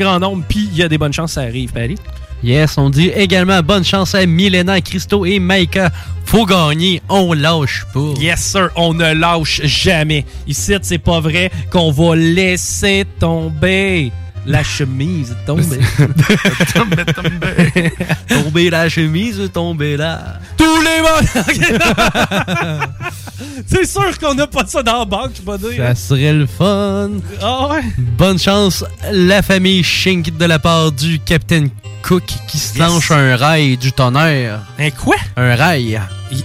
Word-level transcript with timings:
grand 0.00 0.18
nombre, 0.18 0.44
puis 0.48 0.68
il 0.72 0.76
y 0.76 0.82
a 0.82 0.88
des 0.88 0.98
bonnes 0.98 1.12
chances 1.12 1.32
que 1.32 1.40
ça 1.40 1.42
arrive, 1.42 1.72
Paris. 1.72 1.96
Yes, 2.42 2.78
on 2.78 2.88
dit 2.88 3.08
également 3.08 3.60
bonne 3.62 3.84
chance 3.84 4.14
à 4.14 4.24
Milena, 4.24 4.80
Christo 4.80 5.26
et 5.26 5.38
Maika. 5.38 5.90
Faut 6.24 6.46
gagner, 6.46 7.02
on 7.08 7.34
lâche 7.34 7.84
pas. 7.92 8.14
Yes, 8.18 8.40
sir, 8.40 8.70
on 8.76 8.94
ne 8.94 9.12
lâche 9.12 9.60
jamais. 9.64 10.24
Ici, 10.46 10.74
c'est 10.80 10.98
pas 10.98 11.20
vrai 11.20 11.50
qu'on 11.70 11.90
va 11.92 12.16
laisser 12.16 13.04
tomber 13.18 14.10
la 14.46 14.62
chemise. 14.62 15.36
Tomber. 15.46 15.64
tomber, 16.74 17.04
tomber. 17.04 17.92
tomber 18.28 18.70
la 18.70 18.88
chemise, 18.88 19.50
tomber 19.52 19.96
là. 19.96 20.38
Tous 20.56 20.80
les 20.80 21.00
mots! 21.02 21.08
c'est 23.66 23.86
sûr 23.86 24.18
qu'on 24.18 24.34
n'a 24.34 24.46
pas 24.46 24.66
ça 24.66 24.82
dans 24.82 25.00
la 25.00 25.04
banque, 25.04 25.32
je 25.34 25.50
vais 25.50 25.58
dire. 25.58 25.84
Ça 25.84 25.94
serait 25.94 26.32
le 26.32 26.46
fun. 26.46 27.10
Ah 27.40 27.68
ouais? 27.68 27.82
Bonne 27.98 28.38
chance, 28.38 28.84
la 29.12 29.42
famille 29.42 29.82
Shink 29.82 30.36
de 30.36 30.44
la 30.44 30.58
part 30.58 30.92
du 30.92 31.18
Captain 31.20 31.66
Cook 32.02 32.24
qui 32.48 32.58
se 32.58 32.78
lance 32.78 33.10
un 33.10 33.36
rail 33.36 33.76
du 33.76 33.92
tonnerre. 33.92 34.60
Un 34.78 34.90
quoi? 34.90 35.16
Un 35.36 35.54
rail. 35.54 36.00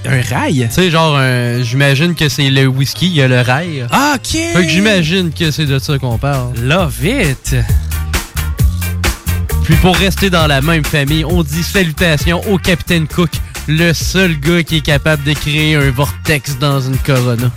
Un 0.05 0.21
rail? 0.21 0.67
Tu 0.67 0.73
sais, 0.73 0.89
genre, 0.89 1.19
j'imagine 1.61 2.15
que 2.15 2.27
c'est 2.27 2.49
le 2.49 2.67
whisky, 2.67 3.07
il 3.07 3.15
y 3.15 3.21
a 3.21 3.27
le 3.27 3.41
rail. 3.41 3.85
Ah, 3.91 4.15
ok! 4.15 4.39
Fait 4.53 4.65
que 4.65 4.69
j'imagine 4.69 5.31
que 5.31 5.51
c'est 5.51 5.65
de 5.65 5.79
ça 5.79 5.97
qu'on 5.97 6.17
parle. 6.17 6.53
Love 6.61 7.05
it! 7.05 7.55
Puis 9.65 9.75
pour 9.77 9.95
rester 9.95 10.29
dans 10.29 10.45
la 10.45 10.61
même 10.61 10.85
famille, 10.85 11.25
on 11.25 11.41
dit 11.41 11.63
salutations 11.63 12.39
au 12.51 12.59
Captain 12.59 13.05
Cook, 13.07 13.31
le 13.67 13.93
seul 13.93 14.39
gars 14.39 14.61
qui 14.61 14.77
est 14.77 14.81
capable 14.81 15.23
de 15.23 15.33
créer 15.33 15.75
un 15.75 15.89
vortex 15.89 16.59
dans 16.59 16.79
une 16.79 16.97
Corona. 16.99 17.49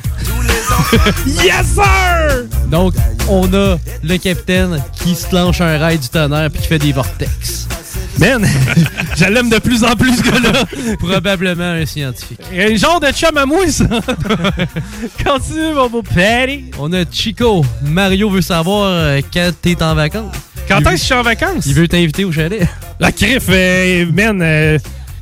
yes, 1.26 1.66
sir! 1.74 2.46
Donc, 2.68 2.94
on 3.28 3.52
a 3.52 3.76
le 4.02 4.16
capitaine 4.16 4.82
qui 4.96 5.14
se 5.14 5.34
lance 5.34 5.60
un 5.60 5.76
rail 5.76 5.98
du 5.98 6.08
tonnerre 6.08 6.50
puis 6.50 6.62
qui 6.62 6.68
fait 6.68 6.78
des 6.78 6.92
vortex. 6.92 7.68
Man, 8.18 8.44
j'aime 9.16 9.48
de 9.48 9.58
plus 9.58 9.84
en 9.84 9.94
plus 9.94 10.16
ce 10.16 10.22
gars-là. 10.22 10.64
Probablement 10.98 11.70
un 11.70 11.86
scientifique. 11.86 12.40
Un 12.52 12.74
genre 12.74 12.98
de 12.98 13.08
chum 13.12 13.36
à 13.36 13.46
moi, 13.46 13.70
ça. 13.70 13.84
Continue, 15.24 15.72
mon 15.74 15.88
beau 15.88 16.02
Patty. 16.02 16.70
On 16.78 16.92
a 16.92 17.04
Chico. 17.10 17.64
Mario 17.82 18.28
veut 18.28 18.40
savoir 18.40 18.90
euh, 18.90 19.20
quand 19.32 19.50
t'es 19.62 19.80
en 19.82 19.94
vacances. 19.94 20.34
Quand 20.66 20.80
est-ce 20.80 20.90
que 20.90 20.96
je 20.96 21.02
suis 21.04 21.14
en 21.14 21.22
vacances? 21.22 21.66
Il 21.66 21.74
veut 21.74 21.88
t'inviter 21.88 22.24
au 22.24 22.32
chalet. 22.32 22.66
La 23.00 23.12
crif, 23.12 23.44
euh, 23.48 24.06
man, 24.12 24.40
euh, 24.42 24.78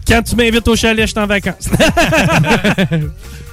quand 0.09 0.23
tu 0.23 0.35
m'invites 0.35 0.67
au 0.67 0.77
chalet, 0.77 1.07
je 1.07 1.13
suis 1.13 1.21
en 1.21 1.27
vacances. 1.27 1.69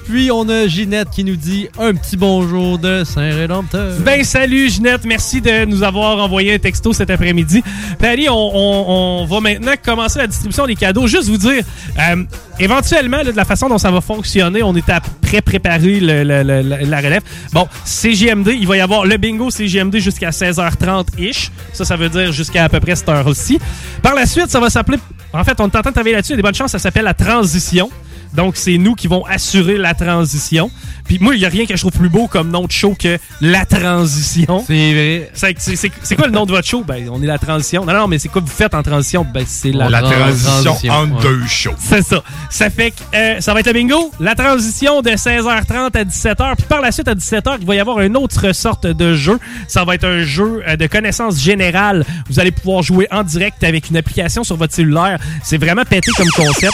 Puis 0.05 0.31
on 0.31 0.47
a 0.49 0.67
Ginette 0.67 1.09
qui 1.09 1.23
nous 1.23 1.35
dit 1.35 1.67
un 1.79 1.93
petit 1.93 2.17
bonjour 2.17 2.77
de 2.77 3.03
Saint-Rédempteur. 3.03 3.99
Ben 3.99 4.23
salut 4.23 4.69
Ginette, 4.69 5.05
merci 5.05 5.39
de 5.39 5.65
nous 5.65 5.83
avoir 5.83 6.17
envoyé 6.17 6.53
un 6.53 6.59
texto 6.59 6.91
cet 6.93 7.09
après-midi. 7.09 7.63
Paris, 7.99 8.27
on, 8.29 9.25
va 9.29 9.39
maintenant 9.39 9.73
commencer 9.83 10.19
la 10.19 10.27
distribution 10.27 10.65
des 10.65 10.75
cadeaux. 10.75 11.07
Juste 11.07 11.29
vous 11.29 11.37
dire, 11.37 11.63
euh, 11.99 12.23
éventuellement, 12.59 13.23
de 13.23 13.31
la 13.31 13.45
façon 13.45 13.69
dont 13.69 13.77
ça 13.77 13.91
va 13.91 14.01
fonctionner, 14.01 14.61
on 14.61 14.75
est 14.75 14.89
à 14.89 14.99
pré 15.21 15.41
préparer 15.41 15.99
la 15.99 16.97
relève. 16.97 17.23
Bon, 17.53 17.67
CGMD, 17.85 18.49
il 18.59 18.67
va 18.67 18.77
y 18.77 18.81
avoir 18.81 19.05
le 19.05 19.17
bingo 19.17 19.49
CGMD 19.49 19.97
jusqu'à 19.97 20.29
16h30-ish. 20.29 21.49
Ça, 21.71 21.85
ça 21.85 21.95
veut 21.95 22.09
dire 22.09 22.31
jusqu'à 22.31 22.65
à 22.65 22.69
peu 22.69 22.79
près 22.79 22.95
cette 22.95 23.09
heure-ci. 23.09 23.59
Par 24.01 24.15
la 24.15 24.25
suite, 24.25 24.49
ça 24.49 24.59
va 24.59 24.69
s'appeler... 24.69 24.97
En 25.31 25.43
fait, 25.43 25.59
on 25.59 25.63
est 25.63 25.75
en 25.75 25.81
train 25.81 25.89
de 25.89 25.95
travailler 25.95 26.15
là-dessus. 26.15 26.35
Des 26.35 26.41
bonnes 26.41 26.53
chances, 26.53 26.71
ça 26.71 26.79
s'appelle 26.79 27.05
la 27.05 27.15
transition. 27.15 27.89
Donc, 28.35 28.55
c'est 28.55 28.77
nous 28.77 28.95
qui 28.95 29.07
vont 29.07 29.25
assurer 29.25 29.77
la 29.77 29.93
transition. 29.93 30.71
Puis 31.05 31.19
moi, 31.19 31.35
il 31.35 31.39
n'y 31.39 31.45
a 31.45 31.49
rien 31.49 31.65
que 31.65 31.75
je 31.75 31.81
trouve 31.81 31.91
plus 31.91 32.09
beau 32.09 32.27
comme 32.27 32.49
nom 32.49 32.65
de 32.65 32.71
show 32.71 32.95
que 32.97 33.17
La 33.41 33.65
Transition. 33.65 34.63
C'est 34.65 34.93
vrai. 34.93 35.31
C'est 35.33 36.15
quoi 36.15 36.27
le 36.27 36.33
nom 36.33 36.45
de 36.45 36.51
votre 36.51 36.67
show? 36.67 36.83
Ben, 36.83 37.09
on 37.11 37.21
est 37.21 37.25
La 37.27 37.37
Transition. 37.37 37.85
Non, 37.85 37.93
non, 37.93 38.07
mais 38.07 38.19
c'est 38.19 38.29
quoi 38.29 38.41
vous 38.41 38.47
faites 38.47 38.73
en 38.73 38.83
transition? 38.83 39.25
Ben, 39.33 39.43
c'est 39.45 39.71
la, 39.71 39.89
la 39.89 40.01
transition, 40.01 40.75
entre 40.89 41.21
deux 41.21 41.45
shows. 41.47 41.75
C'est 41.77 42.03
ça. 42.03 42.23
Ça 42.49 42.69
fait 42.69 42.91
que 42.91 42.95
euh, 43.15 43.41
ça 43.41 43.53
va 43.53 43.59
être 43.59 43.67
le 43.67 43.73
bingo. 43.73 44.11
La 44.19 44.35
transition 44.35 45.01
de 45.01 45.09
16h30 45.11 45.97
à 45.97 46.03
17h. 46.03 46.55
Puis 46.55 46.65
par 46.67 46.81
la 46.81 46.91
suite, 46.91 47.07
à 47.07 47.15
17h, 47.15 47.57
il 47.59 47.67
va 47.67 47.75
y 47.75 47.79
avoir 47.79 47.99
une 48.01 48.15
autre 48.15 48.53
sorte 48.53 48.87
de 48.87 49.13
jeu. 49.13 49.39
Ça 49.67 49.83
va 49.83 49.95
être 49.95 50.05
un 50.05 50.23
jeu 50.23 50.63
euh, 50.67 50.77
de 50.77 50.87
connaissances 50.87 51.39
générales. 51.41 52.05
Vous 52.29 52.39
allez 52.39 52.51
pouvoir 52.51 52.81
jouer 52.81 53.07
en 53.11 53.23
direct 53.23 53.63
avec 53.63 53.89
une 53.89 53.97
application 53.97 54.43
sur 54.43 54.55
votre 54.55 54.73
cellulaire. 54.73 55.19
C'est 55.43 55.57
vraiment 55.57 55.83
pété 55.83 56.11
comme 56.15 56.29
concept. 56.29 56.73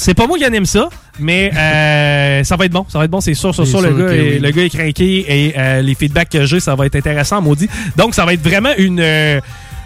C'est 0.00 0.14
pas 0.14 0.26
moi 0.26 0.38
qui 0.38 0.44
anime 0.46 0.64
ça, 0.64 0.88
mais 1.18 1.52
euh, 1.54 2.42
ça 2.44 2.56
va 2.56 2.64
être 2.64 2.72
bon. 2.72 2.86
Ça 2.88 2.98
va 2.98 3.04
être 3.04 3.10
bon, 3.10 3.20
c'est 3.20 3.34
sûr, 3.34 3.54
c'est 3.54 3.66
sûr. 3.66 3.82
Le 3.82 3.92
gars, 3.92 4.14
est, 4.14 4.38
le 4.38 4.50
gars 4.50 4.62
est 4.62 4.70
craqué 4.70 5.26
et 5.28 5.54
euh, 5.58 5.82
les 5.82 5.94
feedbacks 5.94 6.30
que 6.30 6.46
j'ai, 6.46 6.58
ça 6.58 6.74
va 6.74 6.86
être 6.86 6.96
intéressant, 6.96 7.42
maudit. 7.42 7.68
Donc, 7.96 8.14
ça 8.14 8.24
va 8.24 8.32
être 8.32 8.42
vraiment 8.42 8.70
une... 8.78 8.98
Euh, 8.98 9.40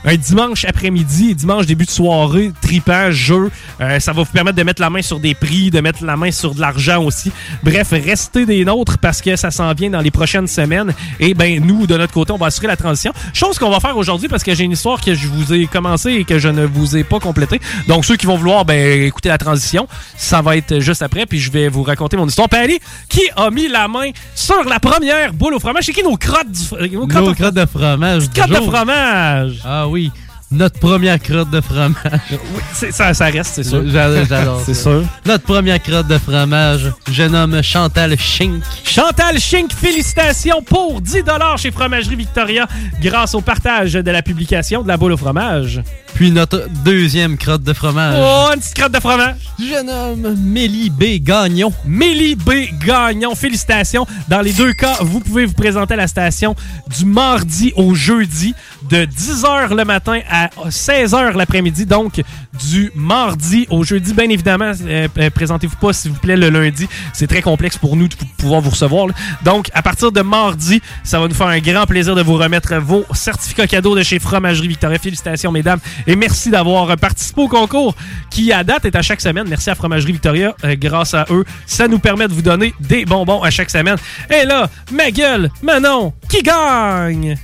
un 0.04 0.16
dimanche 0.16 0.64
après-midi, 0.66 1.34
dimanche 1.34 1.66
début 1.66 1.86
de 1.86 1.90
soirée, 1.90 2.52
tripant, 2.60 3.10
jeu. 3.10 3.50
Euh, 3.80 3.98
ça 4.00 4.12
va 4.12 4.22
vous 4.22 4.30
permettre 4.30 4.56
de 4.56 4.62
mettre 4.62 4.82
la 4.82 4.90
main 4.90 5.00
sur 5.00 5.18
des 5.18 5.34
prix, 5.34 5.70
de 5.70 5.80
mettre 5.80 6.04
la 6.04 6.16
main 6.16 6.30
sur 6.30 6.54
de 6.54 6.60
l'argent 6.60 7.02
aussi. 7.02 7.32
Bref, 7.62 7.88
restez 7.92 8.44
des 8.44 8.64
nôtres 8.64 8.98
parce 8.98 9.22
que 9.22 9.34
ça 9.36 9.50
s'en 9.50 9.72
vient 9.72 9.90
dans 9.90 10.00
les 10.00 10.10
prochaines 10.10 10.46
semaines. 10.46 10.92
Et 11.20 11.32
ben 11.32 11.64
nous, 11.64 11.86
de 11.86 11.96
notre 11.96 12.12
côté, 12.12 12.32
on 12.32 12.36
va 12.36 12.46
assurer 12.46 12.66
la 12.66 12.76
transition. 12.76 13.12
Chose 13.32 13.58
qu'on 13.58 13.70
va 13.70 13.80
faire 13.80 13.96
aujourd'hui 13.96 14.28
parce 14.28 14.42
que 14.42 14.54
j'ai 14.54 14.64
une 14.64 14.72
histoire 14.72 15.00
que 15.00 15.14
je 15.14 15.26
vous 15.26 15.54
ai 15.54 15.66
commencé 15.66 16.10
et 16.10 16.24
que 16.24 16.38
je 16.38 16.48
ne 16.48 16.66
vous 16.66 16.96
ai 16.96 17.04
pas 17.04 17.18
complétée. 17.18 17.60
Donc 17.88 18.04
ceux 18.04 18.16
qui 18.16 18.26
vont 18.26 18.36
vouloir 18.36 18.66
ben, 18.66 19.02
écouter 19.02 19.30
la 19.30 19.38
transition, 19.38 19.88
ça 20.16 20.42
va 20.42 20.56
être 20.56 20.80
juste 20.80 21.02
après. 21.02 21.24
Puis 21.24 21.40
je 21.40 21.50
vais 21.50 21.68
vous 21.68 21.82
raconter 21.82 22.18
mon 22.18 22.26
histoire. 22.26 22.48
Paris, 22.48 22.78
qui 23.08 23.22
a 23.36 23.50
mis 23.50 23.68
la 23.68 23.88
main 23.88 24.10
sur 24.34 24.64
la 24.64 24.80
première 24.80 25.32
boule 25.32 25.54
au 25.54 25.60
fromage? 25.60 25.84
C'est 25.84 25.92
qui 25.92 26.02
nos 26.02 26.16
crottes, 26.16 26.50
du, 26.50 26.94
nos 26.94 27.06
crottes, 27.06 27.40
nos 27.40 27.50
de 27.50 27.66
fromage? 27.66 28.30
Crottes 28.30 28.50
de 28.50 28.70
fromage! 28.70 29.60
Ah 29.64 29.88
oui 29.88 29.93
oui, 29.94 30.10
notre 30.50 30.80
première 30.80 31.20
crotte 31.20 31.50
de 31.50 31.60
fromage. 31.60 31.94
Oui, 32.32 32.90
ça, 32.90 33.14
ça 33.14 33.26
reste, 33.26 33.54
c'est 33.54 33.62
sûr. 33.62 33.84
J'adore. 33.86 34.60
c'est 34.66 34.74
sûr. 34.74 35.04
Notre 35.24 35.44
première 35.44 35.80
crotte 35.80 36.08
de 36.08 36.18
fromage, 36.18 36.92
je 37.12 37.22
nomme 37.22 37.62
Chantal 37.62 38.18
Schink. 38.18 38.64
Chantal 38.84 39.38
Schink, 39.38 39.72
félicitations 39.72 40.62
pour 40.62 41.00
10 41.00 41.22
chez 41.58 41.70
Fromagerie 41.70 42.16
Victoria 42.16 42.66
grâce 43.00 43.36
au 43.36 43.40
partage 43.40 43.92
de 43.92 44.10
la 44.10 44.22
publication 44.22 44.82
de 44.82 44.88
la 44.88 44.96
boule 44.96 45.12
au 45.12 45.16
fromage. 45.16 45.80
Puis 46.14 46.30
notre 46.30 46.68
deuxième 46.84 47.36
crotte 47.36 47.62
de 47.64 47.72
fromage. 47.72 48.16
Oh, 48.18 48.50
une 48.54 48.60
petite 48.60 48.74
crotte 48.74 48.92
de 48.92 49.00
fromage. 49.00 49.34
Je 49.58 49.82
nomme 49.82 50.36
Mélie 50.38 50.88
B. 50.88 51.20
Gagnon. 51.20 51.72
Mélie 51.84 52.36
B. 52.36 52.50
Gagnon, 52.86 53.34
félicitations. 53.34 54.06
Dans 54.28 54.40
les 54.40 54.52
deux 54.52 54.72
cas, 54.72 54.96
vous 55.00 55.18
pouvez 55.18 55.44
vous 55.44 55.54
présenter 55.54 55.94
à 55.94 55.96
la 55.96 56.06
station 56.06 56.54
du 56.96 57.04
mardi 57.04 57.72
au 57.76 57.94
jeudi 57.94 58.54
de 58.88 59.04
10h 59.04 59.74
le 59.74 59.84
matin 59.84 60.20
à 60.30 60.48
16h 60.68 61.36
l'après-midi. 61.36 61.86
Donc, 61.86 62.22
du 62.68 62.92
mardi 62.94 63.66
au 63.70 63.82
jeudi, 63.82 64.12
bien 64.14 64.28
évidemment, 64.28 64.72
euh, 64.86 65.08
euh, 65.18 65.30
présentez-vous 65.30 65.76
pas, 65.76 65.92
s'il 65.92 66.12
vous 66.12 66.20
plaît, 66.20 66.36
le 66.36 66.48
lundi. 66.50 66.88
C'est 67.12 67.26
très 67.26 67.42
complexe 67.42 67.76
pour 67.76 67.96
nous 67.96 68.08
de 68.08 68.14
pouvoir 68.38 68.60
vous 68.60 68.70
recevoir. 68.70 69.08
Donc, 69.44 69.70
à 69.74 69.82
partir 69.82 70.12
de 70.12 70.20
mardi, 70.20 70.80
ça 71.02 71.18
va 71.18 71.26
nous 71.26 71.34
faire 71.34 71.48
un 71.48 71.58
grand 71.58 71.86
plaisir 71.86 72.14
de 72.14 72.22
vous 72.22 72.34
remettre 72.34 72.74
vos 72.76 73.04
certificats 73.14 73.66
cadeaux 73.66 73.96
de 73.96 74.02
chez 74.02 74.18
Fromagerie 74.18 74.68
Victoria. 74.68 74.98
Félicitations, 74.98 75.50
mesdames. 75.50 75.80
Et 76.06 76.16
merci 76.16 76.50
d'avoir 76.50 76.96
participé 76.96 77.40
au 77.40 77.48
concours 77.48 77.94
qui, 78.30 78.52
à 78.52 78.62
date, 78.64 78.84
est 78.84 78.94
à 78.96 79.02
chaque 79.02 79.20
semaine. 79.20 79.46
Merci 79.48 79.70
à 79.70 79.74
Fromagerie 79.74 80.12
Victoria. 80.12 80.54
Euh, 80.64 80.76
grâce 80.78 81.14
à 81.14 81.24
eux, 81.30 81.44
ça 81.66 81.88
nous 81.88 81.98
permet 81.98 82.28
de 82.28 82.32
vous 82.34 82.42
donner 82.42 82.74
des 82.80 83.04
bonbons 83.04 83.42
à 83.42 83.50
chaque 83.50 83.70
semaine. 83.70 83.96
Et 84.30 84.44
là, 84.44 84.68
ma 84.92 85.10
gueule, 85.10 85.50
Manon, 85.62 86.12
qui 86.28 86.42
gagne? 86.42 87.36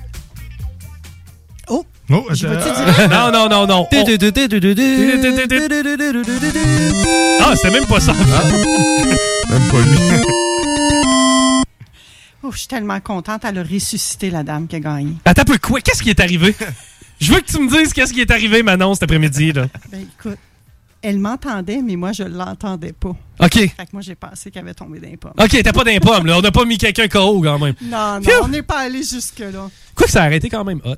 Oh, 1.69 1.87
non, 2.09 2.25
non, 3.33 3.49
non, 3.49 3.67
non. 3.67 3.87
Ah, 7.41 7.55
c'est 7.57 7.71
même 7.71 7.87
pas 7.87 8.01
ça. 8.01 8.13
Même 8.13 9.71
pas 9.71 9.79
lui. 9.79 9.99
Oh, 12.43 12.51
je 12.53 12.59
suis 12.59 12.69
tellement 12.69 12.99
contente. 13.01 13.43
Elle 13.45 13.59
a 13.59 13.63
ressuscité 13.63 14.31
la 14.31 14.43
dame 14.43 14.67
qui 14.67 14.77
a 14.77 14.81
gagné. 14.81 15.13
Attends 15.25 15.43
un 15.43 15.45
peu, 15.45 15.59
quoi? 15.59 15.81
Qu'est-ce 15.81 16.03
qui 16.03 16.11
est 16.11 16.21
arrivé? 16.21 16.57
Je 17.21 17.33
veux 17.33 17.41
que 17.41 17.47
tu 17.47 17.61
me 17.61 17.69
dises 17.69 17.93
qu'est-ce 17.93 18.13
qui 18.13 18.21
est 18.23 18.31
arrivé, 18.31 18.63
Manon, 18.63 18.95
cet 18.95 19.03
après-midi. 19.05 19.53
Ben, 19.53 19.69
écoute, 19.95 20.39
elle 21.03 21.19
m'entendait, 21.19 21.81
mais 21.83 21.97
moi, 21.97 22.13
je 22.13 22.23
l'entendais 22.23 22.93
pas. 22.93 23.17
OK. 23.41 23.53
Fait 23.53 23.69
que 23.69 23.91
moi, 23.93 24.03
j'ai 24.03 24.15
pensé 24.15 24.51
qu'elle 24.51 24.63
avait 24.63 24.75
tombé 24.75 25.01
d'un 25.01 25.17
pomme. 25.17 25.33
OK, 25.39 25.51
t'es 25.51 25.63
pas 25.63 25.85
d'un 25.85 25.99
pomme, 25.99 26.27
là. 26.27 26.39
On 26.39 26.43
n'a 26.43 26.51
pas 26.51 26.65
mis 26.65 26.79
quelqu'un 26.79 27.09
KO, 27.09 27.43
quand 27.43 27.59
même. 27.59 27.75
Non, 27.83 28.21
non, 28.21 28.33
on 28.43 28.49
n'est 28.49 28.63
pas 28.63 28.81
allé 28.81 29.03
jusque-là. 29.03 29.71
Quoi 29.95 30.07
que 30.07 30.13
ça 30.13 30.23
a 30.23 30.27
arrêté 30.27 30.49
quand 30.49 30.65
même 30.65 30.81
hot. 30.85 30.97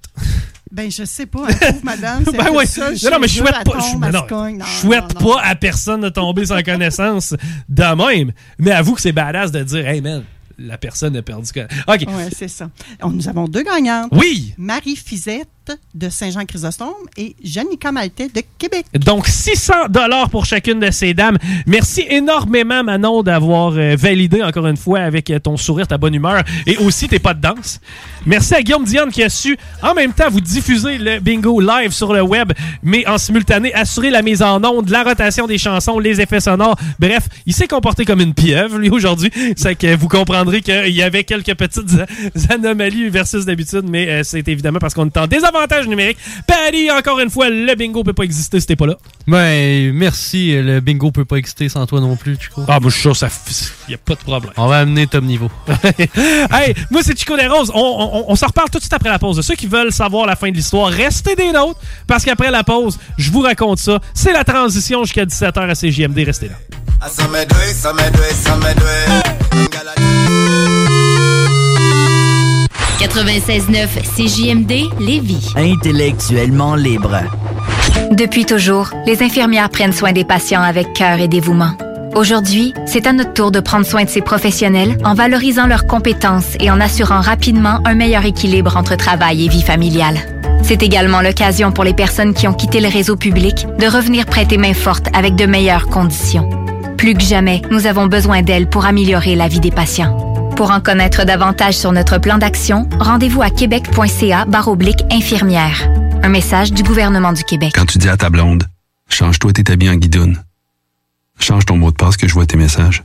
Ben, 0.71 0.91
je 0.91 1.05
sais 1.05 1.27
pas, 1.27 1.47
hein, 1.49 1.73
madame. 1.83 2.25
ben 2.33 2.47
oui. 2.55 2.65
Non, 2.79 3.11
non, 3.11 3.19
mais 3.21 3.29
je 3.29 3.39
souhaite 3.39 3.65
pas. 3.65 3.79
Je 3.79 4.81
souhaite 4.81 5.15
pas 5.15 5.41
à 5.43 5.55
personne 5.55 6.01
de 6.01 6.09
tomber 6.09 6.47
sans 6.47 6.63
connaissance 6.63 7.35
de 7.69 7.83
même. 7.95 8.33
Mais 8.59 8.71
avoue 8.71 8.95
que 8.95 9.01
c'est 9.03 9.13
badass 9.13 9.51
de 9.51 9.63
dire, 9.65 9.87
hey 9.87 10.01
man, 10.01 10.25
la 10.59 10.79
personne 10.79 11.17
a 11.17 11.23
perdu. 11.23 11.51
OK. 11.87 12.05
Oui, 12.07 12.23
c'est 12.35 12.49
ça. 12.49 12.71
nous 13.05 13.29
avons 13.29 13.49
deux 13.49 13.63
gagnantes. 13.63 14.09
Oui. 14.13 14.55
Marie 14.57 14.97
Fizette 14.97 15.49
de 15.95 16.09
Saint-Jean-Chrysostome 16.09 16.93
et 17.17 17.37
Janica 17.43 17.93
Maltais 17.93 18.29
de 18.29 18.43
Québec. 18.59 18.87
Donc, 18.95 19.27
600 19.27 19.89
dollars 19.91 20.31
pour 20.31 20.45
chacune 20.45 20.81
de 20.81 20.91
ces 20.91 21.15
dames. 21.15 21.39
Merci 21.67 22.05
énormément, 22.09 22.83
Manon, 22.83 23.23
d'avoir 23.23 23.73
euh, 23.77 23.95
validé 23.97 24.43
encore 24.43 24.67
une 24.67 24.77
fois 24.77 25.01
avec 25.01 25.31
euh, 25.31 25.39
ton 25.39 25.57
sourire, 25.57 25.87
ta 25.87 25.99
bonne 25.99 26.15
humeur 26.15 26.43
et 26.67 26.77
aussi 26.79 27.09
tes 27.09 27.19
pas 27.19 27.35
de 27.35 27.41
danse. 27.41 27.81
Merci 28.25 28.55
à 28.55 28.63
Guillaume 28.63 28.85
Diane 28.85 29.11
qui 29.11 29.23
a 29.23 29.29
su 29.29 29.57
en 29.83 29.95
même 29.95 30.13
temps 30.13 30.31
vous 30.31 30.41
diffuser 30.41 30.99
le 30.99 31.19
bingo 31.21 31.61
live 31.61 31.91
sur 31.91 32.13
le 32.13 32.23
web, 32.23 32.53
mais 32.83 33.07
en 33.09 33.19
simultané 33.19 33.75
assurer 33.75 34.11
la 34.11 34.23
mise 34.23 34.43
en 34.43 34.63
onde, 34.65 34.89
la 34.89 35.03
rotation 35.03 35.47
des 35.47 35.59
chansons, 35.59 35.99
les 35.99 36.21
effets 36.21 36.41
sonores. 36.41 36.77
Bref, 36.99 37.29
il 37.47 37.53
s'est 37.53 37.69
comporté 37.69 38.05
comme 38.05 38.21
une 38.21 38.35
pieuvre, 38.35 38.79
lui, 38.79 38.91
aujourd'hui. 38.91 39.31
C'est 39.57 39.75
que 39.75 39.97
vous 39.97 40.09
comprendrez 40.09 40.61
qu'il 40.61 40.95
y 40.95 41.03
avait 41.03 41.25
quelques 41.25 41.55
petites 41.55 41.91
anomalies 42.51 43.09
versus 43.09 43.45
d'habitude, 43.45 43.85
mais 43.89 44.09
euh, 44.09 44.23
c'est 44.23 44.47
évidemment 44.49 44.79
parce 44.79 44.95
qu'on 44.95 45.07
est 45.07 45.17
en 45.17 45.27
désavantage 45.53 45.89
numérique. 45.89 46.19
Paddy, 46.47 46.91
encore 46.91 47.21
une 47.21 47.31
fois, 47.31 47.51
le 47.51 47.75
bingo 47.75 48.03
peut 48.03 48.13
pas 48.13 48.25
exister 48.25 48.61
si 48.61 48.67
t'es 48.67 48.77
pas 48.77 48.87
là. 48.87 48.95
Ben, 49.27 49.93
merci. 49.93 50.53
Le 50.61 50.81
bingo 50.81 51.11
peut 51.11 51.25
pas 51.25 51.37
exister 51.37 51.69
sans 51.69 51.87
toi 51.87 52.01
non 52.01 52.17
plus, 52.17 52.37
Chico. 52.41 52.63
Ah, 52.69 52.81
moi, 52.81 52.91
je 52.91 52.95
suis 52.95 53.03
sûr, 53.03 53.17
ça, 53.17 53.29
y 53.89 53.95
a 53.95 53.99
pas 53.99 54.15
de 54.15 54.21
problème. 54.21 54.53
On 54.57 54.67
va 54.67 54.79
amener 54.79 55.07
Tom 55.07 55.25
Niveau. 55.25 55.51
hey, 56.53 56.75
moi, 56.91 57.03
c'est 57.03 57.19
Chico 57.19 57.37
des 57.37 57.47
Roses. 57.47 57.71
On, 57.75 58.25
on, 58.29 58.37
s'en 58.37 58.47
reparle 58.47 58.71
tout 58.71 58.79
de 58.79 58.83
suite 58.83 58.93
après 58.93 59.11
la 59.11 59.19
pause. 59.19 59.41
Ceux 59.41 59.55
qui 59.55 59.67
veulent 59.67 59.93
savoir 59.93 60.27
la 60.27 60.37
fin 60.37 60.51
de 60.51 60.57
l'histoire, 60.57 60.91
restez 60.91 61.37
des 61.37 61.53
nôtres, 61.53 61.81
parce 62.07 62.25
qu'après 62.25 62.51
la 62.51 62.65
pause, 62.65 62.99
je 63.19 63.31
vous 63.31 63.41
raconte 63.41 63.79
ça. 63.79 64.01
C'est 64.15 64.33
la 64.33 64.45
transition 64.45 65.05
jusqu'à 65.05 65.25
17h 65.25 65.69
à 65.69 65.75
CJMD. 65.75 66.25
Restez 66.27 66.49
là. 66.49 66.55
96.9 73.03 73.89
CJMD 74.15 75.01
Lévis. 75.01 75.53
Intellectuellement 75.57 76.77
libre. 76.77 77.17
Depuis 78.13 78.45
toujours, 78.45 78.91
les 79.07 79.25
infirmières 79.25 79.71
prennent 79.71 79.93
soin 79.93 80.13
des 80.13 80.25
patients 80.25 80.63
avec 80.63 80.93
cœur 80.93 81.19
et 81.19 81.27
dévouement. 81.27 81.73
Aujourd'hui, 82.15 82.73
c'est 82.87 83.09
à 83.09 83.13
notre 83.13 83.33
tour 83.33 83.51
de 83.51 83.59
prendre 83.59 83.85
soin 83.85 84.05
de 84.05 84.09
ces 84.09 84.21
professionnels 84.21 84.97
en 85.05 85.15
valorisant 85.15 85.67
leurs 85.67 85.89
compétences 85.89 86.55
et 86.61 86.71
en 86.71 86.81
assurant 86.81 87.21
rapidement 87.21 87.81
un 87.85 87.97
meilleur 87.97 88.25
équilibre 88.25 88.77
entre 88.77 88.95
travail 88.95 89.47
et 89.47 89.49
vie 89.49 89.63
familiale. 89.63 90.21
C'est 90.63 90.85
également 90.85 91.23
l'occasion 91.23 91.73
pour 91.73 91.83
les 91.83 91.95
personnes 91.95 92.35
qui 92.35 92.47
ont 92.47 92.55
quitté 92.55 92.79
le 92.79 92.89
réseau 92.89 93.17
public 93.17 93.67
de 93.81 93.87
revenir 93.87 94.27
prêter 94.27 94.59
main 94.59 94.75
forte 94.75 95.09
avec 95.13 95.35
de 95.35 95.47
meilleures 95.47 95.89
conditions. 95.89 96.49
Plus 96.97 97.15
que 97.15 97.23
jamais, 97.23 97.63
nous 97.73 97.89
avons 97.89 98.07
besoin 98.07 98.43
d'elles 98.43 98.69
pour 98.69 98.87
améliorer 98.87 99.35
la 99.35 99.49
vie 99.49 99.59
des 99.59 99.73
patients. 99.73 100.32
Pour 100.63 100.71
en 100.71 100.81
connaître 100.81 101.25
davantage 101.25 101.77
sur 101.77 101.91
notre 101.91 102.19
plan 102.19 102.39
d'action, 102.39 102.89
rendez-vous 103.01 103.43
à 103.43 103.51
québec.ca 103.51 104.47
oblique 104.69 105.03
infirmière. 105.11 105.91
Un 106.23 106.29
message 106.29 106.73
du 106.73 106.85
gouvernement 106.85 107.33
du 107.33 107.43
Québec. 107.43 107.73
Quand 107.75 107.85
tu 107.85 107.99
dis 107.99 108.09
à 108.09 108.17
ta 108.17 108.31
blonde, 108.31 108.69
change-toi 109.09 109.55
tes 109.55 109.73
habits 109.73 109.91
en 109.91 109.97
guidoune. 109.97 110.41
Change 111.41 111.67
ton 111.67 111.77
mot 111.77 111.91
de 111.91 111.97
passe 111.97 112.17
que 112.17 112.29
je 112.29 112.33
vois 112.33 112.47
tes 112.47 112.57
messages. 112.57 113.03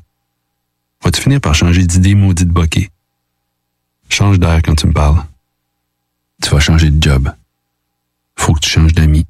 Vas-tu 1.03 1.19
finir 1.19 1.41
par 1.41 1.55
changer 1.55 1.83
d'idée 1.83 2.13
maudite 2.13 2.49
bokeh? 2.49 2.91
Change 4.09 4.37
d'air 4.37 4.61
quand 4.63 4.75
tu 4.75 4.85
me 4.85 4.93
parles. 4.93 5.23
Tu 6.43 6.51
vas 6.51 6.59
changer 6.59 6.91
de 6.91 7.01
job. 7.01 7.33
Faut 8.35 8.53
que 8.53 8.59
tu 8.59 8.69
changes 8.69 8.93
d'amis. 8.93 9.25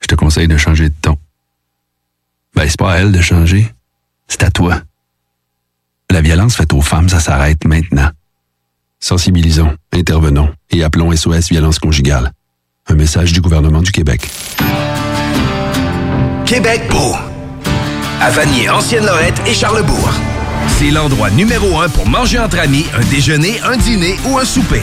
Je 0.00 0.08
te 0.08 0.16
conseille 0.16 0.48
de 0.48 0.56
changer 0.56 0.88
de 0.88 0.94
ton. 1.00 1.16
Ben, 2.56 2.68
c'est 2.68 2.76
pas 2.76 2.94
à 2.94 2.96
elle 2.96 3.12
de 3.12 3.20
changer. 3.20 3.72
C'est 4.26 4.42
à 4.42 4.50
toi. 4.50 4.82
La 6.10 6.20
violence 6.20 6.56
faite 6.56 6.72
aux 6.72 6.80
femmes, 6.80 7.08
ça 7.08 7.20
s'arrête 7.20 7.64
maintenant. 7.64 8.10
Sensibilisons, 8.98 9.76
intervenons 9.92 10.50
et 10.70 10.82
appelons 10.82 11.14
SOS 11.14 11.50
Violence 11.50 11.78
Conjugale. 11.78 12.32
Un 12.88 12.94
message 12.94 13.32
du 13.32 13.40
gouvernement 13.40 13.80
du 13.80 13.92
Québec. 13.92 14.28
Québec 16.44 16.82
beau. 16.90 17.14
À 18.20 18.30
Vanier, 18.30 18.68
Ancienne-Lorette 18.68 19.40
et 19.46 19.54
Charlebourg. 19.54 20.10
C'est 20.78 20.90
l'endroit 20.90 21.30
numéro 21.30 21.78
un 21.78 21.88
pour 21.88 22.08
manger 22.08 22.40
entre 22.40 22.58
amis, 22.58 22.86
un 22.92 23.04
déjeuner, 23.04 23.60
un 23.62 23.76
dîner 23.76 24.16
ou 24.28 24.36
un 24.36 24.44
souper. 24.44 24.82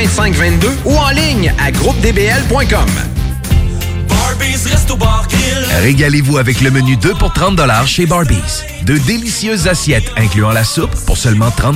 2522 0.01 0.67
ou 0.85 0.95
en 0.97 1.09
ligne 1.09 1.53
à 1.63 1.71
groupedbl.com. 1.71 2.89
Régalez-vous 5.81 6.39
avec 6.39 6.61
le 6.61 6.71
menu 6.71 6.97
2 6.97 7.13
pour 7.13 7.31
30 7.31 7.61
chez 7.85 8.07
Barbies. 8.07 8.63
De 8.83 8.97
délicieuses 8.97 9.67
assiettes 9.67 10.11
incluant 10.17 10.51
la 10.51 10.63
soupe 10.63 10.95
pour 11.05 11.17
seulement 11.17 11.51
30 11.51 11.75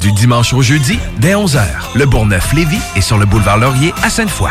Du 0.00 0.12
dimanche 0.12 0.54
au 0.54 0.62
jeudi, 0.62 0.98
dès 1.18 1.34
11h. 1.34 1.60
Le 1.94 2.06
Bourgneuf-Lévis 2.06 2.80
est 2.96 3.02
sur 3.02 3.18
le 3.18 3.26
boulevard 3.26 3.58
Laurier 3.58 3.92
à 4.02 4.08
Sainte-Foy. 4.08 4.50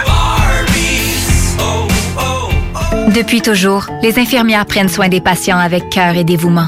Depuis 3.16 3.42
toujours, 3.42 3.88
les 4.04 4.20
infirmières 4.20 4.68
prennent 4.68 4.90
soin 4.90 5.10
des 5.10 5.22
patients 5.22 5.58
avec 5.58 5.90
cœur 5.90 6.16
et 6.16 6.24
dévouement. 6.24 6.68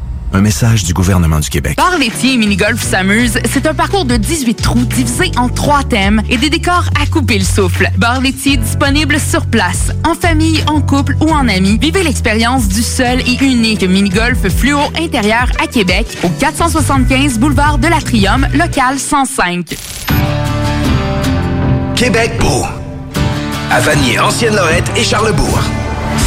Un 0.33 0.41
message 0.41 0.85
du 0.85 0.93
gouvernement 0.93 1.39
du 1.39 1.49
Québec. 1.49 1.75
Bar 1.75 1.97
laitier 1.97 2.37
mini-golf 2.37 2.81
s'amuse, 2.81 3.37
c'est 3.51 3.65
un 3.67 3.73
parcours 3.73 4.05
de 4.05 4.15
18 4.15 4.55
trous 4.55 4.85
divisé 4.85 5.31
en 5.37 5.49
trois 5.49 5.83
thèmes 5.83 6.21
et 6.29 6.37
des 6.37 6.49
décors 6.49 6.85
à 7.01 7.05
couper 7.05 7.37
le 7.37 7.43
souffle. 7.43 7.89
Bar 7.97 8.21
laitier 8.21 8.55
disponible 8.55 9.19
sur 9.19 9.45
place, 9.45 9.91
en 10.05 10.15
famille, 10.15 10.63
en 10.67 10.79
couple 10.79 11.17
ou 11.19 11.29
en 11.31 11.49
amis. 11.49 11.77
Vivez 11.81 12.03
l'expérience 12.03 12.69
du 12.69 12.81
seul 12.81 13.19
et 13.27 13.43
unique 13.43 13.83
mini-golf 13.83 14.47
fluo 14.47 14.79
intérieur 14.97 15.51
à 15.61 15.67
Québec 15.67 16.17
au 16.23 16.29
475 16.29 17.37
boulevard 17.37 17.77
de 17.77 17.87
l'Atrium, 17.87 18.47
local 18.53 18.99
105. 18.99 19.75
Québec 21.95 22.31
beau. 22.39 22.65
À 23.69 23.79
Vanier, 23.81 24.19
Ancienne-Lorette 24.19 24.91
et 24.95 25.03
Charlebourg. 25.03 25.59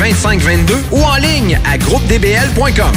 2522 0.00 0.74
ou 0.92 1.02
en 1.02 1.16
ligne 1.16 1.60
à 1.70 1.76
groupedbl.com. 1.76 2.94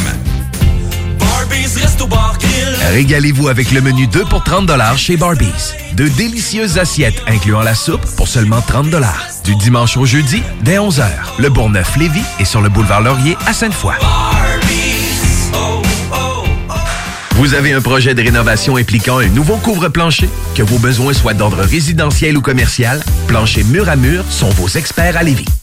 Régalez-vous 2.92 3.50
avec 3.50 3.72
le 3.72 3.82
menu 3.82 4.08
2 4.08 4.24
pour 4.24 4.42
30 4.42 4.72
chez 4.96 5.18
Barbies. 5.18 5.74
De 5.96 6.08
délicieuses 6.08 6.78
assiettes 6.78 7.22
incluant 7.28 7.62
la 7.62 7.76
soupe 7.76 8.06
pour 8.16 8.30
seulement 8.30 8.62
30 8.62 8.96
Du 9.44 9.54
dimanche 9.58 9.98
au 9.98 10.06
jeudi, 10.06 10.42
dès 10.62 10.78
11h. 10.78 11.04
Le 11.40 11.50
Bourgneuf-Lévis 11.50 12.24
est 12.40 12.46
sur 12.46 12.62
le 12.62 12.70
boulevard 12.70 13.02
Laurier 13.02 13.36
à 13.48 13.52
Sainte-Foy. 13.52 13.96
Vous 17.36 17.54
avez 17.54 17.74
un 17.74 17.82
projet 17.82 18.14
de 18.14 18.22
rénovation 18.22 18.78
impliquant 18.78 19.18
un 19.18 19.28
nouveau 19.28 19.58
couvre-plancher? 19.58 20.30
Que 20.56 20.64
vos 20.64 20.80
besoins 20.80 21.14
soient 21.14 21.34
d'ordre 21.34 21.64
résidentiel 21.64 22.38
ou 22.38 22.42
commercial, 22.42 23.04
Plancher 23.28 23.66
Mur 23.66 23.90
à 23.90 23.98
Mur 23.98 24.24
sont 24.30 24.52
vos 24.52 24.70
experts 24.70 25.18
à 25.18 25.24
Lévis. 25.24 25.63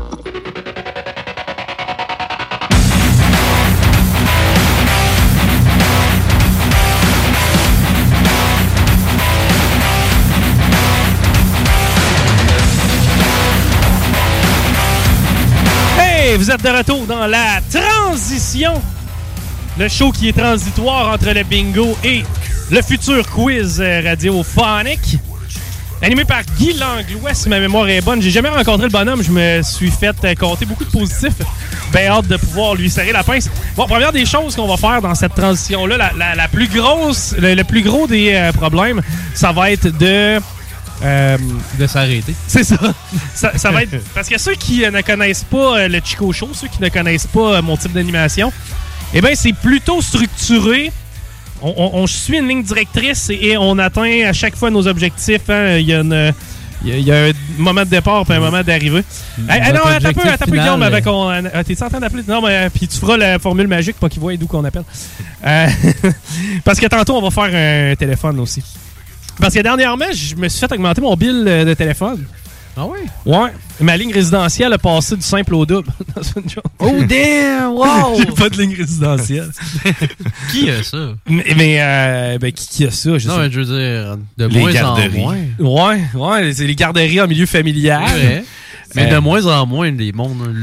Vous 16.37 16.49
êtes 16.49 16.63
de 16.63 16.69
retour 16.69 17.05
dans 17.07 17.27
la 17.27 17.59
transition. 17.69 18.81
Le 19.77 19.89
show 19.89 20.11
qui 20.11 20.29
est 20.29 20.37
transitoire 20.37 21.13
entre 21.13 21.29
le 21.31 21.43
bingo 21.43 21.97
et 22.05 22.23
le 22.71 22.81
futur 22.81 23.29
quiz 23.29 23.81
euh, 23.81 24.01
radiophonique. 24.01 25.17
Animé 26.01 26.23
par 26.23 26.43
Guy 26.57 26.73
Langlois, 26.73 27.33
si 27.33 27.49
ma 27.49 27.59
mémoire 27.59 27.89
est 27.89 27.99
bonne. 27.99 28.21
J'ai 28.21 28.29
jamais 28.29 28.47
rencontré 28.47 28.83
le 28.83 28.91
bonhomme, 28.91 29.21
je 29.21 29.31
me 29.31 29.61
suis 29.61 29.91
fait 29.91 30.15
euh, 30.23 30.33
compter 30.35 30.65
beaucoup 30.65 30.85
de 30.85 30.89
positifs. 30.89 31.35
Ben 31.91 32.09
hâte 32.09 32.27
de 32.27 32.37
pouvoir 32.37 32.75
lui 32.75 32.89
serrer 32.89 33.11
la 33.11 33.23
pince. 33.23 33.49
Bon, 33.75 33.85
première 33.85 34.13
des 34.13 34.25
choses 34.25 34.55
qu'on 34.55 34.67
va 34.67 34.77
faire 34.77 35.01
dans 35.01 35.15
cette 35.15 35.35
transition-là, 35.35 36.11
la, 36.15 36.47
plus 36.47 36.69
grosse, 36.69 37.35
le, 37.37 37.61
plus 37.63 37.81
gros 37.81 38.07
des 38.07 38.31
euh, 38.33 38.53
problèmes, 38.53 39.01
ça 39.33 39.51
va 39.51 39.69
être 39.69 39.89
de 39.97 40.39
euh, 41.03 41.37
de 41.79 41.87
s'arrêter. 41.87 42.35
C'est 42.47 42.63
ça. 42.63 42.77
ça. 43.33 43.71
va 43.71 43.83
être. 43.83 43.97
Parce 44.13 44.29
que 44.29 44.37
ceux 44.37 44.53
qui 44.53 44.81
ne 44.81 45.01
connaissent 45.01 45.43
pas 45.43 45.79
euh, 45.79 45.87
le 45.87 45.99
Chico 46.03 46.31
Show, 46.31 46.49
ceux 46.53 46.67
qui 46.67 46.81
ne 46.81 46.89
connaissent 46.89 47.27
pas 47.27 47.55
euh, 47.55 47.61
mon 47.61 47.75
type 47.75 47.93
d'animation, 47.93 48.53
eh 49.13 49.21
bien, 49.21 49.31
c'est 49.33 49.53
plutôt 49.53 50.01
structuré. 50.01 50.91
On, 51.63 52.07
suit 52.07 52.39
une 52.39 52.47
ligne 52.47 52.63
directrice 52.63 53.29
et, 53.29 53.55
on 53.55 53.77
atteint 53.77 54.27
à 54.27 54.33
chaque 54.33 54.55
fois 54.55 54.71
nos 54.71 54.87
objectifs. 54.87 55.47
Hein. 55.47 55.77
Il 55.77 55.87
y 55.87 55.93
a 55.93 56.01
Il 56.83 56.99
y, 57.01 57.11
a, 57.11 57.25
un 57.27 57.31
moment 57.59 57.81
de 57.83 57.89
départ 57.89 58.25
et 58.31 58.33
un 58.33 58.39
moment 58.39 58.63
d'arrivée. 58.63 59.03
non, 59.37 59.45
attends 59.47 59.87
un 59.87 60.13
peu, 60.13 60.21
attends 60.21 60.31
un 60.31 60.37
peu, 60.37 60.57
Guillaume. 60.57 60.81
Avec 60.81 61.03
T'es 61.03 61.83
en 61.83 61.89
train 61.89 61.99
d'appeler? 61.99 62.23
Non, 62.27 62.41
mais 62.41 62.67
puis 62.71 62.87
tu 62.87 62.97
feras 62.97 63.15
la 63.17 63.37
formule 63.37 63.67
magique 63.67 63.97
pour 63.97 64.09
qu'ils 64.09 64.19
voient 64.19 64.35
d'où 64.37 64.47
qu'on 64.47 64.65
appelle. 64.65 64.83
parce 66.63 66.79
que 66.79 66.87
tantôt, 66.87 67.17
on 67.17 67.29
va 67.29 67.29
faire 67.29 67.91
un 67.91 67.95
téléphone 67.95 68.39
aussi. 68.39 68.63
Parce 69.41 69.55
que 69.55 69.59
dernièrement, 69.59 70.05
je 70.13 70.35
me 70.35 70.47
suis 70.47 70.59
fait 70.59 70.71
augmenter 70.71 71.01
mon 71.01 71.15
bill 71.15 71.43
euh, 71.47 71.65
de 71.65 71.73
téléphone. 71.73 72.23
Ah 72.77 72.85
oui? 72.85 72.99
Ouais. 73.25 73.49
Ma 73.81 73.97
ligne 73.97 74.13
résidentielle 74.13 74.71
a 74.71 74.77
passé 74.77 75.15
du 75.15 75.23
simple 75.23 75.55
au 75.55 75.65
double. 75.65 75.89
oh 76.79 76.91
damn! 77.09 77.71
Wow! 77.73 78.17
J'ai 78.17 78.25
pas 78.37 78.49
de 78.49 78.61
ligne 78.61 78.75
résidentielle. 78.75 79.49
qui 80.51 80.69
a 80.69 80.83
ça? 80.83 81.15
Mais, 81.27 81.81
euh, 81.81 82.37
ben, 82.37 82.51
qui, 82.51 82.85
a 82.85 82.91
ça? 82.91 83.17
Je 83.17 83.27
non, 83.27 83.39
mais 83.39 83.51
je 83.51 83.59
veux 83.59 83.65
dire, 83.65 84.17
de 84.37 84.45
les 84.45 84.59
moins 84.59 84.71
garderies. 84.71 85.07
en 85.07 85.63
moins. 85.63 85.97
Ouais, 85.97 86.01
ouais, 86.13 86.53
c'est 86.53 86.67
les 86.67 86.75
garderies 86.75 87.19
en 87.19 87.27
milieu 87.27 87.47
familial. 87.47 88.03
Ouais. 88.03 88.45
Mais 88.95 89.07
de 89.07 89.17
moins 89.17 89.45
en 89.45 89.65
moins, 89.65 89.91
les, 89.91 90.11
mondes, 90.11 90.53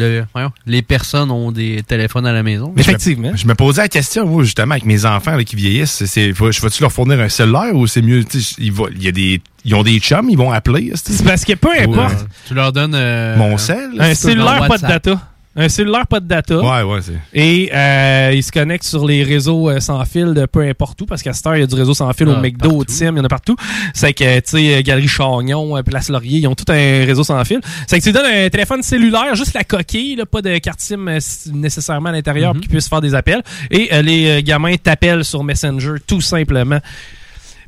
les 0.66 0.82
personnes 0.82 1.30
ont 1.30 1.52
des 1.52 1.82
téléphones 1.86 2.26
à 2.26 2.32
la 2.32 2.42
maison. 2.42 2.72
Effectivement. 2.76 3.32
Je 3.34 3.46
me, 3.46 3.54
posais 3.54 3.82
la 3.82 3.88
question, 3.88 4.26
moi, 4.26 4.42
justement, 4.42 4.72
avec 4.72 4.84
mes 4.84 5.04
enfants 5.04 5.36
qui 5.44 5.56
vieillissent, 5.56 6.04
c'est, 6.04 6.32
je 6.32 6.62
vais-tu 6.62 6.82
leur 6.82 6.92
fournir 6.92 7.20
un 7.20 7.28
cellulaire 7.28 7.74
ou 7.74 7.86
c'est 7.86 8.02
mieux, 8.02 8.24
il, 8.58 8.72
il 8.96 9.02
y 9.02 9.08
a 9.08 9.12
des 9.12 9.40
ils 9.64 9.74
ont 9.74 9.82
des 9.82 9.98
chums, 9.98 10.30
ils 10.30 10.38
vont 10.38 10.50
appeler. 10.50 10.92
C'est 10.94 11.22
parce 11.24 11.44
que 11.44 11.52
peu 11.52 11.68
importe. 11.78 12.26
tu 12.46 12.54
leur 12.54 12.72
donnes 12.72 12.94
euh, 12.94 13.36
mon 13.36 13.58
sel. 13.58 13.90
Un 13.98 14.14
cellulaire, 14.14 14.66
pas 14.66 14.78
de 14.78 14.82
data. 14.82 15.20
Un 15.60 15.68
cellulaire, 15.68 16.06
pas 16.06 16.20
de 16.20 16.28
data. 16.28 16.56
Ouais, 16.56 16.82
ouais, 16.82 17.00
c'est. 17.02 17.18
Et 17.34 17.70
euh, 17.74 18.30
il 18.32 18.44
se 18.44 18.52
connecte 18.52 18.84
sur 18.84 19.04
les 19.04 19.24
réseaux 19.24 19.68
euh, 19.68 19.80
sans 19.80 20.04
fil 20.04 20.32
de 20.32 20.46
peu 20.46 20.60
importe 20.60 21.00
où, 21.00 21.06
parce 21.06 21.20
qu'à 21.20 21.32
cette 21.32 21.44
heure, 21.48 21.56
il 21.56 21.60
y 21.60 21.62
a 21.64 21.66
du 21.66 21.74
réseau 21.74 21.94
sans 21.94 22.12
fil 22.12 22.28
au 22.28 22.34
ah, 22.36 22.40
McDo, 22.40 22.70
au 22.70 22.84
Tim, 22.84 23.12
il 23.12 23.18
y 23.18 23.20
en 23.20 23.24
a 23.24 23.28
partout. 23.28 23.56
C'est 23.92 24.12
que, 24.12 24.38
tu 24.38 24.50
sais, 24.50 24.82
Galerie 24.84 25.08
Chagnon, 25.08 25.82
Place 25.82 26.10
Laurier, 26.10 26.38
ils 26.38 26.46
ont 26.46 26.54
tout 26.54 26.70
un 26.70 27.04
réseau 27.04 27.24
sans 27.24 27.44
fil. 27.44 27.60
C'est 27.88 27.98
que 27.98 28.04
tu 28.04 28.12
donnes 28.12 28.26
un 28.26 28.48
téléphone 28.48 28.84
cellulaire, 28.84 29.34
juste 29.34 29.54
la 29.54 29.64
coquille, 29.64 30.14
là, 30.14 30.26
pas 30.26 30.42
de 30.42 30.56
carte 30.58 30.80
SIM 30.80 31.18
nécessairement 31.52 32.10
à 32.10 32.12
l'intérieur 32.12 32.52
pour 32.52 32.60
qu'ils 32.60 32.70
puissent 32.70 32.88
faire 32.88 33.00
des 33.00 33.16
appels. 33.16 33.42
Et 33.72 33.90
les 34.02 34.44
gamins 34.44 34.76
t'appellent 34.76 35.24
sur 35.24 35.42
Messenger, 35.42 35.94
tout 36.06 36.20
simplement. 36.20 36.78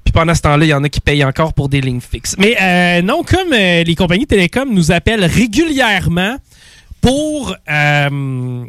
Puis 0.05 0.13
pendant 0.13 0.35
ce 0.35 0.43
temps-là, 0.43 0.65
il 0.65 0.69
y 0.69 0.75
en 0.75 0.83
a 0.83 0.89
qui 0.89 1.01
payent 1.01 1.25
encore 1.25 1.53
pour 1.53 1.69
des 1.69 1.81
lignes 1.81 2.01
fixes. 2.01 2.35
Mais 2.39 2.57
euh, 2.61 3.03
non, 3.03 3.23
comme 3.23 3.53
euh, 3.53 3.85
les 3.85 3.95
compagnies 3.95 4.27
télécom 4.27 4.73
nous 4.73 4.93
appellent 4.93 5.25
régulièrement 5.25 6.37
pour 7.01 7.55
euh, 7.69 8.67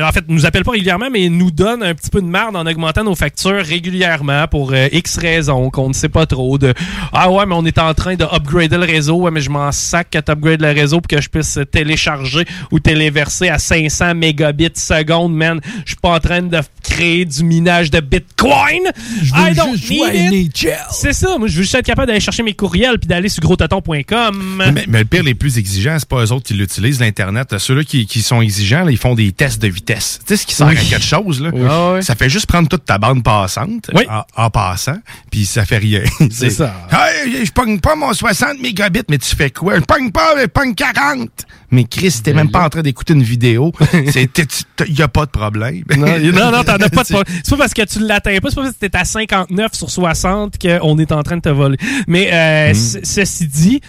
en 0.00 0.12
fait, 0.12 0.24
nous 0.28 0.46
appelle 0.46 0.64
pas 0.64 0.72
régulièrement, 0.72 1.08
mais 1.10 1.28
nous 1.28 1.50
donne 1.50 1.82
un 1.82 1.94
petit 1.94 2.10
peu 2.10 2.20
de 2.20 2.26
merde 2.26 2.56
en 2.56 2.66
augmentant 2.66 3.04
nos 3.04 3.14
factures 3.14 3.64
régulièrement 3.64 4.46
pour 4.48 4.72
euh, 4.72 4.88
X 4.92 5.18
raisons 5.18 5.70
qu'on 5.70 5.88
ne 5.88 5.94
sait 5.94 6.08
pas 6.08 6.26
trop. 6.26 6.58
De 6.58 6.74
ah 7.12 7.30
ouais, 7.30 7.46
mais 7.46 7.54
on 7.54 7.64
est 7.64 7.78
en 7.78 7.92
train 7.94 8.14
de 8.14 8.24
upgrader 8.24 8.76
le 8.76 8.84
réseau, 8.84 9.16
ouais, 9.16 9.30
mais 9.30 9.40
je 9.40 9.50
m'en 9.50 9.72
sac 9.72 10.10
que 10.10 10.18
tu 10.18 10.30
upgrades 10.30 10.62
le 10.62 10.72
réseau 10.72 11.00
pour 11.00 11.08
que 11.08 11.20
je 11.20 11.28
puisse 11.28 11.58
télécharger 11.70 12.44
ou 12.70 12.80
téléverser 12.80 13.48
à 13.48 13.58
500 13.58 14.14
mégabits 14.14 14.70
seconde, 14.74 15.34
man. 15.34 15.60
Je 15.84 15.90
suis 15.90 16.00
pas 16.00 16.10
en 16.10 16.20
train 16.20 16.42
de 16.42 16.58
créer 16.82 17.24
du 17.24 17.44
minage 17.44 17.90
de 17.90 18.00
Bitcoin. 18.00 18.82
Je 19.22 19.34
veux 19.34 19.54
juste 19.54 19.86
jouer. 19.86 20.50
C'est 20.90 21.12
ça, 21.12 21.38
moi 21.38 21.48
je 21.48 21.56
veux 21.56 21.62
juste 21.62 21.74
être 21.74 21.86
capable 21.86 22.08
d'aller 22.08 22.20
chercher 22.20 22.42
mes 22.42 22.54
courriels 22.54 22.98
puis 22.98 23.08
d'aller 23.08 23.28
sur 23.28 23.42
grostaton.com. 23.42 24.62
Mais, 24.72 24.84
mais 24.88 24.98
le 25.00 25.04
pire, 25.04 25.22
les 25.22 25.34
plus 25.34 25.58
exigeants, 25.58 25.96
c'est 25.98 26.08
pas 26.08 26.24
eux 26.24 26.32
autres 26.32 26.46
qui 26.46 26.54
l'utilisent, 26.54 27.00
l'Internet. 27.00 27.58
Ceux-là 27.58 27.84
qui, 27.84 28.06
qui 28.06 28.22
sont 28.22 28.40
exigeants, 28.40 28.84
là, 28.84 28.90
ils 28.90 28.98
font 28.98 29.14
des 29.14 29.32
tests 29.32 29.60
de 29.60 29.68
vitesse. 29.68 29.81
Tu 29.86 29.94
sais 29.98 30.36
ce 30.36 30.46
qui 30.46 30.54
sert 30.54 30.66
Oui. 30.66 30.76
à 30.76 30.80
quelque 30.80 31.02
chose, 31.04 31.40
là? 31.40 31.50
Ah. 31.68 32.02
Ça 32.02 32.14
fait 32.14 32.28
juste 32.30 32.46
prendre 32.46 32.68
toute 32.68 32.84
ta 32.84 32.98
bande 32.98 33.22
passante 33.22 33.90
en, 34.08 34.24
en 34.44 34.50
passant, 34.50 34.98
puis 35.30 35.44
ça 35.46 35.64
fait 35.64 35.78
rien. 35.78 36.02
C'est 36.30 36.50
ça. 36.50 36.72
Hey, 36.90 37.44
je 37.44 37.50
pogne 37.52 37.80
pas 37.80 37.94
mon 37.96 38.12
60 38.12 38.60
mégabits, 38.60 39.02
mais 39.08 39.18
tu 39.18 39.34
fais 39.34 39.50
quoi? 39.50 39.76
Je 39.76 39.80
pogne 39.80 40.10
pas, 40.10 40.34
je 40.40 40.46
pogne 40.46 40.74
40! 40.74 41.28
Mais 41.70 41.84
Chris, 41.84 42.20
t'es 42.22 42.34
même 42.34 42.50
pas 42.50 42.64
en 42.64 42.68
train 42.68 42.82
d'écouter 42.82 43.14
une 43.14 43.22
vidéo. 43.22 43.72
Il 43.94 44.98
y 44.98 45.02
a 45.02 45.08
pas 45.08 45.24
de 45.26 45.30
problème. 45.30 45.82
Non, 45.96 46.50
non, 46.50 46.62
t'en 46.64 46.74
as 46.74 46.90
pas 46.90 47.02
de 47.02 47.08
problème. 47.12 47.24
C'est 47.42 47.50
pas 47.50 47.56
parce 47.56 47.74
que 47.74 47.82
tu 47.82 47.98
l'atteins 48.00 48.38
pas, 48.40 48.50
c'est 48.50 48.56
pas 48.56 48.62
parce 48.64 48.74
que 48.74 48.86
t'es 48.86 48.96
à 48.96 49.04
59 49.04 49.72
sur 49.74 49.90
60 49.90 50.58
qu'on 50.58 50.98
est 50.98 51.12
en 51.12 51.22
train 51.22 51.36
de 51.36 51.42
te 51.42 51.48
voler. 51.48 51.78
Mais 52.06 52.30
euh, 52.32 52.74
c- 52.74 53.00
ceci 53.04 53.46
dit, 53.46 53.80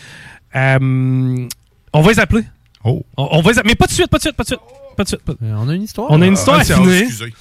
euh, 0.56 1.48
on 1.94 2.02
va 2.02 2.12
les 2.12 2.20
appeler. 2.20 2.44
Oh. 2.86 3.04
On, 3.18 3.28
on 3.32 3.42
va 3.42 3.52
les 3.52 3.60
appeler. 3.60 3.72
Mais 3.72 3.76
pas 3.76 3.88
de 3.88 3.92
suite, 3.92 4.08
pas 4.08 4.18
de 4.18 4.24
suite, 4.24 4.36
pas 4.36 4.44
de 4.44 4.48
suite. 4.48 4.60
Pas 4.96 5.04
de 5.04 5.08
suite. 5.10 5.22
pas- 5.24 5.34
On 5.42 5.70
a 5.70 5.74
une 5.74 5.84
histoire. 5.84 6.08
On 6.10 6.22
a 6.22 6.26
une 6.28 6.34
histoire 6.34 6.58
Ah, 6.58 6.62
à 6.62 6.64
c'est- 6.64 6.74
finir. 6.76 6.92
excusez. 6.94 7.34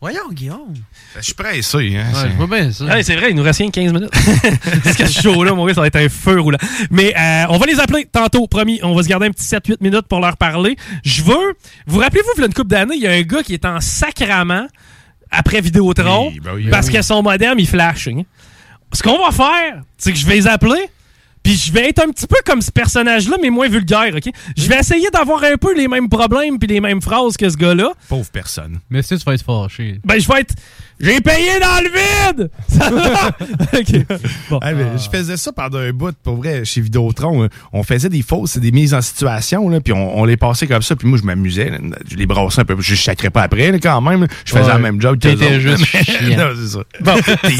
Voyons, 0.00 0.30
Guillaume. 0.30 0.74
Je 1.16 1.22
suis 1.22 1.34
pressé, 1.34 1.96
hein. 1.96 2.36
Ouais, 2.38 3.02
c'est 3.02 3.16
vrai, 3.16 3.30
il 3.30 3.34
nous 3.36 3.42
reste 3.42 3.58
rien 3.58 3.68
que 3.68 3.74
15 3.80 3.92
minutes. 3.92 4.10
Que 4.96 5.06
ce 5.08 5.20
show-là, 5.22 5.54
mon 5.54 5.66
gars, 5.66 5.74
ça 5.74 5.80
va 5.80 5.88
être 5.88 5.96
un 5.96 6.08
feu 6.08 6.38
roulant. 6.40 6.58
Mais 6.92 7.12
euh, 7.18 7.46
on 7.48 7.58
va 7.58 7.66
les 7.66 7.80
appeler 7.80 8.04
tantôt, 8.10 8.46
promis. 8.46 8.78
On 8.84 8.94
va 8.94 9.02
se 9.02 9.08
garder 9.08 9.26
un 9.26 9.30
petit 9.32 9.44
7-8 9.44 9.78
minutes 9.80 10.06
pour 10.08 10.20
leur 10.20 10.36
parler. 10.36 10.76
Je 11.04 11.24
veux... 11.24 11.54
Vous 11.88 11.98
rappelez-vous, 11.98 12.30
il 12.36 12.40
y 12.40 12.42
a 12.44 12.46
une 12.46 12.54
couple 12.54 12.68
d'années, 12.70 12.94
il 12.94 13.02
y 13.02 13.08
a 13.08 13.10
un 13.12 13.22
gars 13.22 13.42
qui 13.42 13.54
est 13.54 13.64
en 13.64 13.80
sacrament 13.80 14.68
après 15.32 15.60
Vidéotron 15.60 16.28
Oui, 16.28 16.38
ben 16.44 16.52
oui. 16.54 16.68
parce 16.70 16.86
Ben 16.86 16.92
que 16.92 16.98
oui. 16.98 17.04
son 17.04 17.22
modem, 17.22 17.58
il 17.58 17.66
flash. 17.68 18.06
hein. 18.06 18.22
Ce 18.92 19.02
qu'on 19.02 19.18
va 19.18 19.32
faire, 19.32 19.82
c'est 19.96 20.12
que 20.12 20.18
je 20.18 20.26
vais 20.26 20.36
les 20.36 20.46
appeler 20.46 20.88
puis 21.48 21.56
je 21.56 21.72
vais 21.72 21.88
être 21.88 22.00
un 22.06 22.10
petit 22.10 22.26
peu 22.26 22.36
comme 22.44 22.60
ce 22.60 22.70
personnage-là, 22.70 23.36
mais 23.40 23.48
moins 23.48 23.68
vulgaire, 23.70 24.12
OK? 24.14 24.30
Je 24.54 24.68
vais 24.68 24.80
essayer 24.80 25.08
d'avoir 25.10 25.42
un 25.44 25.56
peu 25.56 25.74
les 25.74 25.88
mêmes 25.88 26.10
problèmes 26.10 26.58
puis 26.58 26.68
les 26.68 26.78
mêmes 26.82 27.00
phrases 27.00 27.38
que 27.38 27.48
ce 27.48 27.56
gars-là. 27.56 27.92
Pauvre 28.06 28.28
personne. 28.30 28.80
Mais 28.90 29.00
si 29.00 29.16
tu 29.16 29.24
vas 29.24 29.32
être 29.32 29.44
fâché. 29.44 29.98
Ben, 30.04 30.20
je 30.20 30.28
vais 30.28 30.40
être... 30.42 30.54
J'ai 31.00 31.20
payé 31.22 31.58
dans 31.60 31.80
le 31.82 31.90
vide! 32.36 32.50
Ça 32.68 32.90
va? 32.90 33.28
OK. 33.78 34.20
Bon. 34.50 34.58
Ah, 34.60 34.72
mais 34.72 34.98
Je 34.98 35.08
faisais 35.08 35.36
ça 35.38 35.52
pendant 35.52 35.78
un 35.78 35.92
bout, 35.92 36.14
pour 36.22 36.36
vrai, 36.36 36.64
chez 36.66 36.80
Vidéotron. 36.82 37.44
hein. 37.44 37.48
On 37.72 37.82
faisait 37.84 38.08
des 38.10 38.20
fausses, 38.22 38.58
des 38.58 38.72
mises 38.72 38.92
en 38.92 39.00
situation, 39.00 39.68
là, 39.70 39.80
puis 39.80 39.92
on, 39.94 40.18
on 40.18 40.24
les 40.26 40.36
passait 40.36 40.66
comme 40.66 40.82
ça, 40.82 40.96
puis 40.96 41.08
moi, 41.08 41.16
je 41.18 41.24
m'amusais. 41.24 41.70
Je 42.10 42.16
les 42.16 42.26
brassais 42.26 42.60
un 42.60 42.64
peu, 42.66 42.76
je 42.80 42.94
sacrais 42.96 43.30
pas 43.30 43.42
après, 43.42 43.70
là, 43.72 43.78
quand 43.78 44.00
même. 44.02 44.26
Je 44.44 44.50
faisais 44.50 44.64
Ouais. 44.64 44.68
la 44.72 44.78
même 44.78 45.00
job 45.00 45.14
que 45.18 45.28
T'étais 45.28 45.60
juste 45.60 45.84
non, 46.36 46.50
c'est 46.60 46.68
ça. 46.68 46.80
Bon. 47.00 47.14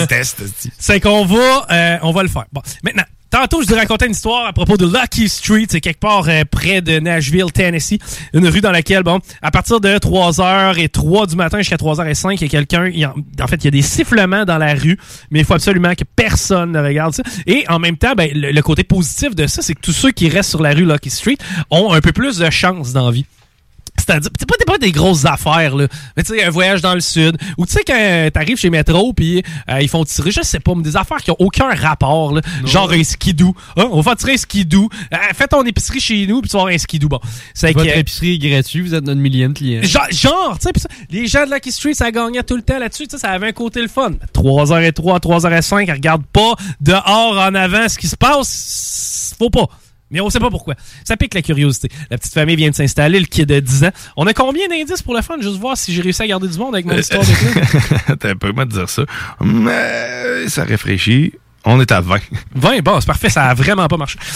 Tests, 0.08 0.42
aussi. 0.42 0.70
c'est 0.76 1.00
qu'on 1.00 1.24
va, 1.24 1.66
euh, 1.70 1.96
on 2.02 2.10
va 2.10 2.22
le 2.24 2.28
faire. 2.28 2.44
Bon, 2.52 2.60
maintenant, 2.82 3.04
tantôt, 3.30 3.62
je 3.62 3.68
vous 3.68 3.74
racontais 3.74 4.06
une 4.06 4.12
histoire 4.12 4.46
à 4.46 4.52
propos 4.52 4.76
de 4.76 4.86
Lucky 4.86 5.28
Street, 5.28 5.66
c'est 5.68 5.80
quelque 5.80 6.00
part 6.00 6.28
euh, 6.28 6.42
près 6.50 6.80
de 6.80 6.98
Nashville, 6.98 7.52
Tennessee, 7.52 7.98
une 8.32 8.46
rue 8.48 8.60
dans 8.60 8.70
laquelle, 8.70 9.02
bon, 9.02 9.20
à 9.42 9.50
partir 9.50 9.80
de 9.80 9.88
3h03 9.88 11.28
du 11.28 11.36
matin 11.36 11.58
jusqu'à 11.58 11.76
3h05, 11.76 12.34
il 12.34 12.42
y 12.42 12.44
a 12.44 12.48
quelqu'un, 12.48 12.90
en 13.40 13.46
fait, 13.46 13.56
il 13.56 13.64
y 13.64 13.68
a 13.68 13.70
des 13.70 13.82
sifflements 13.82 14.44
dans 14.44 14.58
la 14.58 14.74
rue, 14.74 14.98
mais 15.30 15.40
il 15.40 15.44
faut 15.44 15.54
absolument 15.54 15.94
que 15.94 16.04
personne 16.16 16.72
ne 16.72 16.80
regarde 16.80 17.14
ça. 17.14 17.22
Et 17.46 17.64
en 17.68 17.78
même 17.78 17.96
temps, 17.96 18.14
ben, 18.16 18.30
le, 18.34 18.50
le 18.52 18.62
côté 18.62 18.84
positif 18.84 19.34
de 19.34 19.46
ça, 19.46 19.62
c'est 19.62 19.74
que 19.74 19.80
tous 19.80 19.92
ceux 19.92 20.10
qui 20.10 20.28
restent 20.28 20.50
sur 20.50 20.62
la 20.62 20.72
rue 20.72 20.84
Lucky 20.84 21.10
Street 21.10 21.38
ont 21.70 21.92
un 21.92 22.00
peu 22.00 22.12
plus 22.12 22.38
de 22.38 22.50
chance 22.50 22.92
dans 22.92 23.06
la 23.06 23.12
vie. 23.12 23.26
C'est-à-dire, 23.98 24.30
c'est 24.38 24.46
pas, 24.48 24.54
pas 24.66 24.78
des 24.78 24.92
grosses 24.92 25.24
affaires, 25.24 25.76
là. 25.76 25.86
Mais 26.16 26.22
tu 26.22 26.34
sais, 26.34 26.44
un 26.44 26.50
voyage 26.50 26.80
dans 26.82 26.94
le 26.94 27.00
sud. 27.00 27.36
Ou 27.58 27.66
tu 27.66 27.72
sais, 27.72 27.82
quand 27.86 28.30
t'arrives 28.32 28.56
chez 28.58 28.70
Métro, 28.70 29.12
puis 29.12 29.42
euh, 29.70 29.80
ils 29.80 29.88
font 29.88 30.04
tirer, 30.04 30.30
je 30.30 30.42
sais 30.42 30.60
pas, 30.60 30.74
mais 30.74 30.82
des 30.82 30.96
affaires 30.96 31.18
qui 31.18 31.30
ont 31.30 31.36
aucun 31.38 31.74
rapport, 31.74 32.32
là. 32.32 32.40
Genre 32.64 32.90
un 32.90 33.02
skidoo. 33.04 33.54
Hein, 33.76 33.88
on 33.90 33.96
va 33.96 34.02
faire 34.02 34.16
tirer 34.16 34.32
un 34.34 34.36
skidoo. 34.36 34.88
Euh, 35.12 35.16
fais 35.34 35.46
ton 35.48 35.62
épicerie 35.64 36.00
chez 36.00 36.26
nous, 36.26 36.40
puis 36.40 36.50
tu 36.50 36.56
vas 36.56 36.60
avoir 36.62 36.74
un 36.74 36.78
skidoo. 36.78 37.08
Bon. 37.08 37.20
C'est 37.54 37.72
Votre 37.72 37.86
que- 37.92 37.98
épicerie 37.98 38.34
est 38.34 38.38
gratuite, 38.38 38.86
vous 38.86 38.94
êtes 38.94 39.04
notre 39.04 39.20
millième 39.20 39.54
client. 39.54 39.82
Genre, 39.82 40.06
genre, 40.10 40.58
tu 40.58 40.64
sais, 40.66 40.72
pis 40.72 40.80
ça, 40.80 40.88
les 41.10 41.26
gens 41.26 41.46
de 41.46 41.52
Lucky 41.54 41.72
Street, 41.72 41.94
ça 41.94 42.10
gagnait 42.10 42.42
tout 42.42 42.56
le 42.56 42.62
temps 42.62 42.78
là-dessus, 42.78 43.06
tu 43.08 43.16
sais, 43.16 43.18
ça 43.20 43.30
avait 43.30 43.48
un 43.48 43.52
côté 43.52 43.80
le 43.82 43.88
fun. 43.88 44.12
3h03, 44.34 45.20
3h05, 45.20 45.84
ils 45.86 45.92
regardent 45.92 46.26
pas 46.26 46.54
dehors 46.80 47.38
en 47.38 47.54
avant 47.54 47.88
ce 47.88 47.98
qui 47.98 48.08
se 48.08 48.16
passe, 48.16 49.34
faut 49.38 49.50
pas. 49.50 49.66
Mais 50.10 50.20
on 50.20 50.30
sait 50.30 50.40
pas 50.40 50.50
pourquoi. 50.50 50.74
Ça 51.04 51.16
pique 51.16 51.34
la 51.34 51.42
curiosité. 51.42 51.88
La 52.10 52.16
petite 52.18 52.32
famille 52.34 52.56
vient 52.56 52.70
de 52.70 52.74
s'installer, 52.74 53.20
le 53.20 53.26
kid 53.26 53.46
de 53.48 53.60
10 53.60 53.84
ans. 53.84 53.90
On 54.16 54.26
a 54.26 54.32
combien 54.32 54.66
d'indices 54.68 55.02
pour 55.02 55.14
le 55.14 55.22
fun? 55.22 55.34
Juste 55.40 55.58
voir 55.58 55.76
si 55.76 55.92
j'ai 55.92 56.00
réussi 56.02 56.22
à 56.22 56.26
garder 56.26 56.48
du 56.48 56.56
monde 56.58 56.74
avec 56.74 56.86
mon 56.86 56.96
histoire 56.96 57.22
de 57.22 57.26
clé. 57.32 58.16
T'as 58.18 58.30
un 58.32 58.36
peu 58.36 58.52
de 58.52 58.64
dire 58.64 58.88
ça. 58.88 59.02
Mais 59.40 60.48
ça 60.48 60.64
réfléchit. 60.64 61.32
On 61.64 61.80
est 61.80 61.90
à 61.92 62.00
20. 62.00 62.18
20, 62.54 62.80
bon, 62.84 63.00
c'est 63.00 63.06
parfait, 63.06 63.28
ça 63.28 63.46
a 63.46 63.52
vraiment 63.54 63.86
pas 63.88 63.96
marché. 63.98 64.18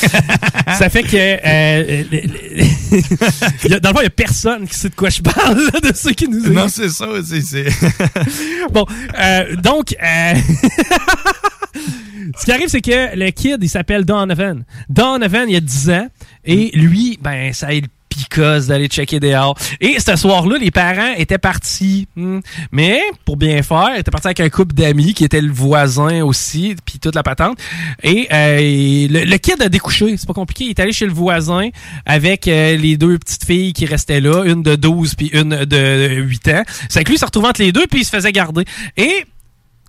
ça 0.77 0.91
fait 0.91 1.05
que, 1.05 1.17
euh, 1.17 2.03
a- 3.71 3.81
dans 3.81 3.91
le 3.91 3.95
fond, 3.95 4.01
il 4.01 4.05
y 4.05 4.07
a 4.07 4.11
personne 4.11 4.67
qui 4.69 4.75
sait 4.77 4.89
de 4.91 4.95
quoi 4.95 5.09
je 5.09 5.23
parle, 5.23 5.57
là, 5.73 5.81
de 5.81 5.97
ceux 5.97 6.11
qui 6.13 6.29
nous 6.29 6.53
Non, 6.53 6.67
c'est 6.69 6.89
ça. 6.91 7.07
c'est- 7.25 7.41
c'est- 7.41 7.69
Bon, 8.73 8.85
euh, 9.19 9.57
donc, 9.57 9.95
euh, 10.03 10.35
ce 12.39 12.45
qui 12.45 12.53
arrive, 12.53 12.69
c'est 12.69 12.81
que 12.81 13.17
le 13.17 13.31
kid, 13.31 13.59
il 13.61 13.69
s'appelle 13.69 14.05
Donovan. 14.05 14.65
Donovan, 14.89 15.49
il 15.49 15.57
a 15.57 15.61
10 15.61 15.91
ans, 15.91 16.09
et 16.45 16.71
lui, 16.75 17.19
ben, 17.23 17.53
ça 17.53 17.73
il 17.73 17.87
picosse 18.13 18.67
d'aller 18.67 18.89
checker 18.89 19.21
dehors. 19.21 19.57
Et 19.81 19.99
ce 19.99 20.17
soir-là, 20.17 20.59
les 20.59 20.71
parents 20.71 21.15
étaient 21.17 21.39
partis. 21.39 22.09
hmm, 22.17 22.41
Mais, 22.71 23.01
pour 23.25 23.37
bien 23.37 23.63
faire, 23.63 23.91
ils 23.95 24.01
étaient 24.01 24.11
partis 24.11 24.29
avec 24.29 24.41
un 24.41 24.49
couple 24.49 24.75
d'amis 24.75 25.15
qui 25.15 25.25
était 25.25 25.41
le 25.41 25.53
voisin 25.53 26.23
aussi, 26.23 26.77
puis 26.85 26.99
toute 26.99 27.15
la 27.15 27.23
patente. 27.23 27.59
Et 28.03 28.29
euh, 28.33 28.59
le, 29.09 29.25
le 29.25 29.37
kid 29.39 29.61
a 29.63 29.69
découché, 29.69 30.17
c'est 30.17 30.27
pas 30.27 30.35
compliqué. 30.35 30.65
Il 30.65 30.71
est 30.71 30.81
allé 30.81 30.93
chez 30.93 31.07
le 31.07 31.13
voisin 31.13 31.69
avec 32.07 32.49
euh, 32.49 32.77
les 32.77 32.97
deux 32.97 33.19
petites 33.19 33.45
filles 33.45 33.73
qui 33.73 33.87
restaient 33.87 34.21
là, 34.21 34.45
une 34.45 34.63
de 34.63 34.77
12 34.77 35.15
puis 35.15 35.31
une 35.33 35.65
de 35.65 36.09
8 36.21 36.49
ans. 36.49 36.63
C'est 36.89 37.05
que 37.05 37.09
lui, 37.09 37.17
il 37.17 37.21
se 37.21 37.25
retrouvait 37.25 37.49
entre 37.49 37.63
les 37.63 37.73
deux, 37.73 37.87
puis 37.87 38.01
il 38.01 38.05
se 38.05 38.11
faisait 38.11 38.33
garder. 38.33 38.65
Et 38.97 39.25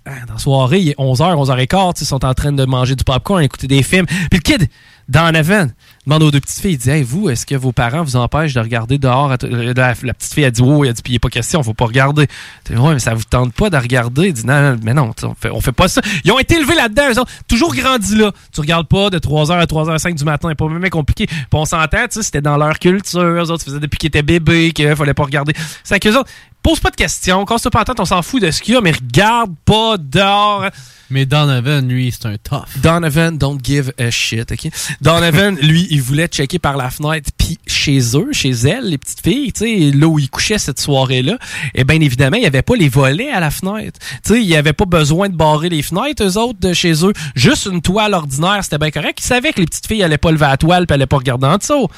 dans 0.06 0.34
la 0.34 0.40
soirée, 0.40 0.80
il 0.80 0.90
est 0.90 0.98
11h, 1.00 1.34
11h15, 1.46 1.94
ils 2.02 2.06
sont 2.06 2.26
en 2.26 2.34
train 2.34 2.52
de 2.52 2.66
manger 2.66 2.96
du 2.96 3.04
popcorn, 3.04 3.42
écouter 3.42 3.68
des 3.68 3.84
films. 3.84 4.06
Puis 4.06 4.28
le 4.34 4.40
kid, 4.40 4.68
dans 5.10 5.34
avant, 5.36 5.68
demande 6.06 6.24
aux 6.24 6.32
deux 6.32 6.40
petites 6.40 6.60
filles, 6.62 6.74
il 6.74 6.78
dit 6.78 6.90
Hey, 6.90 7.04
vous, 7.04 7.30
est-ce 7.30 7.46
que 7.46 7.56
vos 7.56 7.72
parents 7.74 8.04
vous 8.04 8.16
empêchent 8.16 8.54
de 8.54 8.60
regarder 8.62 8.98
dehors 8.98 9.38
t- 9.38 9.48
la, 9.50 9.74
la 9.74 10.14
petite 10.14 10.34
fille 10.34 10.46
a 10.46 10.52
dit 10.52 10.62
Oh, 10.64 10.84
il 10.86 10.90
a 10.90 10.94
dit, 10.94 11.02
puis 11.02 11.12
il 11.12 11.16
n'est 11.16 11.20
pas 11.20 11.30
question, 11.30 11.62
faut 11.64 11.74
pas 11.74 11.86
regarder. 11.86 12.28
Ouais, 12.70 12.94
mais 12.94 13.00
ça 13.00 13.14
vous 13.14 13.24
tente 13.24 13.54
pas 13.54 13.70
de 13.70 13.78
regarder? 13.78 14.28
Il 14.28 14.34
dit 14.34 14.46
Non, 14.46 14.78
mais 14.84 14.94
non, 14.94 15.12
on 15.24 15.34
fait, 15.36 15.50
fait 15.62 15.72
pas 15.74 15.88
ça. 15.90 16.02
Ils 16.24 16.32
ont 16.32 16.40
été 16.40 16.56
élevés 16.56 16.76
là-dedans, 16.76 17.04
eux 17.14 17.20
autres, 17.20 17.32
toujours 17.48 17.74
grandi 17.76 18.16
là. 18.16 18.32
Tu 18.54 18.62
regardes 18.62 18.88
pas 18.88 19.10
de 19.10 19.20
3h 19.20 19.52
à 19.54 19.66
3h05 19.66 20.16
du 20.16 20.24
matin, 20.26 20.54
pas 20.56 20.68
même 20.68 20.90
compliqué. 20.90 21.28
Puis 21.28 21.38
on 21.52 21.66
s'entend, 21.66 22.04
tu 22.08 22.16
sais, 22.16 22.24
c'était 22.24 22.42
dans 22.42 22.58
leur 22.58 22.80
culture, 22.80 23.22
eux 23.22 23.52
autres, 23.52 23.64
faisaient 23.64 23.80
depuis 23.80 23.98
qu'ils 23.98 24.08
étaient 24.08 24.22
bébés, 24.24 24.72
qu'il 24.72 24.94
fallait 24.96 25.14
pas 25.14 25.24
regarder. 25.24 25.54
C'est 25.84 26.00
qu'eux 26.00 26.18
autres, 26.18 26.30
pose 26.64 26.80
pas 26.80 26.90
de 26.90 26.96
questions, 26.96 27.46
casse-toi 27.46 27.72
pas 27.72 27.80
la 27.80 27.86
tête, 27.86 28.00
on 28.00 28.06
s'en 28.06 28.22
fout 28.22 28.42
de 28.42 28.50
ce 28.50 28.62
qu'il 28.62 28.74
y 28.74 28.78
a, 28.78 28.82
mais 28.82 28.92
regarde 28.92 29.52
pas 29.66 29.98
dehors. 29.98 30.66
Mais 31.10 31.26
Donovan, 31.26 31.88
lui, 31.88 32.12
c'est 32.12 32.26
un 32.26 32.38
tough. 32.38 32.66
Donovan, 32.82 33.38
don't 33.38 33.60
give 33.62 33.92
a 34.00 34.10
shit, 34.10 34.52
OK? 34.52 34.72
Donovan, 35.02 35.58
lui, 35.62 35.88
il 35.92 36.02
voulait 36.02 36.28
checker 36.28 36.58
par 36.60 36.78
la 36.78 36.90
fenêtre, 36.90 37.30
puis 37.38 37.60
chez 37.68 38.00
eux, 38.16 38.30
chez 38.32 38.52
elles, 38.52 38.86
les 38.86 38.98
petites 38.98 39.22
filles, 39.22 39.52
tu 39.52 39.66
sais, 39.66 39.92
là 39.96 40.08
où 40.08 40.18
ils 40.18 40.30
couchaient 40.30 40.58
cette 40.58 40.80
soirée-là, 40.80 41.38
et 41.76 41.84
bien 41.84 42.00
évidemment, 42.00 42.38
il 42.38 42.42
n'y 42.42 42.48
avait 42.48 42.62
pas 42.62 42.76
les 42.76 42.90
volets 42.90 43.30
à 43.30 43.42
la 43.42 43.52
fenêtre. 43.52 44.00
Tu 44.24 44.34
sais, 44.34 44.42
il 44.42 44.48
n'y 44.48 44.56
avait 44.56 44.74
pas 44.74 44.86
besoin 44.86 45.30
de 45.30 45.36
barrer 45.36 45.70
les 45.70 45.82
fenêtres, 45.82 46.24
eux 46.24 46.38
autres, 46.38 46.60
de 46.60 46.74
chez 46.74 47.06
eux. 47.06 47.14
Juste 47.36 47.68
une 47.72 47.82
toile 47.82 48.14
ordinaire, 48.14 48.64
c'était 48.64 48.80
bien 48.80 48.90
correct. 48.92 49.20
Ils 49.22 49.28
savaient 49.28 49.52
que 49.52 49.60
les 49.60 49.68
petites 49.68 49.86
filles 49.86 50.00
n'allaient 50.00 50.18
pas 50.18 50.32
lever 50.32 50.48
la 50.48 50.58
toile, 50.58 50.88
puis 50.88 50.94
n'allaient 50.94 51.08
pas 51.08 51.18
regarder 51.18 51.46
en 51.46 51.58
dessous. 51.58 51.90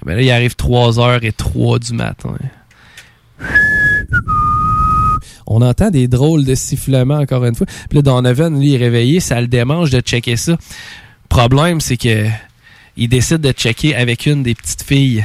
Eh 0.00 0.06
ben 0.06 0.14
là, 0.16 0.22
il 0.22 0.30
arrive 0.30 0.54
3h03 0.54 1.78
du 1.80 1.94
matin. 1.94 2.36
On 5.46 5.60
entend 5.62 5.90
des 5.90 6.08
drôles 6.08 6.44
de 6.44 6.54
sifflements 6.54 7.18
encore 7.18 7.44
une 7.44 7.54
fois. 7.54 7.66
Puis 7.66 7.96
là, 7.98 8.02
Donovan, 8.02 8.58
lui, 8.58 8.74
est 8.74 8.78
réveillé, 8.78 9.20
ça 9.20 9.40
le 9.40 9.48
démange 9.48 9.90
de 9.90 10.00
checker 10.00 10.36
ça. 10.36 10.56
Problème, 11.28 11.80
c'est 11.80 11.96
que 11.96 12.26
il 12.96 13.08
décide 13.08 13.38
de 13.38 13.52
checker 13.52 13.94
avec 13.94 14.26
une 14.26 14.42
des 14.42 14.54
petites 14.54 14.82
filles. 14.82 15.24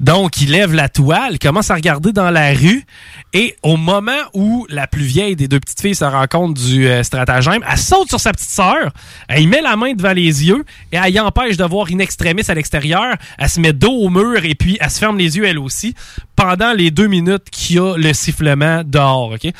Donc, 0.00 0.40
il 0.40 0.50
lève 0.50 0.72
la 0.72 0.88
toile, 0.88 1.32
il 1.32 1.38
commence 1.38 1.70
à 1.70 1.74
regarder 1.74 2.12
dans 2.12 2.30
la 2.30 2.52
rue, 2.52 2.84
et 3.32 3.56
au 3.62 3.76
moment 3.76 4.12
où 4.34 4.66
la 4.68 4.86
plus 4.86 5.04
vieille 5.04 5.36
des 5.36 5.48
deux 5.48 5.60
petites 5.60 5.80
filles 5.80 5.94
se 5.94 6.04
rend 6.04 6.26
compte 6.26 6.54
du 6.54 6.86
euh, 6.86 7.02
stratagème, 7.02 7.62
elle 7.68 7.78
saute 7.78 8.08
sur 8.08 8.20
sa 8.20 8.32
petite 8.32 8.50
sœur, 8.50 8.92
elle 9.28 9.46
met 9.48 9.60
la 9.60 9.76
main 9.76 9.92
devant 9.92 10.12
les 10.12 10.46
yeux, 10.46 10.64
et 10.90 10.96
elle 10.96 11.14
y 11.14 11.20
empêche 11.20 11.56
de 11.56 11.64
voir 11.64 11.88
in 11.92 11.98
extremis 11.98 12.42
à 12.48 12.54
l'extérieur, 12.54 13.16
elle 13.38 13.48
se 13.48 13.60
met 13.60 13.72
dos 13.72 13.92
au 13.92 14.10
mur, 14.10 14.44
et 14.44 14.54
puis 14.54 14.78
elle 14.80 14.90
se 14.90 14.98
ferme 14.98 15.18
les 15.18 15.36
yeux 15.36 15.46
elle 15.46 15.58
aussi, 15.58 15.94
pendant 16.36 16.72
les 16.72 16.90
deux 16.90 17.08
minutes 17.08 17.50
qu'il 17.50 17.76
y 17.76 17.78
a 17.78 17.96
le 17.96 18.12
sifflement 18.12 18.82
dehors, 18.84 19.32
OK? 19.32 19.52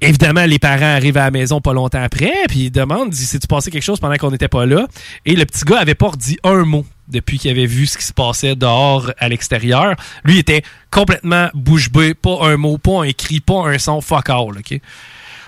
Évidemment, 0.00 0.44
les 0.44 0.60
parents 0.60 0.94
arrivent 0.94 1.16
à 1.16 1.24
la 1.24 1.30
maison 1.32 1.60
pas 1.60 1.72
longtemps 1.72 2.02
après, 2.02 2.32
puis 2.48 2.66
ils 2.66 2.70
demandent 2.70 3.12
si 3.12 3.38
tu 3.38 3.46
passé 3.48 3.70
quelque 3.70 3.82
chose 3.82 3.98
pendant 3.98 4.16
qu'on 4.16 4.30
n'était 4.30 4.48
pas 4.48 4.64
là? 4.64 4.86
Et 5.26 5.34
le 5.34 5.44
petit 5.44 5.64
gars 5.64 5.80
avait 5.80 5.96
pas 5.96 6.12
dit 6.16 6.38
un 6.44 6.64
mot 6.64 6.86
depuis 7.08 7.38
qu'il 7.38 7.50
avait 7.50 7.66
vu 7.66 7.86
ce 7.86 7.98
qui 7.98 8.04
se 8.04 8.12
passait 8.12 8.54
dehors 8.54 9.10
à 9.18 9.28
l'extérieur. 9.28 9.96
Lui 10.24 10.38
était 10.38 10.62
complètement 10.92 11.48
bouche 11.52 11.90
bée, 11.90 12.14
pas 12.14 12.38
un 12.42 12.56
mot, 12.56 12.78
pas 12.78 13.02
un 13.04 13.12
cri, 13.12 13.40
pas 13.40 13.66
un 13.66 13.78
son, 13.78 14.00
fuck 14.00 14.30
all, 14.30 14.58
OK? 14.58 14.80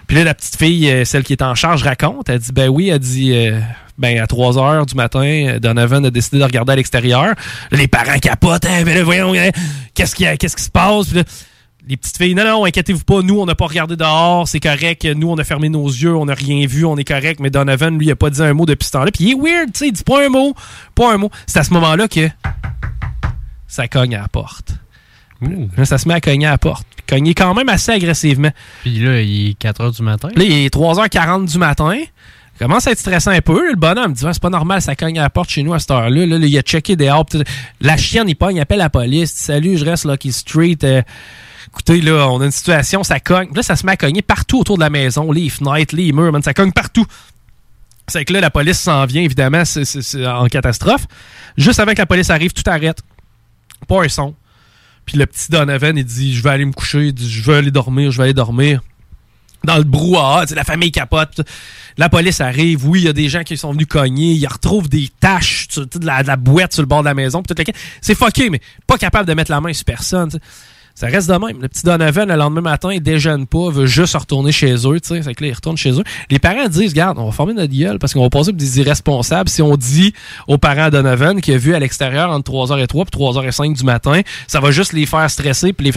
Puis 0.06 0.16
là, 0.16 0.24
la 0.24 0.34
petite 0.34 0.56
fille, 0.56 0.90
euh, 0.90 1.04
celle 1.04 1.22
qui 1.22 1.34
est 1.34 1.42
en 1.42 1.54
charge, 1.54 1.84
raconte. 1.84 2.28
Elle 2.28 2.40
dit, 2.40 2.50
ben 2.50 2.68
oui, 2.68 2.88
elle 2.88 2.98
dit, 2.98 3.32
euh, 3.32 3.60
ben 3.96 4.18
à 4.18 4.26
3 4.26 4.58
heures 4.58 4.84
du 4.84 4.96
matin, 4.96 5.58
Donovan 5.60 6.04
a 6.04 6.10
décidé 6.10 6.38
de 6.38 6.44
regarder 6.44 6.72
à 6.72 6.76
l'extérieur. 6.76 7.34
Les 7.70 7.86
parents 7.86 8.18
capotent, 8.18 8.64
hein, 8.64 8.82
ben 8.84 8.96
là, 8.96 9.04
voyons, 9.04 9.32
hein, 9.34 9.50
qu'est-ce 9.94 10.16
qui, 10.16 10.24
qu'est-ce 10.38 10.56
qui 10.56 10.64
se 10.64 10.70
passe? 10.70 11.14
Les 11.88 11.96
petites 11.96 12.16
filles, 12.16 12.34
non, 12.34 12.44
non, 12.44 12.64
inquiétez-vous 12.64 13.04
pas, 13.04 13.22
nous, 13.22 13.40
on 13.40 13.46
n'a 13.46 13.54
pas 13.54 13.66
regardé 13.66 13.96
dehors, 13.96 14.46
c'est 14.46 14.60
correct, 14.60 15.04
nous, 15.04 15.30
on 15.30 15.38
a 15.38 15.44
fermé 15.44 15.68
nos 15.68 15.86
yeux, 15.86 16.14
on 16.14 16.26
n'a 16.26 16.34
rien 16.34 16.66
vu, 16.66 16.84
on 16.84 16.96
est 16.96 17.04
correct, 17.04 17.40
mais 17.40 17.50
Donovan, 17.50 17.98
lui, 17.98 18.06
il 18.06 18.10
a 18.12 18.16
pas 18.16 18.30
dit 18.30 18.42
un 18.42 18.52
mot 18.52 18.66
depuis 18.66 18.86
ce 18.86 18.92
temps-là, 18.92 19.10
puis 19.10 19.24
il 19.24 19.30
est 19.32 19.34
weird, 19.34 19.72
tu 19.72 19.78
sais, 19.78 19.88
il 19.88 19.92
dit 19.92 20.04
pas 20.04 20.24
un 20.24 20.28
mot, 20.28 20.54
pas 20.94 21.12
un 21.12 21.16
mot. 21.16 21.30
C'est 21.46 21.58
à 21.58 21.64
ce 21.64 21.72
moment-là 21.72 22.06
que 22.08 22.28
ça 23.66 23.88
cogne 23.88 24.14
à 24.14 24.22
la 24.22 24.28
porte. 24.28 24.74
Là, 25.76 25.84
ça 25.84 25.96
se 25.96 26.06
met 26.06 26.14
à 26.14 26.20
cogner 26.20 26.46
à 26.46 26.50
la 26.50 26.58
porte. 26.58 26.86
Puis 26.94 27.04
Cogner 27.06 27.34
quand 27.34 27.54
même 27.54 27.68
assez 27.68 27.92
agressivement. 27.92 28.50
Puis 28.82 28.98
là, 28.98 29.22
il 29.22 29.50
est 29.50 29.54
4 29.54 29.82
h 29.82 29.96
du 29.96 30.02
matin. 30.02 30.28
Là, 30.34 30.44
il 30.44 30.52
est 30.52 30.74
3h40 30.74 31.50
du 31.50 31.58
matin. 31.58 31.94
Il 31.94 32.58
commence 32.58 32.86
à 32.86 32.90
être 32.90 32.98
stressant 32.98 33.30
un 33.30 33.40
peu. 33.40 33.70
Le 33.70 33.76
bonhomme 33.76 34.12
dit 34.12 34.22
c'est 34.30 34.42
pas 34.42 34.50
normal, 34.50 34.82
ça 34.82 34.94
cogne 34.94 35.18
à 35.18 35.22
la 35.22 35.30
porte 35.30 35.48
chez 35.48 35.62
nous 35.62 35.72
à 35.72 35.78
cette 35.78 35.90
heure-là. 35.92 36.26
Là, 36.26 36.38
là, 36.38 36.46
il 36.46 36.58
a 36.58 36.62
checké 36.62 36.94
dehors. 36.94 37.24
La 37.80 37.96
chienne, 37.96 38.28
il 38.28 38.34
pogne, 38.34 38.56
il 38.56 38.60
appelle 38.60 38.78
la 38.78 38.90
police. 38.90 39.30
Il 39.30 39.34
dit, 39.34 39.42
Salut, 39.42 39.78
je 39.78 39.84
reste 39.86 40.04
Lucky 40.04 40.30
Street. 40.30 40.78
Euh, 40.84 41.00
écoutez, 41.72 42.00
là, 42.00 42.28
on 42.28 42.40
a 42.40 42.44
une 42.46 42.50
situation, 42.50 43.02
ça 43.04 43.20
cogne. 43.20 43.48
Là, 43.54 43.62
ça 43.62 43.76
se 43.76 43.84
met 43.86 43.92
à 43.92 43.96
cogner 43.96 44.22
partout 44.22 44.60
autour 44.60 44.76
de 44.76 44.82
la 44.82 44.90
maison. 44.90 45.30
Les 45.32 45.48
fenêtres, 45.48 45.94
les 45.94 46.12
murs, 46.12 46.32
man, 46.32 46.42
ça 46.42 46.54
cogne 46.54 46.72
partout. 46.72 47.06
C'est 48.08 48.24
que 48.24 48.32
là, 48.32 48.40
la 48.40 48.50
police 48.50 48.78
s'en 48.80 49.04
vient, 49.06 49.22
évidemment, 49.22 49.64
c'est- 49.64 50.26
en 50.26 50.46
catastrophe. 50.48 51.06
Juste 51.56 51.78
avant 51.78 51.92
que 51.92 51.98
la 51.98 52.06
police 52.06 52.30
arrive, 52.30 52.52
tout 52.52 52.68
arrête. 52.68 53.00
Pas 53.86 54.02
un 54.04 54.08
son. 54.08 54.34
Puis 55.06 55.16
le 55.16 55.26
petit 55.26 55.50
Donovan, 55.50 55.96
il 55.96 56.04
dit 56.04 56.34
Je 56.34 56.42
vais 56.42 56.50
aller 56.50 56.64
me 56.64 56.72
coucher, 56.72 57.06
il 57.06 57.12
dit 57.14 57.30
Je 57.30 57.42
vais 57.42 57.56
aller 57.58 57.70
dormir, 57.70 58.10
je 58.10 58.18
vais 58.18 58.24
aller 58.24 58.34
dormir. 58.34 58.80
Dans 59.64 59.76
le 59.76 59.84
brouhaha, 59.84 60.44
la 60.54 60.64
famille 60.64 60.90
capote. 60.90 61.40
La 61.98 62.08
police 62.08 62.40
arrive, 62.40 62.86
oui, 62.88 63.00
il 63.02 63.04
y 63.04 63.08
a 63.08 63.12
des 63.12 63.28
gens 63.28 63.42
qui 63.42 63.56
sont 63.56 63.72
venus 63.72 63.86
cogner, 63.86 64.32
ils 64.32 64.46
retrouvent 64.46 64.88
des 64.88 65.08
taches 65.20 65.68
de 65.76 66.04
la, 66.06 66.22
de 66.22 66.28
la 66.28 66.36
boîte 66.36 66.72
sur 66.72 66.82
le 66.82 66.86
bord 66.86 67.00
de 67.00 67.06
la 67.08 67.14
maison. 67.14 67.42
C'est 68.00 68.14
fucké, 68.14 68.48
mais 68.50 68.60
pas 68.86 68.96
capable 68.98 69.28
de 69.28 69.34
mettre 69.34 69.50
la 69.50 69.60
main 69.60 69.72
sur 69.72 69.84
personne. 69.84 70.30
Ça 71.00 71.06
reste 71.06 71.30
de 71.30 71.34
même. 71.34 71.62
Le 71.62 71.68
petit 71.68 71.82
Donovan, 71.82 72.28
le 72.28 72.36
lendemain 72.36 72.60
matin, 72.60 72.92
il 72.92 73.00
déjeune 73.00 73.46
pas, 73.46 73.70
veut 73.70 73.86
juste 73.86 74.14
retourner 74.14 74.52
chez 74.52 74.74
eux. 74.86 74.98
Fait 75.02 75.34
que 75.34 75.42
là, 75.42 75.48
il 75.48 75.54
retourne 75.54 75.78
chez 75.78 75.98
eux. 75.98 76.04
Les 76.28 76.38
parents 76.38 76.68
disent, 76.68 76.90
regarde, 76.90 77.18
on 77.18 77.24
va 77.24 77.32
former 77.32 77.54
notre 77.54 77.72
gueule 77.72 77.98
parce 77.98 78.12
qu'on 78.12 78.20
va 78.20 78.28
passer 78.28 78.50
pour 78.50 78.58
des 78.58 78.80
irresponsables 78.80 79.48
si 79.48 79.62
on 79.62 79.78
dit 79.78 80.12
aux 80.46 80.58
parents 80.58 80.90
Donovan 80.90 81.40
qu'il 81.40 81.54
a 81.54 81.56
vu 81.56 81.74
à 81.74 81.78
l'extérieur 81.78 82.28
entre 82.28 82.52
3h03 82.52 82.82
et 82.82 82.84
3h05 82.84 83.78
du 83.78 83.84
matin. 83.84 84.20
Ça 84.46 84.60
va 84.60 84.72
juste 84.72 84.92
les 84.92 85.06
faire 85.06 85.30
stresser. 85.30 85.72
puis 85.72 85.86
les 85.86 85.92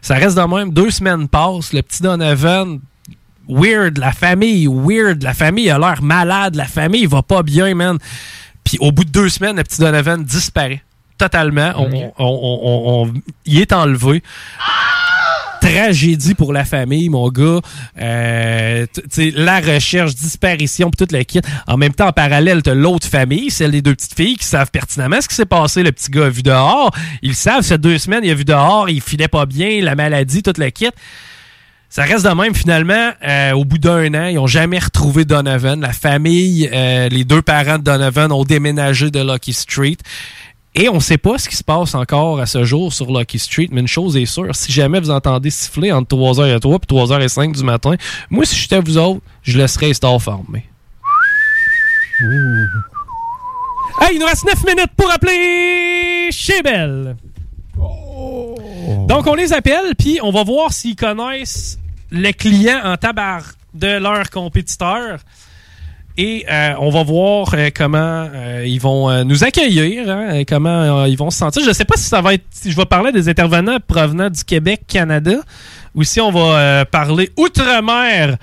Ça 0.00 0.14
reste 0.14 0.36
de 0.36 0.42
même. 0.42 0.72
Deux 0.72 0.92
semaines 0.92 1.26
passent. 1.26 1.72
Le 1.72 1.82
petit 1.82 2.04
Donovan, 2.04 2.78
weird. 3.48 3.98
La 3.98 4.12
famille, 4.12 4.68
weird. 4.68 5.20
La 5.24 5.34
famille 5.34 5.68
a 5.68 5.80
l'air 5.80 6.00
malade. 6.00 6.54
La 6.54 6.66
famille 6.66 7.06
va 7.06 7.22
pas 7.22 7.42
bien, 7.42 7.74
man. 7.74 7.98
Puis 8.62 8.78
au 8.78 8.92
bout 8.92 9.04
de 9.04 9.10
deux 9.10 9.30
semaines, 9.30 9.56
le 9.56 9.64
petit 9.64 9.80
Donovan 9.80 10.22
disparaît 10.22 10.84
totalement. 11.28 11.72
On, 11.76 11.88
on- 11.94 12.12
on- 12.18 12.60
on- 12.62 13.02
on- 13.08 13.12
il 13.46 13.60
est 13.60 13.72
enlevé. 13.72 14.22
Tragédie 15.60 16.34
pour 16.34 16.52
la 16.52 16.64
famille, 16.66 17.08
mon 17.08 17.30
gars. 17.30 17.60
Euh, 17.98 18.86
la 19.34 19.60
recherche, 19.60 20.14
disparition, 20.14 20.90
puis 20.90 21.06
tout 21.06 21.14
le 21.16 21.22
kit. 21.22 21.40
En 21.66 21.78
même 21.78 21.94
temps, 21.94 22.08
en 22.08 22.12
parallèle, 22.12 22.62
t'as 22.62 22.74
l'autre 22.74 23.06
famille, 23.08 23.50
celle 23.50 23.70
des 23.70 23.80
deux 23.80 23.94
petites 23.94 24.14
filles, 24.14 24.36
qui 24.36 24.44
savent 24.46 24.70
pertinemment 24.70 25.22
ce 25.22 25.28
qui 25.28 25.34
s'est 25.34 25.46
passé. 25.46 25.82
Le 25.82 25.90
petit 25.92 26.10
gars 26.10 26.26
a 26.26 26.28
vu 26.28 26.42
dehors. 26.42 26.90
Ils 27.22 27.34
savent, 27.34 27.62
fait 27.64 27.78
deux 27.78 27.96
semaines, 27.96 28.24
il 28.24 28.30
a 28.30 28.34
vu 28.34 28.44
dehors, 28.44 28.90
il 28.90 29.00
filait 29.00 29.28
pas 29.28 29.46
bien, 29.46 29.80
la 29.82 29.94
maladie, 29.94 30.42
tout 30.42 30.52
le 30.58 30.68
kit. 30.68 30.90
Ça 31.88 32.02
reste 32.02 32.26
de 32.26 32.30
même, 32.30 32.54
finalement, 32.54 33.12
euh, 33.26 33.52
au 33.52 33.64
bout 33.64 33.78
d'un 33.78 34.12
an, 34.14 34.26
ils 34.26 34.38
ont 34.38 34.48
jamais 34.48 34.80
retrouvé 34.80 35.24
Donovan. 35.24 35.80
La 35.80 35.92
famille, 35.92 36.68
euh, 36.74 37.08
les 37.08 37.24
deux 37.24 37.40
parents 37.40 37.78
de 37.78 37.84
Donovan 37.84 38.32
ont 38.32 38.44
déménagé 38.44 39.10
de 39.10 39.20
Lucky 39.20 39.52
Street. 39.54 39.96
Et 40.76 40.88
on 40.88 40.98
sait 40.98 41.18
pas 41.18 41.38
ce 41.38 41.48
qui 41.48 41.54
se 41.54 41.62
passe 41.62 41.94
encore 41.94 42.40
à 42.40 42.46
ce 42.46 42.64
jour 42.64 42.92
sur 42.92 43.16
Lucky 43.16 43.38
Street, 43.38 43.68
mais 43.70 43.80
une 43.80 43.88
chose 43.88 44.16
est 44.16 44.26
sûre, 44.26 44.54
si 44.56 44.72
jamais 44.72 44.98
vous 44.98 45.10
entendez 45.10 45.50
siffler 45.50 45.92
entre 45.92 46.16
3h 46.16 46.56
et 46.56 46.58
3 46.58 46.78
puis 46.80 46.96
3h 46.96 47.22
et 47.22 47.28
5 47.28 47.52
du 47.52 47.62
matin, 47.62 47.94
moi, 48.28 48.44
si 48.44 48.56
j'étais 48.56 48.80
vous 48.80 48.98
autres, 48.98 49.20
je 49.42 49.56
laisserais 49.56 49.92
fermé. 49.94 50.66
Hey, 54.00 54.14
il 54.14 54.18
nous 54.18 54.26
reste 54.26 54.44
9 54.44 54.64
minutes 54.66 54.90
pour 54.96 55.10
appeler 55.12 56.30
chez 56.32 56.60
Belle. 56.62 57.16
Donc, 59.06 59.28
on 59.28 59.34
les 59.34 59.52
appelle, 59.52 59.94
puis 59.96 60.18
on 60.22 60.32
va 60.32 60.42
voir 60.42 60.72
s'ils 60.72 60.96
connaissent 60.96 61.78
le 62.10 62.32
client 62.32 62.80
en 62.82 62.96
tabar 62.96 63.42
de 63.74 63.98
leur 63.98 64.28
compétiteur. 64.30 65.18
Et 66.16 66.46
euh, 66.48 66.74
on 66.78 66.90
va 66.90 67.02
voir 67.02 67.48
euh, 67.54 67.70
comment 67.74 68.28
euh, 68.32 68.64
ils 68.64 68.80
vont 68.80 69.10
euh, 69.10 69.24
nous 69.24 69.42
accueillir, 69.42 70.08
hein, 70.08 70.34
et 70.34 70.44
comment 70.44 71.00
euh, 71.02 71.08
ils 71.08 71.16
vont 71.18 71.30
se 71.30 71.38
sentir. 71.38 71.62
Je 71.64 71.68
ne 71.68 71.74
sais 71.74 71.84
pas 71.84 71.96
si 71.96 72.04
ça 72.04 72.20
va 72.20 72.34
être, 72.34 72.44
si 72.50 72.70
je 72.70 72.76
vais 72.76 72.84
parler 72.84 73.10
des 73.10 73.28
intervenants 73.28 73.78
provenant 73.84 74.30
du 74.30 74.44
Québec, 74.44 74.82
Canada, 74.86 75.34
ou 75.94 76.04
si 76.04 76.20
on 76.20 76.30
va 76.30 76.58
euh, 76.58 76.84
parler 76.84 77.30
outre-mer 77.36 78.36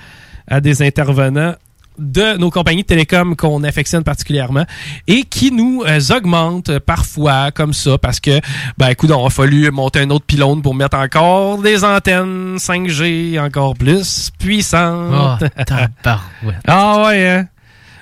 à 0.47 0.59
des 0.59 0.81
intervenants 0.81 1.53
de 1.97 2.37
nos 2.37 2.49
compagnies 2.49 2.81
de 2.81 2.87
télécom 2.87 3.35
qu'on 3.35 3.63
affectionne 3.63 4.03
particulièrement 4.03 4.65
et 5.07 5.23
qui 5.23 5.51
nous 5.51 5.83
euh, 5.85 5.99
augmentent 6.09 6.79
parfois 6.79 7.51
comme 7.51 7.73
ça 7.73 7.97
parce 7.97 8.19
que, 8.19 8.39
ben 8.77 8.89
écoute, 8.89 9.11
on 9.11 9.25
a 9.25 9.29
fallu 9.29 9.69
monter 9.71 9.99
un 9.99 10.09
autre 10.09 10.25
pylône 10.25 10.61
pour 10.61 10.73
mettre 10.73 10.97
encore 10.97 11.61
des 11.61 11.83
antennes 11.83 12.55
5G 12.57 13.39
encore 13.39 13.75
plus 13.75 14.31
puissantes. 14.39 15.13
Ah, 15.13 15.39
tabarouette. 15.65 16.63
ah 16.67 17.03
ouais, 17.05 17.29
hein? 17.29 17.47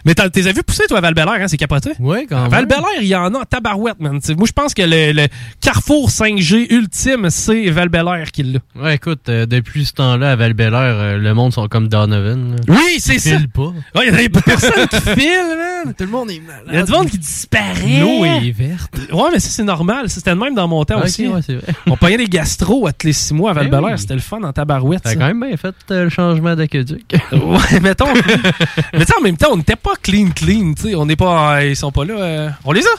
Mais 0.10 0.16
t'as- 0.16 0.28
t'es 0.32 0.48
as 0.48 0.52
vu 0.54 0.64
pousser, 0.64 0.86
toi, 0.88 0.98
à 0.98 1.02
val 1.02 1.14
hein? 1.16 1.48
C'est 1.48 1.56
capoté? 1.58 1.92
Oui, 2.00 2.26
quand 2.28 2.42
même. 2.42 2.50
val 2.50 2.68
il 3.00 3.06
y 3.06 3.16
en 3.16 3.32
a 3.36 3.38
en 3.38 3.44
tabarouette, 3.44 4.00
man. 4.00 4.20
T'sais, 4.20 4.34
moi, 4.34 4.48
je 4.48 4.54
pense 4.54 4.74
que 4.74 4.82
le, 4.82 5.12
le 5.12 5.28
carrefour 5.62 6.10
5G 6.10 6.74
ultime, 6.74 7.30
c'est 7.30 7.70
val 7.70 7.92
qui 8.34 8.42
l'a. 8.42 8.60
Ouais, 8.76 8.96
écoute, 8.96 9.30
euh, 9.30 9.46
depuis 9.46 9.86
ce 9.86 9.94
temps-là, 9.94 10.32
à 10.32 10.36
val 10.36 10.56
le 10.58 11.34
monde 11.34 11.54
sont 11.54 11.68
comme 11.68 11.90
Donovan. 11.90 12.56
là. 12.56 12.62
Oui, 12.70 12.96
c'est 12.98 13.18
Ils 13.18 13.22
ça. 13.22 13.38
filent 13.38 13.50
pas. 13.50 13.68
Ouais, 13.94 14.08
il 14.08 14.12
y 14.12 14.16
a 14.16 14.18
des 14.18 14.30
personnes 14.30 14.88
qui 14.88 15.00
filent, 15.00 15.58
man. 15.86 15.94
Tout 15.96 16.06
le 16.06 16.10
monde 16.10 16.32
est 16.32 16.40
malade. 16.40 16.64
Il 16.70 16.74
y 16.74 16.78
a 16.78 16.84
du 16.84 16.92
monde 16.92 17.08
qui 17.08 17.20
disparaît. 17.20 18.00
L'eau 18.02 18.26
est 18.26 18.50
verte. 18.50 18.98
Ouais, 19.14 19.30
mais 19.32 19.40
ça, 19.40 19.50
c'est 19.52 19.64
normal. 19.64 20.10
C'était 20.10 20.32
le 20.32 20.38
même 20.38 20.56
dans 20.56 20.68
mon 20.68 20.84
temps 20.86 21.04
aussi. 21.04 21.28
ouais, 21.28 21.42
c'est 21.46 21.54
vrai. 21.54 21.68
On 21.86 21.98
payait 21.98 22.18
des 22.18 22.26
gastro 22.26 22.88
à 22.88 22.94
tous 22.94 23.06
les 23.06 23.14
six 23.14 23.36
mois 23.36 23.52
à 23.52 23.54
val 23.54 23.70
oui. 23.84 23.92
C'était 23.98 24.16
le 24.16 24.22
fun 24.22 24.42
en 24.42 24.52
tabarouette. 24.54 25.04
T'as 25.04 25.14
quand 25.14 25.28
même 25.28 25.40
bien 25.40 25.56
fait 25.56 25.76
euh, 25.92 26.06
le 26.06 26.10
changement 26.10 26.56
d'aqueduc. 26.56 27.04
Ouais, 27.32 27.80
mettons. 27.80 28.12
mais 28.94 29.02
tu 29.02 29.06
sais, 29.06 29.14
en 29.20 29.22
même 29.22 29.38
temps, 29.38 29.50
on 29.52 29.58
n'était 29.58 29.76
pas 29.76 29.94
clean, 30.02 30.30
clean. 30.32 30.74
tu 30.76 30.84
sais. 30.90 30.96
On 30.96 31.06
n'est 31.06 31.16
pas. 31.16 31.58
euh, 31.58 31.70
ils 31.70 31.76
sont 31.76 31.92
pas 31.92 32.06
là. 32.06 32.14
euh, 32.16 32.50
on 32.64 32.72
les 32.72 32.86
a? 32.86 32.92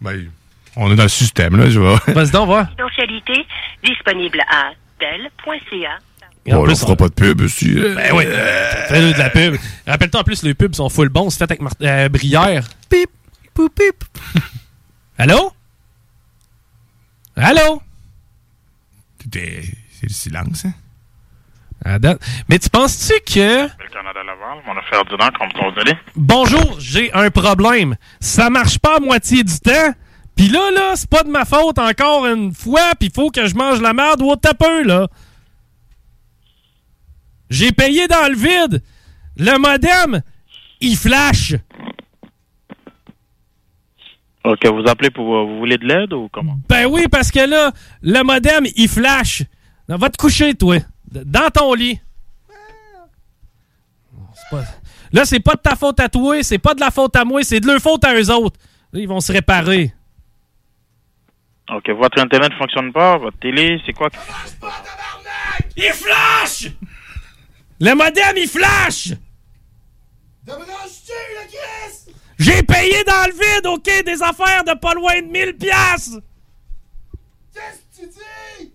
Ben, 0.00 0.30
on 0.76 0.92
est 0.92 0.96
dans 0.96 1.02
le 1.04 1.08
système, 1.08 1.56
là, 1.56 1.68
je 1.70 1.78
vois. 1.80 2.00
Vas-y 2.08 2.30
donc, 2.30 2.48
va. 2.48 2.64
Potentialité 2.66 3.46
disponible 3.84 4.40
à 4.50 4.70
Oh, 6.50 6.64
on 6.66 6.74
fera 6.74 6.96
pas 6.96 7.08
de 7.08 7.14
pub 7.14 7.40
aussi. 7.42 7.74
Ben 7.74 8.12
oui, 8.14 8.24
fais-le 8.88 9.12
de 9.12 9.18
la 9.18 9.28
pub. 9.30 9.56
Rappelle-toi, 9.86 10.20
en 10.20 10.24
plus, 10.24 10.42
les 10.42 10.54
pubs 10.54 10.74
sont 10.74 10.88
full 10.88 11.08
bons. 11.10 11.28
C'est 11.30 11.38
fait 11.38 11.44
avec 11.44 11.60
Mar- 11.60 11.72
euh, 11.82 12.08
Brière. 12.08 12.66
Pip, 12.88 13.10
pou, 13.52 13.68
pip. 13.68 14.02
Allô? 15.18 15.52
Allô? 17.36 17.82
C'est 19.32 19.62
le 20.04 20.08
silence, 20.08 20.64
hein? 20.64 20.72
À 21.88 21.98
date. 21.98 22.20
Mais 22.50 22.58
tu 22.58 22.68
penses-tu 22.68 23.14
que... 23.32 23.62
Le 23.62 23.88
Canada 23.90 24.20
Laval, 24.22 24.58
mon 24.66 24.76
affaire 24.76 25.04
du 25.06 25.16
Nord, 25.16 25.32
comme. 25.38 25.94
Bonjour, 26.16 26.78
j'ai 26.78 27.10
un 27.14 27.30
problème. 27.30 27.96
Ça 28.20 28.50
marche 28.50 28.78
pas 28.78 28.96
à 28.96 29.00
moitié 29.00 29.42
du 29.42 29.58
temps. 29.58 29.94
Puis 30.36 30.48
là, 30.48 30.70
là, 30.70 30.92
c'est 30.96 31.08
pas 31.08 31.22
de 31.22 31.30
ma 31.30 31.46
faute 31.46 31.78
encore 31.78 32.26
une 32.26 32.52
fois, 32.52 32.92
puis 33.00 33.08
il 33.08 33.12
faut 33.14 33.30
que 33.30 33.46
je 33.46 33.54
mange 33.54 33.80
la 33.80 33.94
merde 33.94 34.20
ou 34.20 34.26
au 34.30 34.36
tapeux, 34.36 34.82
là. 34.84 35.08
J'ai 37.48 37.72
payé 37.72 38.06
dans 38.06 38.28
le 38.30 38.36
vide. 38.36 38.82
Le 39.38 39.56
modem, 39.58 40.20
il 40.82 40.94
flash. 40.96 41.54
Ok, 44.44 44.66
vous 44.66 44.88
appelez 44.88 45.10
pour. 45.10 45.34
euh, 45.36 45.44
Vous 45.44 45.58
voulez 45.58 45.78
de 45.78 45.86
l'aide 45.86 46.12
ou 46.12 46.28
comment? 46.30 46.58
Ben 46.68 46.86
oui, 46.86 47.06
parce 47.10 47.30
que 47.30 47.40
là, 47.48 47.72
le 48.02 48.22
modem, 48.22 48.66
il 48.76 48.88
flash. 48.88 49.42
Va 49.88 50.10
te 50.10 50.18
coucher, 50.18 50.54
toi. 50.54 50.76
Dans 51.10 51.50
ton 51.50 51.74
lit. 51.74 52.00
Pas- 54.50 54.64
Là, 55.12 55.24
c'est 55.24 55.40
pas 55.40 55.54
de 55.54 55.60
ta 55.60 55.74
faute 55.74 55.98
à 56.00 56.08
toi, 56.08 56.42
c'est 56.42 56.58
pas 56.58 56.74
de 56.74 56.80
la 56.80 56.90
faute 56.90 57.16
à 57.16 57.24
moi, 57.24 57.42
c'est 57.42 57.60
de 57.60 57.66
leur 57.66 57.80
faute 57.80 58.04
à 58.04 58.14
eux 58.14 58.30
autres. 58.30 58.58
Là, 58.92 59.00
ils 59.00 59.08
vont 59.08 59.20
se 59.20 59.32
réparer. 59.32 59.92
Ok, 61.70 61.88
votre 61.90 62.18
internet 62.20 62.52
fonctionne 62.58 62.92
pas, 62.92 63.16
votre 63.18 63.38
télé, 63.38 63.80
c'est 63.84 63.92
quoi? 63.92 64.08
Il 65.76 65.92
flash! 65.92 66.70
Le 67.80 67.94
modem, 67.94 68.36
il 68.36 68.48
flash! 68.48 69.12
J'ai 72.38 72.62
payé 72.62 73.04
dans 73.04 73.26
le 73.26 73.32
vide, 73.32 73.66
OK, 73.66 74.04
des 74.04 74.22
affaires 74.22 74.64
de 74.64 74.74
pas 74.78 74.94
loin 74.94 75.20
de 75.20 75.26
1000 75.26 75.56
piastres! 75.56 76.20
Qu'est-ce 77.54 78.00
que 78.00 78.06
tu 78.06 78.08
dis? 78.60 78.72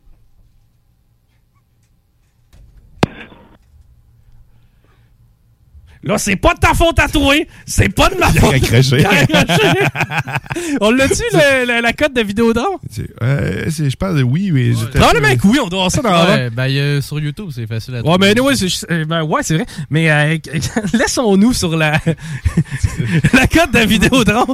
Là, 6.04 6.18
c'est 6.18 6.36
pas 6.36 6.54
de 6.54 6.60
ta 6.60 6.74
faute 6.74 7.00
à 7.00 7.08
toi, 7.08 7.34
c'est 7.66 7.88
pas 7.88 8.10
de 8.10 8.16
ma 8.16 8.30
Il 8.30 8.38
a 8.38 8.42
faute. 8.42 8.56
Il. 8.92 10.78
On 10.82 10.92
l'a-tu, 10.92 11.24
le- 11.32 11.66
le- 11.66 11.82
la 11.82 11.94
cote 11.94 12.14
de 12.14 12.22
Vidéodrome? 12.22 12.78
Euh, 13.22 13.66
je 13.70 13.96
pense 13.96 14.14
de 14.16 14.22
oui, 14.24 14.52
mais 14.52 14.74
j'étais- 14.74 15.00
Non, 15.00 15.08
le 15.14 15.22
mec, 15.22 15.40
oui, 15.46 15.60
on 15.64 15.68
doit 15.68 15.80
avoir 15.80 15.92
ça 15.92 16.02
dans 16.02 16.12
la 16.12 16.26
Ouais, 16.26 16.50
ben, 16.50 17.02
sur 17.02 17.20
YouTube, 17.20 17.50
c'est 17.56 17.68
facile 17.68 17.96
à 17.96 17.98
Ouais, 18.00 18.04
trouver. 18.04 18.18
mais 18.20 18.30
anyway, 18.32 18.56
c'est- 18.56 18.92
euh, 18.92 19.06
ben, 19.06 19.24
ouais, 19.24 19.44
c'est 19.44 19.56
vrai. 19.56 19.66
Mais 19.90 20.12
euh, 20.12 20.38
laissons-nous 20.94 21.54
sur 21.54 21.76
la, 21.78 21.94
la 23.34 23.48
cote 23.48 23.72
de 23.72 23.80
Vidéodrome 23.86 24.54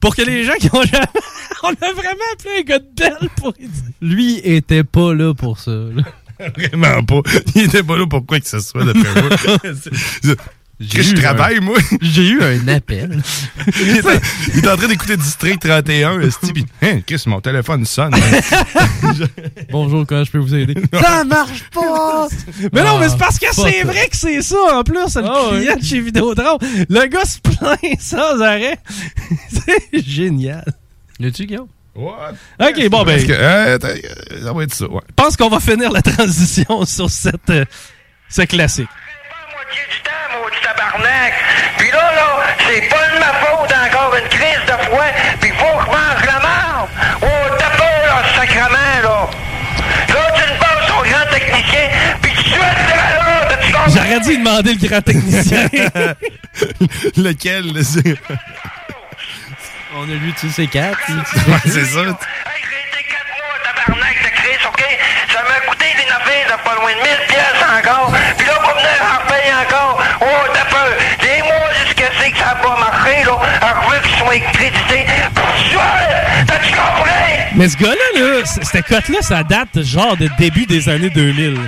pour 0.00 0.14
que 0.14 0.22
les 0.22 0.44
gens 0.44 0.54
qui 0.60 0.68
ont 0.74 0.82
jamais... 0.82 1.06
On 1.62 1.68
a 1.70 1.92
vraiment 1.92 2.28
appelé 2.34 2.50
un 2.58 2.62
gars 2.62 2.78
de 2.78 2.86
belle 2.96 3.28
pour. 3.36 3.54
Lui 4.02 4.40
était 4.44 4.84
pas 4.84 5.14
là 5.14 5.32
pour 5.34 5.58
ça. 5.58 5.70
là. 5.70 6.02
Vraiment 6.54 7.02
pas. 7.02 7.20
Il 7.54 7.62
était 7.62 7.82
pas 7.82 7.96
là 7.96 8.06
pour 8.06 8.26
quoi 8.26 8.38
que 8.38 8.46
ce 8.48 8.60
soit, 8.60 8.84
d'après 8.84 9.22
moi. 9.22 9.30
Que 10.78 11.02
je 11.02 11.14
travaille, 11.14 11.56
un- 11.56 11.60
moi. 11.62 11.78
J'ai 12.02 12.28
eu 12.28 12.42
un 12.42 12.68
appel. 12.68 13.22
il, 13.80 13.96
est 13.96 14.06
en, 14.06 14.10
il 14.54 14.58
est 14.64 14.68
en 14.68 14.76
train 14.76 14.88
d'écouter 14.88 15.16
District 15.16 15.58
31, 15.58 16.20
esti, 16.20 16.52
pis, 16.52 16.66
hein, 16.82 17.00
Chris, 17.06 17.22
mon 17.26 17.40
téléphone 17.40 17.86
sonne. 17.86 18.14
Bonjour, 19.70 20.04
comment 20.06 20.24
je 20.24 20.30
peux 20.30 20.38
vous 20.38 20.54
aider? 20.54 20.74
Ça 20.92 21.24
marche 21.24 21.64
pas! 21.72 22.28
Mais 22.74 22.82
non, 22.84 22.98
mais 22.98 23.08
c'est 23.08 23.16
parce 23.18 23.38
que 23.38 23.46
Ah, 23.48 23.52
c'est 23.54 23.82
vrai 23.84 24.08
que 24.10 24.16
c'est 24.16 24.42
ça, 24.42 24.56
en 24.78 24.84
plus, 24.84 24.94
le 25.16 25.22
Ah, 25.24 25.50
ouais. 25.52 25.58
client 25.60 25.76
de 25.76 25.82
chez 25.84 26.00
Vidéodrome. 26.00 26.58
Le 26.90 27.06
gars 27.06 27.24
se 27.24 27.38
plaint 27.40 28.00
sans 28.00 28.40
arrêt. 28.42 28.78
c'est 29.50 30.04
génial. 30.06 30.64
L'as-tu, 31.18 31.46
Guillaume? 31.46 31.68
What? 31.94 32.32
OK, 32.60 32.88
bon, 32.90 33.02
ben... 33.04 33.12
Parce 33.14 33.24
que, 33.24 33.32
euh, 33.32 33.78
euh, 33.82 34.44
ça 34.44 34.52
va 34.52 34.62
être 34.62 34.74
ça, 34.74 34.86
ouais. 34.86 35.00
Je 35.08 35.14
pense 35.14 35.36
qu'on 35.38 35.48
va 35.48 35.60
finir 35.60 35.90
la 35.90 36.02
transition 36.02 36.84
sur 36.84 37.08
cette, 37.08 37.48
euh, 37.48 37.64
ce 38.28 38.42
classique. 38.42 38.88
C'est 42.68 42.88
pas 42.88 43.08
de 43.14 43.18
ma 43.18 43.32
faute 43.34 43.72
encore 43.72 44.14
une 44.16 44.28
crise 44.28 44.60
de 44.66 44.84
foi, 44.90 45.04
puis 45.40 45.50
faut 45.50 45.64
que 45.78 45.84
je 45.84 45.90
mange 45.90 46.26
la 46.26 46.40
marde. 46.40 46.88
Oh, 47.22 47.26
t'as 47.58 47.70
peur, 47.70 48.02
là, 48.06 48.22
sacrement, 48.34 49.00
là. 49.02 49.30
Là, 50.08 50.32
tu 50.34 50.52
me 50.52 50.58
passes 50.58 50.90
au 50.90 51.02
grand 51.02 51.26
technicien, 51.32 51.88
puis 52.22 52.32
tu 52.32 52.50
souhaites 52.50 52.88
là, 52.88 52.96
là, 53.18 53.56
de 53.56 53.62
tu 53.66 53.72
comprends? 53.72 53.88
J'aurais 53.90 54.20
dû 54.20 54.36
demander 54.38 54.74
le 54.74 54.88
grand 54.88 55.00
technicien. 55.02 55.68
Lequel? 57.16 57.72
là, 57.72 57.80
c'est- 57.84 58.16
On 59.98 60.02
a 60.04 60.06
lu 60.14 60.32
tous 60.38 60.50
ces 60.50 60.66
quatre. 60.66 60.98
Ouais, 61.08 61.56
c'est 61.64 61.84
ça. 61.86 62.00
tabarnak 63.64 64.16
de 64.24 64.28
Chris, 64.36 64.58
OK? 64.68 64.82
Ça 65.32 65.42
m'a 65.42 65.60
coûté 65.66 65.86
des 65.96 66.10
affaires 66.12 66.46
de 66.46 66.62
pas 66.62 66.74
loin 66.74 66.90
de 66.92 66.96
1000 66.96 67.26
pièces 67.28 67.62
encore. 67.78 68.12
Puis 68.36 68.46
là, 68.46 68.54
pour 68.62 68.74
venir 68.74 69.00
en 69.02 69.22
repayer 69.24 69.52
encore, 69.54 70.02
oh, 70.20 70.50
t'as 70.52 70.64
peur. 70.66 70.92
Ça 72.46 72.54
pas 72.54 72.76
marché, 72.78 73.24
là. 73.24 73.38
Je 73.60 73.90
veux 73.90 74.00
qu'ils 74.02 74.18
soient 74.18 74.52
crédités. 74.52 75.06
Pour 75.34 75.44
ça, 75.72 76.44
t'as-tu 76.46 76.72
compris? 76.72 77.10
Mais 77.56 77.68
ce 77.68 77.76
gars-là, 77.76 78.20
là, 78.20 78.44
cette 78.44 78.86
cote-là, 78.86 79.22
ça 79.22 79.42
date 79.42 79.82
genre 79.82 80.16
de 80.16 80.28
début 80.38 80.66
des 80.66 80.88
années 80.88 81.10
2000. 81.10 81.58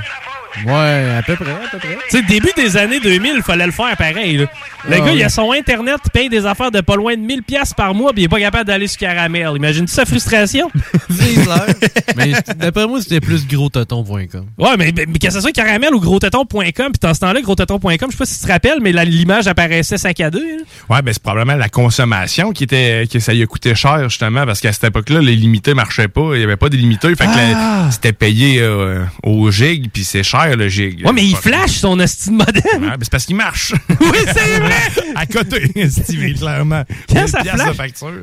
Ouais, 0.66 1.14
à 1.18 1.22
peu 1.22 1.36
près, 1.36 1.50
à 1.50 1.68
peu 1.70 1.78
près. 1.78 1.98
Tu 2.10 2.16
sais, 2.18 2.22
début 2.22 2.50
des 2.56 2.76
années 2.76 3.00
2000, 3.00 3.32
il 3.36 3.42
fallait 3.42 3.66
le 3.66 3.72
faire 3.72 3.96
pareil. 3.96 4.38
là. 4.38 4.46
Le 4.88 4.94
Ah 4.96 5.00
gars, 5.00 5.12
il 5.12 5.22
a 5.22 5.28
son 5.28 5.52
Internet, 5.52 5.96
il 6.04 6.10
paye 6.10 6.28
des 6.28 6.46
affaires 6.46 6.70
de 6.70 6.80
pas 6.80 6.96
loin 6.96 7.14
de 7.14 7.20
1000 7.20 7.42
pièces 7.42 7.74
par 7.74 7.94
mois, 7.94 8.12
puis 8.12 8.22
il 8.22 8.24
est 8.24 8.28
pas 8.28 8.38
capable 8.40 8.64
d'aller 8.66 8.86
sur 8.86 8.98
Caramel. 8.98 9.50
Imagine-tu 9.56 9.92
sa 9.92 10.04
frustration? 10.06 10.70
Mais 12.16 12.32
d'après 12.56 12.86
moi, 12.86 13.00
c'était 13.00 13.20
plus 13.20 13.46
grostoton.com. 13.46 14.46
Ouais, 14.58 14.76
mais, 14.78 14.92
mais, 14.94 15.06
mais 15.08 15.18
que 15.18 15.30
ce 15.30 15.40
soit 15.40 15.52
caramel 15.52 15.94
ou 15.94 16.00
grosteton.com, 16.00 16.62
puis 16.72 16.90
dans 17.00 17.14
ce 17.14 17.20
temps-là, 17.20 17.40
grosteton.com, 17.40 17.90
je 17.90 18.12
sais 18.12 18.16
pas 18.18 18.26
si 18.26 18.40
tu 18.40 18.46
te 18.46 18.52
rappelles, 18.52 18.78
mais 18.80 18.92
l'image 19.04 19.46
apparaissait 19.46 19.98
saccadée. 19.98 20.38
hein. 20.38 20.64
Ouais, 20.94 21.02
ben 21.02 21.12
c'est 21.12 21.22
probablement 21.22 21.56
la 21.56 21.68
consommation 21.68 22.52
qui 22.52 22.64
était 22.64 23.04
que 23.10 23.18
ça 23.18 23.32
lui 23.32 23.42
a 23.42 23.46
coûté 23.46 23.74
cher 23.74 24.08
justement 24.08 24.44
parce 24.46 24.60
qu'à 24.60 24.72
cette 24.72 24.84
époque-là, 24.84 25.20
les 25.20 25.36
limités 25.36 25.74
marchaient 25.74 26.08
pas, 26.08 26.30
il 26.34 26.40
y 26.40 26.44
avait 26.44 26.56
pas 26.56 26.68
de 26.68 26.76
limités, 26.76 27.14
fait 27.14 27.24
Ah! 27.28 27.88
c'était 27.90 28.12
payé 28.12 28.60
euh, 28.60 29.04
au 29.22 29.50
gig 29.50 29.88
puis 29.92 30.04
c'est 30.04 30.22
cher 30.22 30.37
le 30.46 30.68
gig. 30.68 31.04
Ouais, 31.04 31.12
mais 31.12 31.24
il 31.24 31.36
flash 31.36 31.72
son 31.72 31.98
esti 32.00 32.30
de 32.30 32.34
modem. 32.34 32.62
Ouais, 32.82 32.96
c'est 33.00 33.10
parce 33.10 33.26
qu'il 33.26 33.36
marche. 33.36 33.74
oui, 33.88 34.18
c'est 34.26 34.60
vrai! 34.60 35.12
à 35.14 35.26
côté, 35.26 35.70
Steve, 35.90 36.38
clairement. 36.38 36.84
Quand 37.08 37.20
1000 37.20 37.28
ça 37.28 37.40
flash, 37.44 37.76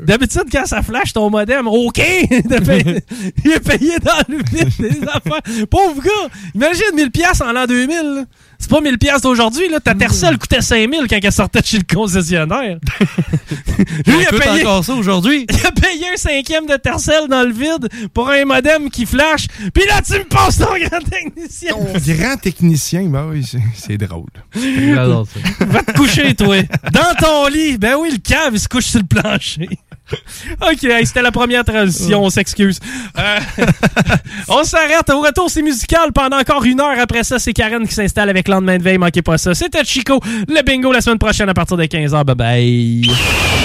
d'habitude, 0.03 0.43
quand 0.51 0.65
ça 0.65 0.81
flash 0.81 1.13
ton 1.13 1.29
modem, 1.29 1.67
OK! 1.67 1.95
Payé- 1.95 3.03
il 3.43 3.51
est 3.51 3.59
payé 3.59 3.99
dans 3.99 4.23
le 4.27 4.37
vide 4.37 4.71
des 4.79 5.01
affaires. 5.07 5.65
Pauvre 5.69 6.01
gars! 6.01 6.29
Imagine 6.53 6.95
1000 6.95 7.11
pièces 7.11 7.41
en 7.41 7.51
l'an 7.51 7.65
2000. 7.65 8.25
C'est 8.59 8.69
pas 8.69 8.81
1000 8.81 8.97
pièces 8.97 9.21
d'aujourd'hui. 9.21 9.67
là. 9.69 9.79
Ta 9.79 9.93
Tercel 9.93 10.37
coûtait 10.37 10.61
5000 10.61 11.01
quand 11.09 11.17
elle 11.21 11.31
sortait 11.31 11.61
de 11.61 11.65
chez 11.65 11.77
le 11.77 11.83
concessionnaire. 11.95 12.77
Lui, 14.07 14.15
il 14.21 14.25
a 14.27 14.39
payé... 14.39 14.61
encore 14.65 14.83
ça 14.83 14.93
aujourd'hui. 14.93 15.45
Il 15.49 15.65
a 15.65 15.71
payé 15.71 16.05
un 16.13 16.17
cinquième 16.17 16.65
de 16.65 16.75
Tercel 16.77 17.27
dans 17.29 17.43
le 17.43 17.51
vide 17.51 17.89
pour 18.13 18.29
un 18.29 18.45
modem 18.45 18.89
qui 18.89 19.05
flash. 19.05 19.47
Puis 19.73 19.83
là, 19.87 20.01
tu 20.01 20.13
me 20.13 20.23
passes 20.23 20.57
ton 20.57 20.65
grand 20.77 21.01
technicien. 21.09 21.75
Grand 22.15 22.37
technicien, 22.37 23.03
ben 23.07 23.27
oui, 23.31 23.43
c'est- 23.43 23.59
c'est 23.75 23.97
drôle. 23.97 24.29
Va 24.55 25.83
te 25.83 25.91
coucher, 25.93 26.33
toi. 26.35 26.57
Dans 26.93 27.13
ton 27.19 27.47
lit. 27.47 27.77
Ben 27.77 27.95
oui, 27.99 28.09
le 28.11 28.17
cave, 28.17 28.51
il 28.53 28.59
se 28.59 28.67
couche 28.67 28.85
sur 28.85 28.99
le 29.01 29.05
plancher. 29.05 29.67
OK, 30.61 30.87
c'était 31.03 31.21
la 31.21 31.31
première 31.31 31.63
transition, 31.63 32.23
on 32.23 32.29
s'excuse. 32.29 32.79
Euh, 33.17 33.39
on 34.47 34.63
s'arrête. 34.63 35.09
Au 35.09 35.21
retour, 35.21 35.49
c'est 35.49 35.61
musical 35.61 36.11
pendant 36.13 36.39
encore 36.39 36.63
une 36.63 36.79
heure. 36.79 36.99
Après 36.99 37.23
ça, 37.23 37.39
c'est 37.39 37.53
Karen 37.53 37.87
qui 37.87 37.93
s'installe 37.93 38.29
avec 38.29 38.47
Lendemain 38.47 38.77
de 38.77 38.83
veille. 38.83 38.97
Manquez 38.97 39.21
pas 39.21 39.37
ça. 39.37 39.53
C'était 39.53 39.83
Chico. 39.83 40.19
Le 40.47 40.61
bingo 40.61 40.91
la 40.91 41.01
semaine 41.01 41.19
prochaine 41.19 41.49
à 41.49 41.53
partir 41.53 41.77
de 41.77 41.83
15h. 41.83 42.23
Bye 42.23 42.35
bye. 42.35 43.64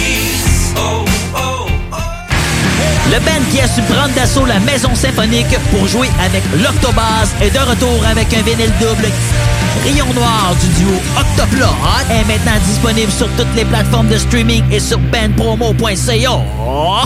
Le 3.09 3.19
band 3.19 3.43
qui 3.51 3.59
a 3.59 3.67
su 3.67 3.81
prendre 3.81 4.13
d'assaut 4.13 4.45
la 4.45 4.59
maison 4.59 4.93
symphonique 4.95 5.57
pour 5.71 5.87
jouer 5.87 6.09
avec 6.23 6.43
l'Octobase 6.63 7.33
est 7.41 7.49
de 7.49 7.59
retour 7.59 8.05
avec 8.05 8.33
un 8.33 8.41
vinyle 8.41 8.71
double. 8.79 9.09
Rayon 9.83 10.13
Noir 10.13 10.53
du 10.61 10.67
duo 10.83 10.93
Octoplot 11.17 11.65
est 12.11 12.27
maintenant 12.27 12.59
disponible 12.65 13.11
sur 13.11 13.27
toutes 13.35 13.53
les 13.55 13.65
plateformes 13.65 14.07
de 14.07 14.17
streaming 14.17 14.63
et 14.71 14.79
sur 14.79 14.99
bandpromo.ca. 14.99 16.39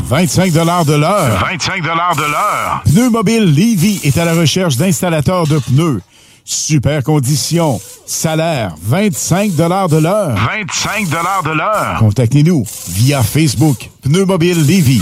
25 0.03 0.51
de 0.51 0.93
l'heure. 0.93 1.39
25 1.39 1.81
de 1.81 1.87
l'heure. 1.87 2.83
Pneu 2.85 3.09
Mobile 3.09 3.45
Levy 3.45 4.01
est 4.03 4.17
à 4.17 4.25
la 4.25 4.33
recherche 4.33 4.75
d'installateurs 4.75 5.47
de 5.47 5.59
pneus. 5.59 6.01
Super 6.43 7.03
conditions. 7.03 7.79
Salaire 8.05 8.75
25 8.83 9.55
de 9.55 9.63
l'heure. 9.63 10.35
25 10.35 11.09
de 11.09 11.57
l'heure. 11.57 11.95
Contactez-nous 11.99 12.65
via 12.89 13.23
Facebook. 13.23 13.89
Pneu 14.03 14.25
Mobile 14.25 14.59
Levy. 14.67 15.01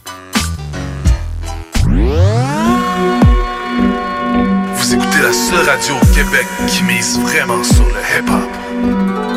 Radio 5.71 5.95
au 5.95 6.05
Québec 6.13 6.47
qui 6.67 6.83
mise 6.83 7.17
vraiment 7.17 7.63
sur 7.63 7.85
le 7.85 8.01
hip-hop. 8.11 9.30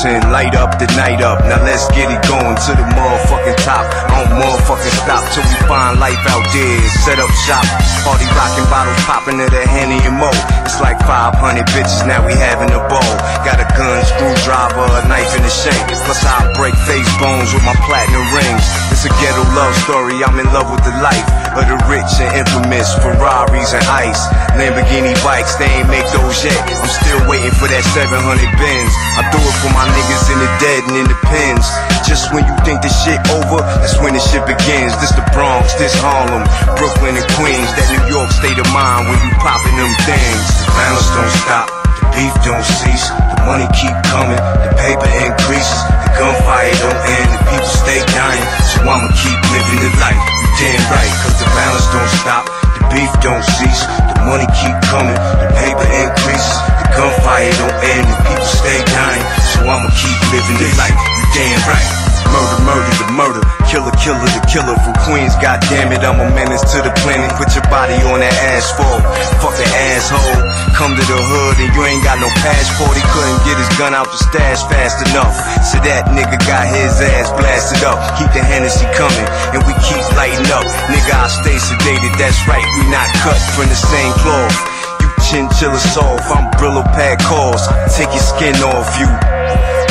10, 0.00 0.32
light 0.32 0.56
up 0.56 0.80
the 0.80 0.88
night 0.96 1.20
up. 1.20 1.44
Now 1.44 1.60
let's 1.60 1.84
get 1.92 2.08
it 2.08 2.24
going 2.24 2.56
to 2.56 2.72
the 2.72 2.86
motherfucking 2.96 3.60
top. 3.60 3.84
I 4.08 4.24
don't 4.24 4.40
motherfucking 4.40 4.96
stop 4.96 5.20
till 5.36 5.44
we 5.44 5.56
find 5.68 6.00
life 6.00 6.24
out 6.24 6.40
there. 6.56 6.80
Set 7.04 7.20
up 7.20 7.28
shop, 7.44 7.68
party 8.00 8.24
rocking 8.32 8.64
bottles 8.72 8.96
popping 9.04 9.36
to 9.44 9.46
the 9.52 9.60
Henny 9.68 10.00
and 10.00 10.16
Mo. 10.16 10.32
It's 10.64 10.80
like 10.80 10.96
500 11.04 11.36
bitches, 11.76 12.08
now 12.08 12.24
we 12.24 12.32
having 12.32 12.72
a 12.72 12.80
bowl. 12.88 13.12
Got 13.44 13.60
a 13.60 13.68
gun, 13.76 14.00
screwdriver, 14.08 14.88
a 14.88 15.04
knife, 15.04 15.36
in 15.36 15.44
the 15.44 15.52
shank. 15.52 15.84
Plus 16.08 16.24
I 16.24 16.48
break 16.56 16.72
face 16.88 17.10
bones 17.20 17.52
with 17.52 17.64
my 17.68 17.76
platinum 17.84 18.24
rings. 18.32 18.89
It's 19.00 19.08
a 19.08 19.16
ghetto 19.16 19.48
love 19.56 19.72
story, 19.80 20.20
I'm 20.20 20.36
in 20.36 20.44
love 20.52 20.68
with 20.68 20.84
the 20.84 20.92
life 21.00 21.24
of 21.56 21.64
the 21.64 21.80
rich 21.88 22.20
and 22.20 22.36
infamous. 22.36 22.92
Ferraris 23.00 23.72
and 23.72 23.80
ice, 23.88 24.28
Lamborghini 24.60 25.16
bikes, 25.24 25.56
they 25.56 25.72
ain't 25.72 25.88
make 25.88 26.04
those 26.12 26.44
yet. 26.44 26.60
I'm 26.68 26.84
still 26.84 27.24
waiting 27.24 27.48
for 27.56 27.64
that 27.64 27.80
700 27.96 28.12
bins. 28.60 28.92
I 29.16 29.24
do 29.32 29.40
it 29.40 29.56
for 29.64 29.72
my 29.72 29.88
niggas 29.88 30.28
in 30.28 30.38
the 30.44 30.50
dead 30.60 30.80
and 30.84 30.96
in 31.00 31.06
the 31.08 31.16
pens. 31.32 31.64
Just 32.04 32.28
when 32.36 32.44
you 32.44 32.52
think 32.60 32.84
the 32.84 32.92
shit 32.92 33.16
over, 33.40 33.64
that's 33.80 33.96
when 34.04 34.12
the 34.12 34.20
shit 34.20 34.44
begins. 34.44 34.92
This 35.00 35.16
the 35.16 35.24
Bronx, 35.32 35.72
this 35.80 35.96
Harlem, 35.96 36.44
Brooklyn 36.76 37.16
and 37.16 37.28
Queens. 37.40 37.72
That 37.80 37.88
New 37.88 38.04
York 38.04 38.28
state 38.36 38.60
of 38.60 38.68
mind 38.68 39.08
when 39.08 39.16
you 39.24 39.32
popping 39.40 39.80
them 39.80 39.96
things. 40.04 40.44
The 40.60 40.76
violence 40.76 41.08
don't 41.16 41.34
stop, 41.40 41.72
the 41.88 42.04
beef 42.12 42.34
don't 42.44 42.68
cease. 42.84 43.08
Money 43.46 43.66
keep 43.74 43.96
coming, 44.06 44.36
the 44.36 44.70
paper 44.78 45.10
increases. 45.20 45.80
The 46.04 46.10
gunfire 46.16 46.72
don't 46.80 47.00
end, 47.08 47.28
the 47.34 47.40
people 47.50 47.70
stay 47.70 48.00
dying. 48.14 48.46
So 48.70 48.84
I'ma 48.86 49.10
keep 49.16 49.38
living 49.50 49.80
the 49.84 49.92
life. 49.98 50.16
You 50.16 50.48
damn 50.60 50.84
right, 50.92 51.12
cause 51.24 51.36
the 51.40 51.48
violence 51.50 51.88
don't 51.90 52.12
stop. 52.20 52.44
The 52.78 52.82
beef 52.94 53.12
don't 53.24 53.44
cease, 53.58 53.82
the 54.12 54.22
money 54.28 54.46
keep 54.54 54.76
coming, 54.86 55.18
the 55.40 55.48
paper 55.56 55.88
increases, 55.88 56.56
the 56.78 56.86
gunfire 56.94 57.52
don't 57.58 57.78
end, 57.80 58.06
the 58.06 58.18
people 58.28 58.48
stay 58.48 58.78
dying. 58.92 59.26
So 59.50 59.66
I'ma 59.66 59.90
keep 59.98 60.18
living 60.30 60.58
the 60.60 60.70
life. 60.78 60.96
You 60.96 61.24
damn 61.34 61.60
right. 61.68 61.99
Murder, 62.30 62.62
murder, 62.62 62.94
the 63.02 63.08
murder. 63.10 63.42
Killer, 63.66 63.90
killer, 63.98 64.22
the 64.30 64.42
killer 64.46 64.78
from 64.86 64.94
Queens. 65.02 65.34
God 65.42 65.58
damn 65.66 65.90
it, 65.90 66.02
I'm 66.06 66.22
a 66.22 66.30
menace 66.30 66.62
to 66.74 66.78
the 66.78 66.94
planet. 67.02 67.30
Put 67.34 67.50
your 67.58 67.66
body 67.66 67.98
on 68.06 68.22
that 68.22 68.34
asphalt. 68.54 69.02
Fucking 69.42 69.70
asshole. 69.90 70.38
Come 70.78 70.94
to 70.94 71.04
the 71.04 71.18
hood 71.18 71.58
and 71.58 71.70
you 71.74 71.82
ain't 71.84 72.06
got 72.06 72.22
no 72.22 72.30
passport. 72.38 72.94
He 72.94 73.04
couldn't 73.10 73.42
get 73.42 73.58
his 73.58 73.70
gun 73.74 73.92
out 73.98 74.06
the 74.08 74.20
stash 74.30 74.62
fast 74.70 75.02
enough. 75.10 75.34
So 75.66 75.82
that 75.82 76.08
nigga 76.14 76.38
got 76.46 76.70
his 76.70 77.02
ass 77.02 77.34
blasted 77.34 77.82
up. 77.82 77.98
Keep 78.14 78.30
the 78.30 78.42
Hennessy 78.46 78.86
coming 78.94 79.26
and 79.50 79.60
we 79.66 79.74
keep 79.82 80.02
lighting 80.14 80.46
up. 80.54 80.64
Nigga, 80.86 81.12
I 81.12 81.26
stay 81.28 81.58
sedated. 81.58 82.14
That's 82.14 82.38
right, 82.46 82.64
we 82.78 82.86
not 82.94 83.10
cut 83.20 83.38
from 83.58 83.66
the 83.66 83.76
same 83.78 84.14
cloth. 84.22 84.54
You 85.02 85.08
chinchilla 85.26 85.82
soft, 85.82 86.30
I'm 86.30 86.46
Brillo 86.56 86.86
pad 86.94 87.18
calls. 87.26 87.66
Take 87.92 88.14
your 88.14 88.22
skin 88.22 88.56
off 88.62 88.88
you. 89.02 89.10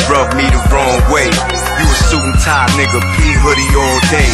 Rub 0.09 0.33
me 0.33 0.47
the 0.49 0.61
wrong 0.73 0.97
way. 1.13 1.29
You 1.79 1.87
a 1.87 1.95
suit 2.11 2.19
and 2.19 2.35
tie 2.43 2.67
nigga, 2.75 2.99
P 3.15 3.39
hoodie 3.39 3.71
all 3.71 3.99
day. 4.11 4.27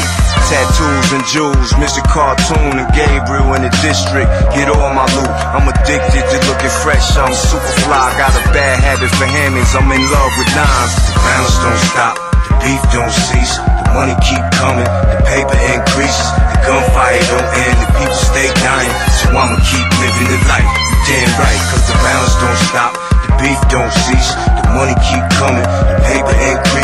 Tattoos 0.50 1.10
and 1.14 1.26
jewels, 1.30 1.78
Mr. 1.78 2.02
Cartoon 2.10 2.82
and 2.82 2.90
Gabriel 2.94 3.54
in 3.54 3.62
the 3.62 3.74
district. 3.86 4.30
Get 4.54 4.66
all 4.66 4.90
my 4.98 5.06
loot. 5.14 5.30
I'm 5.54 5.70
addicted 5.70 6.26
to 6.26 6.38
looking 6.50 6.74
fresh. 6.82 7.06
I'm 7.18 7.34
super 7.34 7.74
fly. 7.86 8.14
Got 8.18 8.34
a 8.34 8.42
bad 8.50 8.82
habit 8.82 9.14
for 9.14 9.30
hammers. 9.30 9.74
I'm 9.78 9.90
in 9.94 10.02
love 10.10 10.34
with 10.42 10.50
nines. 10.58 10.94
The 11.06 11.14
violence 11.22 11.58
don't 11.62 11.82
stop. 11.94 12.16
The 12.50 12.54
beef 12.66 12.82
don't 12.90 13.14
cease. 13.14 13.58
The 13.62 13.90
money 13.94 14.18
keep 14.26 14.42
coming. 14.58 14.86
The 14.86 15.18
paper 15.30 15.60
increases. 15.70 16.30
The 16.34 16.58
gunfire 16.66 17.22
don't 17.30 17.50
end. 17.62 17.78
The 17.78 17.88
people 17.94 18.22
stay 18.26 18.50
dying. 18.62 18.96
So 19.22 19.38
I'ma 19.38 19.58
keep 19.66 19.86
living 20.02 20.30
the 20.34 20.40
life. 20.50 20.66
You 20.66 20.98
damn 21.10 21.30
right, 21.42 21.62
cause 21.70 21.86
the 21.90 21.98
violence 22.02 22.38
don't 22.42 22.62
stop. 22.70 22.92
The 23.18 23.30
beef 23.38 23.62
don't 23.70 23.94
cease. 23.94 24.30
The 24.34 24.66
money 24.78 24.98
keep 25.06 25.26
coming. 25.38 25.66
The 25.66 25.96
paper 26.06 26.38
increases. 26.38 26.75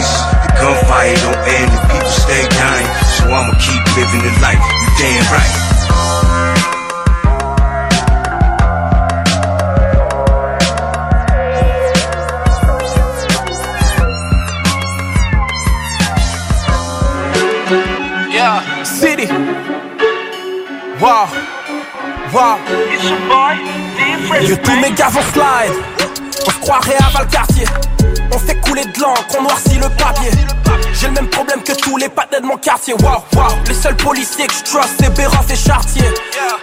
The 0.61 0.67
gunfire 0.67 1.15
don't 1.15 1.41
end. 1.49 1.71
The 1.73 1.79
people 1.89 2.11
stay 2.11 2.45
dying. 2.49 2.85
So 3.17 3.23
I'ma 3.33 3.53
keep 3.57 3.81
living 3.97 4.21
the 4.21 4.29
life. 4.45 4.61
You 4.61 4.89
damn 5.01 5.25
right. 5.33 5.71
Yeah, 18.29 18.83
city. 18.83 19.25
Wow, 21.01 21.25
wow. 22.31 22.59
It's 22.69 23.09
your 23.09 23.17
boy, 23.25 23.57
D 23.97 24.27
Fresh 24.27 24.47
Que 24.47 24.55
tous 24.61 24.79
mes 24.79 24.91
gars 24.91 25.09
vont 25.09 25.23
slide. 25.33 25.73
On 26.45 26.51
se 26.51 26.59
croirait 26.59 26.97
à 26.97 27.09
Valcartier. 27.09 27.65
On 28.33 28.39
fait 28.39 28.55
couler 28.61 28.85
de 28.85 28.99
l'encre, 28.99 29.35
on 29.37 29.43
noircit 29.43 29.77
le 29.77 29.89
papier. 29.89 30.31
J'ai 30.93 31.07
le 31.07 31.13
même 31.13 31.29
problème 31.29 31.61
que 31.63 31.73
tous 31.73 31.97
les 31.97 32.09
patinets 32.09 32.41
de 32.41 32.45
mon 32.45 32.57
quartier. 32.57 32.93
Wow, 32.93 33.23
wow. 33.33 33.55
Les 33.67 33.73
seuls 33.73 33.95
policiers 33.95 34.47
que 34.47 34.53
je 34.53 34.63
trust, 34.63 34.89
c'est 34.99 35.13
Béroff 35.13 35.49
et 35.49 35.55
Chartier. 35.55 36.03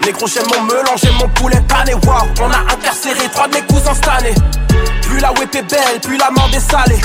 Les 0.05 0.13
gros, 0.13 0.27
j'aime 0.27 0.47
mon 0.55 0.63
melon, 0.63 0.97
j'aime 0.97 1.15
mon 1.15 1.29
poulet 1.29 1.61
pané. 1.69 1.95
Wow, 1.95 2.29
on 2.41 2.51
a 2.51 2.73
incarcéré 2.73 3.29
trois 3.33 3.49
de 3.49 3.55
mes 3.55 3.63
cousins 3.63 3.95
cette 3.95 4.09
année. 4.09 4.35
Plus 5.03 5.19
la 5.21 5.33
whip 5.33 5.55
est 5.55 5.63
belle, 5.63 6.01
plus 6.03 6.17
la 6.17 6.31
mort 6.31 6.51
est 6.55 6.71
salée. 6.71 7.01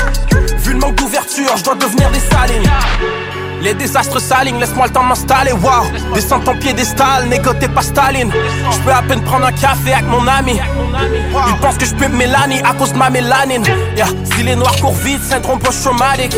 Vu 0.58 0.74
le 0.74 0.80
manque 0.80 0.96
d'ouverture, 0.96 1.58
je 1.58 1.64
dois 1.64 1.76
devenir 1.76 2.10
des 2.12 2.20
salines. 2.20 2.70
Les 3.64 3.74
désastres 3.74 4.20
s'alignent, 4.20 4.60
laisse-moi 4.60 4.88
le 4.88 4.92
temps 4.92 5.04
de 5.04 5.08
m'installer, 5.08 5.54
wow. 5.54 6.14
Descends 6.14 6.42
ton 6.42 6.58
piédestal, 6.58 7.28
négoté 7.30 7.70
pas 7.70 7.82
Staline. 7.82 8.30
Je 8.72 8.78
peux 8.80 8.92
à 8.92 9.02
peine 9.02 9.24
prendre 9.24 9.46
un 9.46 9.54
café 9.54 9.94
avec 9.94 10.06
mon 10.08 10.28
ami. 10.28 10.60
Il 11.48 11.58
pense 11.62 11.78
que 11.78 11.86
je 11.86 11.96
peux 11.96 12.10
Mélanie 12.10 12.60
à 12.60 12.74
cause 12.74 12.92
de 12.92 12.98
ma 12.98 13.10
mélanine. 13.10 13.64
Yeah. 13.96 14.08
Si 14.36 14.44
les 14.44 14.56
noirs 14.56 14.76
courent 14.82 14.94
vite, 14.96 15.24
syndrome 15.24 15.60
post-traumatique 15.60 16.36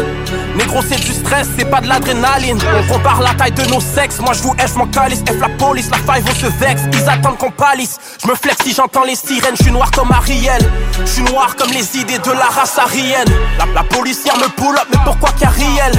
Négro 0.55 0.81
c'est 0.87 0.99
du 0.99 1.11
stress, 1.11 1.47
c'est 1.57 1.69
pas 1.69 1.81
de 1.81 1.87
l'adrénaline. 1.87 2.57
On 2.79 2.93
compare 2.93 3.21
la 3.21 3.33
taille 3.33 3.51
de 3.51 3.63
nos 3.65 3.81
sexes, 3.81 4.19
moi 4.19 4.33
je 4.33 4.41
vous 4.41 4.53
F 4.53 4.75
mon 4.75 4.87
calice 4.87 5.19
F 5.27 5.39
la 5.39 5.49
police, 5.49 5.89
la 5.89 5.97
faille 5.97 6.23
on 6.25 6.35
se 6.35 6.45
vexe 6.45 6.83
Ils 6.93 7.09
attendent 7.09 7.37
qu'on 7.37 7.51
palisse, 7.51 7.97
je 8.23 8.27
me 8.27 8.35
flex 8.35 8.57
si 8.63 8.73
j'entends 8.73 9.03
les 9.03 9.15
sirènes. 9.15 9.55
Je 9.57 9.63
suis 9.63 9.71
noir 9.71 9.91
comme 9.91 10.11
Ariel, 10.11 10.61
je 11.01 11.05
suis 11.05 11.23
noir 11.23 11.55
comme 11.57 11.71
les 11.71 11.97
idées 11.97 12.19
de 12.19 12.31
la 12.31 12.45
race 12.45 12.77
arienne. 12.77 13.27
La, 13.73 13.83
policière 13.83 14.37
me 14.37 14.47
pull 14.49 14.75
up, 14.75 14.87
mais 14.91 14.99
pourquoi 15.03 15.31
qu'Ariel? 15.39 15.91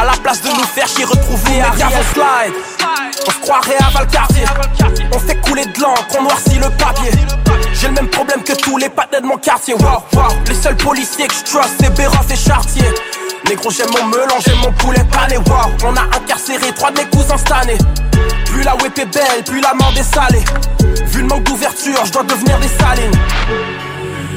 À 0.00 0.04
la 0.04 0.12
place 0.22 0.42
de 0.42 0.48
nous 0.48 0.67
faire 0.68 0.86
chier 0.86 1.04
retrouver 1.04 1.60
Ariel 1.60 2.04
slide 2.12 2.54
On 3.26 3.30
se 3.30 3.38
croirait 3.38 3.76
à 3.80 3.90
Valcartier. 3.90 4.44
On 5.14 5.18
fait 5.18 5.40
couler 5.40 5.64
de 5.64 5.80
l'encre, 5.80 6.16
on 6.18 6.22
noircit 6.22 6.58
le 6.58 6.70
papier. 6.70 7.10
J'ai 7.72 7.88
le 7.88 7.94
même 7.94 8.08
problème 8.08 8.42
que 8.42 8.52
tous 8.52 8.76
les 8.76 8.88
patinets 8.88 9.20
de 9.22 9.26
mon 9.26 9.36
quartier. 9.36 9.74
Wow, 9.74 10.04
wow 10.14 10.28
Les 10.46 10.54
seuls 10.54 10.76
policiers 10.76 11.26
que 11.26 11.34
je 11.34 11.44
trust 11.44 11.74
c'est 11.80 11.94
Béroff 11.94 12.30
et 12.30 12.36
Chartier. 12.36 12.84
Négro 13.48 13.70
j'aime 13.70 13.88
mon 13.90 14.06
melon, 14.06 14.34
j'aime 14.44 14.58
mon 14.58 14.72
poulet 14.72 15.04
pané. 15.10 15.38
Wow, 15.38 15.72
on 15.84 15.96
a 15.96 16.16
incarcéré 16.16 16.72
trois 16.74 16.90
de 16.90 16.98
mes 16.98 17.06
cousins 17.06 17.36
cette 17.38 17.52
année. 17.52 17.78
Plus 18.46 18.62
la 18.62 18.74
whip 18.76 18.98
est 18.98 19.06
belle, 19.06 19.44
plus 19.46 19.60
la 19.60 19.74
mort 19.74 19.92
est 19.98 20.02
salée. 20.02 20.44
Vu 21.06 21.22
le 21.22 21.28
manque 21.28 21.44
d'ouverture, 21.44 22.04
je 22.04 22.12
dois 22.12 22.24
devenir 22.24 22.58
des 22.58 22.68
salines. 22.68 23.20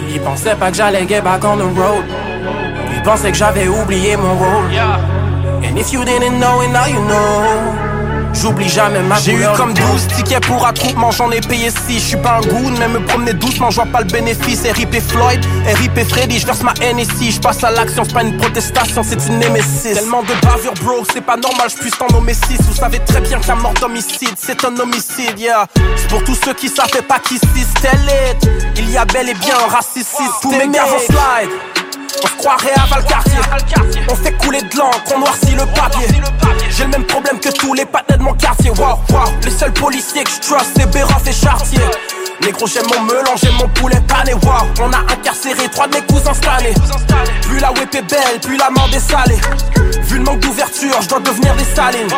Ils 0.09 0.21
pensaient 0.21 0.55
pas 0.55 0.71
que 0.71 0.77
j'allais 0.77 1.07
get 1.07 1.21
back 1.21 1.43
on 1.43 1.57
the 1.57 1.61
road. 1.61 2.05
Ils 2.93 3.01
pensaient 3.01 3.31
que 3.31 3.37
j'avais 3.37 3.67
oublié 3.67 4.17
mon 4.17 4.35
rôle 4.35 4.71
And 5.71 5.79
if 5.79 5.93
you 5.93 6.03
didn't 6.03 6.37
know 6.37 6.59
it, 6.59 6.67
now 6.67 6.85
you 6.85 6.99
know. 7.07 8.01
J'oublie 8.33 8.67
jamais 8.67 8.99
ma 9.03 9.17
J'ai 9.19 9.33
eu 9.33 9.45
comme 9.55 9.73
12 9.73 10.07
tickets 10.17 10.45
pour 10.45 10.65
attroupement, 10.65 11.11
j'en 11.11 11.31
ai 11.31 11.39
payé 11.39 11.69
6 11.69 11.93
Je 11.93 11.99
suis 11.99 12.17
pas 12.17 12.39
un 12.39 12.41
goon, 12.41 12.73
mais 12.77 12.89
me 12.89 12.99
promener 13.05 13.33
doucement, 13.33 13.69
je 13.69 13.75
vois 13.75 13.85
pas 13.85 13.99
le 13.99 14.07
bénéfice. 14.07 14.63
RIP 14.63 14.99
Floyd, 14.99 15.39
RIP 15.65 16.03
Freddy, 16.09 16.39
je 16.39 16.45
verse 16.45 16.61
ma 16.61 16.73
haine 16.81 16.99
ici. 16.99 17.31
Je 17.31 17.39
passe 17.39 17.63
à 17.63 17.71
l'action, 17.71 18.03
c'est 18.03 18.13
pas 18.13 18.23
une 18.23 18.35
protestation, 18.35 19.01
c'est 19.01 19.25
une 19.27 19.39
némésis. 19.39 19.93
Tellement 19.93 20.23
de 20.23 20.33
bavures 20.45 20.73
bro, 20.83 21.05
c'est 21.13 21.21
pas 21.21 21.37
normal, 21.37 21.69
je 21.69 21.77
puisse 21.77 21.97
t'en 21.97 22.07
nommer 22.07 22.33
6 22.33 22.57
Vous 22.67 22.75
savez 22.75 22.99
très 22.99 23.21
bien 23.21 23.39
qu'un 23.39 23.55
mort 23.55 23.73
d'homicide, 23.79 24.35
c'est 24.37 24.65
un 24.65 24.77
homicide, 24.77 25.39
yeah. 25.39 25.67
C'est 25.95 26.09
pour 26.09 26.21
tous 26.25 26.37
ceux 26.43 26.53
qui 26.53 26.67
savaient 26.67 27.07
pas 27.07 27.19
qu'ici 27.19 27.65
c'était 27.75 27.95
lit 27.95 28.49
Il 28.75 28.91
y 28.91 28.97
a 28.97 29.05
bel 29.05 29.29
et 29.29 29.35
bien 29.35 29.55
un 29.55 29.73
raciste 29.73 30.17
Tous 30.41 30.51
mes 30.51 30.67
gars 30.67 30.85
slide 31.07 31.51
on 32.23 32.27
se 32.27 32.33
croirait 32.37 32.73
à 32.75 32.85
Valcartier. 32.85 33.39
On 34.09 34.15
fait 34.15 34.33
couler 34.33 34.61
de 34.61 34.77
l'encre, 34.77 35.13
on 35.15 35.19
noircit 35.19 35.55
le 35.55 35.65
papier. 35.73 36.07
J'ai 36.69 36.83
le 36.83 36.89
même 36.89 37.05
problème 37.05 37.39
que 37.39 37.49
tous 37.49 37.73
les 37.73 37.85
patinets 37.85 38.17
de 38.17 38.23
mon 38.23 38.33
quartier. 38.33 38.71
Wow, 38.71 38.99
wow, 39.09 39.31
les 39.43 39.51
seuls 39.51 39.73
policiers 39.73 40.23
que 40.23 40.31
je 40.31 40.39
trust 40.39 40.71
c'est 40.75 40.89
Béroff 40.91 41.27
et 41.27 41.33
Chartier. 41.33 41.79
Négro 42.41 42.65
j'aime 42.67 42.85
mon 42.95 43.01
melon, 43.03 43.35
j'aime 43.41 43.55
mon 43.55 43.67
poulet 43.69 44.01
pané. 44.07 44.33
Wow, 44.33 44.67
on 44.81 44.91
a 44.93 44.99
incarcéré 45.13 45.69
trois 45.71 45.87
de 45.87 45.95
mes 45.95 46.01
cousins 46.01 46.31
année 46.57 46.73
Plus 47.43 47.59
la 47.59 47.71
whip 47.71 47.93
est 47.93 48.01
belle, 48.01 48.39
plus 48.41 48.57
la 48.57 48.69
mort 48.69 48.89
est 48.93 48.99
salée. 48.99 49.39
Vu 50.03 50.17
le 50.17 50.23
manque 50.23 50.39
d'ouverture, 50.39 51.01
je 51.01 51.07
dois 51.07 51.19
devenir 51.19 51.55
des 51.55 51.65
salines 51.75 52.09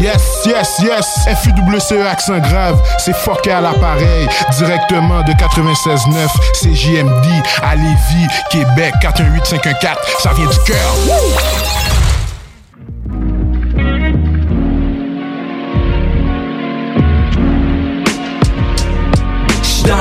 Yes, 0.00 0.46
yes, 0.46 0.68
yes. 0.82 1.06
FUWCE 1.42 2.06
accent 2.06 2.38
grave, 2.38 2.80
c'est 2.98 3.14
fucké 3.14 3.50
à 3.50 3.60
l'appareil. 3.60 4.28
Directement 4.58 5.22
de 5.22 5.32
96.9, 5.32 6.28
c'est 6.54 6.74
JMD 6.74 7.26
à 7.62 7.76
Lévis, 7.76 8.26
Québec, 8.50 8.94
418-514. 9.02 9.96
Ça 10.20 10.32
vient 10.34 10.46
du 10.46 10.58
cœur. 10.66 12.09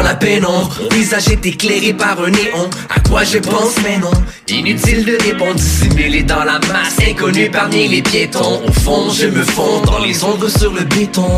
La 0.10 0.96
visage 0.96 1.28
est 1.30 1.46
éclairé 1.46 1.94
par 1.94 2.20
un 2.20 2.32
néon. 2.32 2.70
À 2.90 3.00
quoi 3.08 3.24
je 3.24 3.38
pense 3.38 3.76
mais 3.84 4.00
non. 4.00 4.12
Inutile 4.48 5.06
de 5.06 5.18
répondre 5.24 5.54
Dissimulé 5.56 6.24
dans 6.24 6.44
la 6.44 6.60
masse. 6.60 6.98
Inconnu 7.08 7.50
parmi 7.52 7.88
les 7.88 8.02
piétons. 8.02 8.62
Au 8.68 8.72
fond 8.72 9.10
je 9.12 9.28
me 9.28 9.44
fonds 9.44 9.82
dans 9.82 10.00
les 10.00 10.24
ombres 10.24 10.50
sur 10.50 10.74
le 10.74 10.84
béton. 10.84 11.30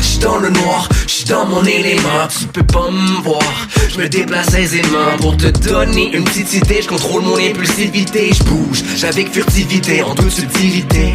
J'suis 0.00 0.18
dans 0.18 0.38
le 0.38 0.50
noir, 0.50 0.88
j'suis 1.08 1.24
dans 1.24 1.46
mon 1.46 1.64
élément. 1.64 2.28
Tu 2.38 2.46
peux 2.46 2.62
pas 2.62 2.90
me 2.90 3.22
voir. 3.22 3.42
Je 3.88 3.98
me 3.98 4.08
déplace 4.08 4.54
aisément. 4.54 5.16
Pour 5.18 5.36
te 5.36 5.48
donner 5.48 6.14
une 6.14 6.24
petite 6.24 6.54
idée 6.54 6.82
Je 6.82 6.88
contrôle 6.88 7.22
mon 7.22 7.36
impulsivité. 7.36 8.30
Je 8.32 8.44
bouge 8.44 8.84
avec 9.02 9.32
furtivité 9.32 10.02
En 10.02 10.14
toute 10.14 10.30
subtilité 10.30 11.14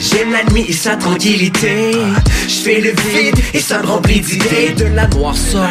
J'aime 0.00 0.32
la 0.32 0.44
nuit 0.52 0.64
et 0.68 0.72
sa 0.72 0.96
tranquillité. 0.96 1.92
Je 2.48 2.54
fais 2.54 2.80
le 2.80 2.90
vide 2.90 3.38
et 3.52 3.60
ça 3.60 3.80
me 3.80 3.86
remplit 3.86 4.20
d'idées. 4.20 4.74
De 4.76 4.86
la 4.94 5.06
noirceur 5.08 5.70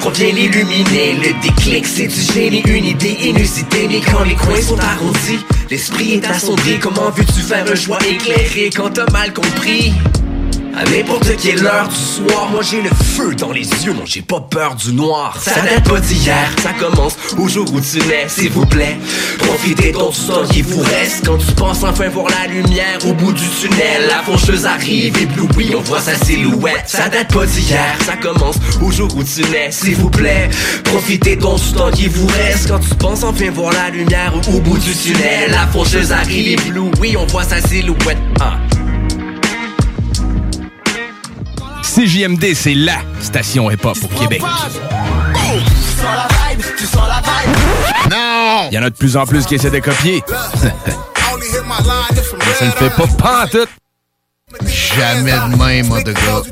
Provient 0.00 0.32
l'illuminer 0.32 1.14
Le 1.22 1.42
déclic 1.42 1.86
c'est 1.86 2.06
du 2.08 2.20
génie 2.20 2.62
Une 2.66 2.84
idée 2.84 3.16
inusitée. 3.22 3.88
Mais 3.88 4.00
quand 4.00 4.24
les 4.24 4.34
coins 4.34 4.60
sont 4.60 4.78
arrondis 4.78 5.38
L'esprit 5.70 6.14
est 6.14 6.26
assombri. 6.26 6.78
Comment 6.80 7.10
veux-tu 7.10 7.40
faire 7.40 7.64
un 7.70 7.74
choix 7.74 7.98
éclairé 8.08 8.70
Quand 8.74 8.90
t'as 8.90 9.10
mal 9.10 9.32
compris? 9.32 9.92
À 10.76 10.84
n'importe 10.84 11.36
quelle 11.36 11.64
heure 11.64 11.88
du 11.88 11.94
soir, 11.94 12.48
moi 12.50 12.62
j'ai 12.62 12.82
le 12.82 12.90
feu 12.90 13.34
dans 13.34 13.52
les 13.52 13.62
yeux, 13.84 13.92
non 13.92 14.04
j'ai 14.04 14.22
pas 14.22 14.40
peur 14.40 14.74
du 14.74 14.92
noir. 14.92 15.38
Ça 15.40 15.60
date 15.60 15.88
pas 15.88 16.00
d'hier, 16.00 16.50
ça 16.62 16.72
commence 16.72 17.16
au 17.38 17.48
jour 17.48 17.66
où 17.72 17.80
tu 17.80 17.98
nais, 18.08 18.26
s'il 18.28 18.50
vous 18.50 18.66
plaît. 18.66 18.96
Profitez 19.38 19.92
donc 19.92 20.14
du 20.14 20.26
temps 20.26 20.44
qui 20.50 20.62
vous 20.62 20.82
reste 20.82 21.26
quand 21.26 21.38
tu 21.38 21.52
penses 21.52 21.84
enfin 21.84 22.08
voir 22.08 22.26
la 22.28 22.48
lumière 22.48 22.98
au 23.06 23.12
bout 23.12 23.32
du 23.32 23.48
tunnel. 23.60 24.08
La 24.08 24.22
faucheuse 24.22 24.66
arrive, 24.66 25.16
éblouie, 25.20 25.74
on 25.76 25.80
voit 25.80 26.00
sa 26.00 26.16
silhouette. 26.16 26.84
Ça 26.86 27.08
date 27.08 27.32
pas 27.32 27.46
d'hier, 27.46 27.96
ça 28.04 28.16
commence 28.16 28.56
au 28.82 28.90
jour 28.90 29.08
où 29.16 29.22
tu 29.22 29.42
nais, 29.50 29.70
s'il 29.70 29.96
vous 29.96 30.10
plaît. 30.10 30.50
Profitez 30.84 31.36
donc 31.36 31.60
du 31.60 31.72
temps 31.72 31.90
qui 31.90 32.08
vous 32.08 32.26
reste 32.26 32.68
quand 32.68 32.80
tu 32.80 32.94
penses 32.96 33.22
enfin 33.22 33.50
voir 33.50 33.72
la 33.72 33.90
lumière 33.90 34.32
au 34.48 34.60
bout 34.60 34.78
du 34.78 34.92
tunnel. 34.92 35.50
La 35.50 35.66
faucheuse 35.68 36.12
arrive, 36.12 36.58
éblouie, 36.66 37.16
on 37.16 37.26
voit 37.26 37.44
sa 37.44 37.60
silhouette. 37.60 38.18
Ah. 38.40 38.58
CJMD, 41.94 42.54
c'est 42.54 42.74
LA 42.74 42.98
station 43.20 43.70
hip-hop 43.70 43.96
au 44.02 44.08
Québec. 44.18 44.42
Non! 48.10 48.68
Il 48.68 48.74
y 48.74 48.78
en 48.78 48.82
a 48.82 48.90
de 48.90 48.96
plus 48.96 49.16
en 49.16 49.24
plus 49.24 49.46
qui 49.46 49.54
essaient 49.54 49.70
de 49.70 49.78
copier. 49.78 50.20
Mais 50.64 50.70
ça 52.58 52.66
ne 52.66 52.70
fait 52.72 52.90
pas 52.90 53.06
pantoute. 53.06 53.68
Jamais 54.66 55.30
de 55.30 55.56
même, 55.56 55.86
mon 55.86 56.02
de 56.02 56.12
gars. 56.12 56.42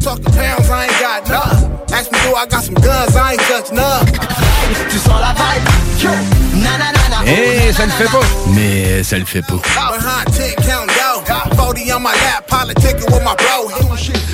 Eh, 7.27 7.73
ça 7.73 7.85
le 7.85 7.93
fait 7.93 8.11
pas. 8.11 8.21
Mais 8.49 9.03
ça 9.03 9.19
le 9.19 9.25
fait 9.25 9.43
pas. 9.43 9.61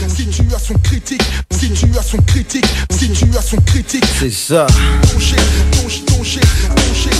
Situation 0.08 0.74
critique, 0.82 1.22
situation 1.50 2.18
critique, 2.26 2.66
situation 2.90 3.58
critique. 3.66 4.04
C'est 4.18 4.30
ça. 4.30 4.66
Ton 5.12 5.18
shit, 5.18 5.36
ton 5.72 5.88
shit, 5.88 6.06
ton 6.06 6.24
shit, 6.24 6.40
ton 6.46 6.54
shit, 6.54 6.74
ton 6.74 6.94
shit, 6.94 7.17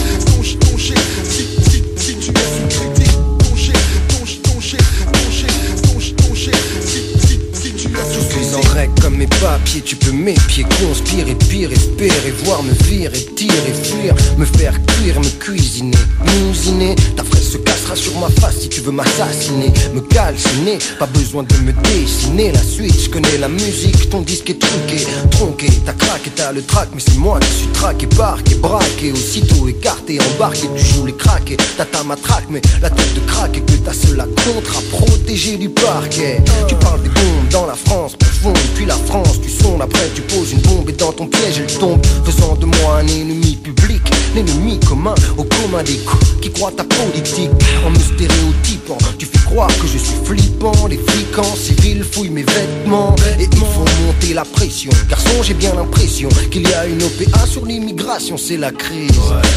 Comme 9.02 9.16
mes 9.16 9.26
papiers, 9.26 9.80
tu 9.80 9.96
peux 9.96 10.12
m'épier, 10.12 10.64
conspirer, 10.80 11.34
pire, 11.34 11.72
espérer, 11.72 12.32
voir 12.44 12.62
me 12.62 12.70
virer, 12.84 13.18
tirer, 13.34 13.72
fuir, 13.82 14.14
me 14.36 14.44
faire 14.44 14.74
cuire, 14.86 15.18
me 15.18 15.28
cuisiner, 15.40 15.98
m'usiner. 16.24 16.94
Ta 17.16 17.24
fraise 17.24 17.50
se 17.50 17.58
cassera 17.58 17.96
sur 17.96 18.16
ma 18.20 18.28
face 18.28 18.60
si 18.60 18.68
tu 18.68 18.80
veux 18.80 18.92
m'assassiner, 18.92 19.72
me 19.94 20.00
calciner, 20.00 20.78
pas 20.96 21.06
besoin 21.06 21.42
de 21.42 21.54
me 21.56 21.72
dessiner. 21.72 22.52
La 22.52 22.62
suite, 22.62 23.00
je 23.00 23.10
connais 23.10 23.38
la 23.38 23.48
musique, 23.48 24.10
ton 24.10 24.20
disque 24.20 24.50
est 24.50 24.60
truqué, 24.60 25.04
tronqué, 25.32 25.66
t'as 25.84 25.94
craqué, 25.94 26.30
t'as 26.36 26.52
le 26.52 26.62
trac, 26.62 26.88
mais 26.94 27.02
c'est 27.04 27.18
moi 27.18 27.40
qui 27.40 27.52
suis 27.52 27.68
traqué, 27.68 28.06
parqué, 28.06 28.54
braqué, 28.56 29.10
aussitôt 29.10 29.66
écarté, 29.66 30.20
embarqué, 30.20 30.68
tu 30.76 30.84
joues 30.84 31.06
les 31.06 31.16
craqués, 31.16 31.56
t'as 31.76 31.84
ta 31.84 32.04
matraque, 32.04 32.46
mais 32.48 32.60
la 32.80 32.90
tête 32.90 33.14
de 33.14 33.20
craque 33.20 33.56
et 33.56 33.60
que 33.60 33.72
t'as 33.84 33.92
cela 33.92 34.24
contre 34.24 34.78
à 34.78 34.82
protéger 34.96 35.56
du 35.56 35.68
parquet. 35.68 36.40
Tu 36.68 36.76
parles 36.76 37.02
des 37.02 37.08
bombes 37.08 37.48
dans 37.50 37.66
la 37.66 37.74
France 37.74 38.14
profonde, 38.16 38.58
puis 38.74 38.86
la 38.86 38.94
France, 38.94 39.40
tu 39.42 39.50
sondes, 39.50 39.82
après 39.82 40.10
tu 40.14 40.22
poses 40.22 40.52
une 40.52 40.60
bombe 40.60 40.88
et 40.88 40.92
dans 40.92 41.12
ton 41.12 41.26
piège, 41.26 41.58
elle 41.58 41.78
tombe, 41.78 42.00
faisant 42.24 42.56
de 42.56 42.66
moi 42.66 42.98
un 43.00 43.06
ennemi 43.06 43.56
public, 43.56 44.02
l'ennemi 44.34 44.78
commun 44.80 45.14
au 45.36 45.44
commun 45.44 45.82
des 45.82 45.96
coups 45.98 46.26
qui 46.42 46.50
croient 46.50 46.72
ta 46.72 46.84
politique 46.84 47.50
en 47.86 47.90
me 47.90 47.98
stéréotypant. 47.98 48.98
Tu 49.18 49.26
fais 49.26 49.44
croire 49.46 49.68
que 49.68 49.86
je 49.86 49.98
suis 49.98 50.16
flippant, 50.24 50.86
les 50.88 50.98
flics 50.98 51.38
en 51.38 51.56
civil 51.56 52.04
fouillent 52.04 52.30
mes 52.30 52.44
vêtements 52.44 53.14
et 53.38 53.44
ils 53.44 53.58
font 53.58 53.84
monter 54.06 54.34
la 54.34 54.44
pression. 54.44 54.90
Garçon, 55.08 55.42
j'ai 55.42 55.54
bien 55.54 55.74
l'impression 55.74 56.28
qu'il 56.50 56.68
y 56.68 56.74
a 56.74 56.86
une 56.86 57.02
OPA 57.02 57.46
sur 57.46 57.64
l'immigration, 57.64 58.36
c'est 58.36 58.56
la 58.56 58.70
crise. 58.70 59.10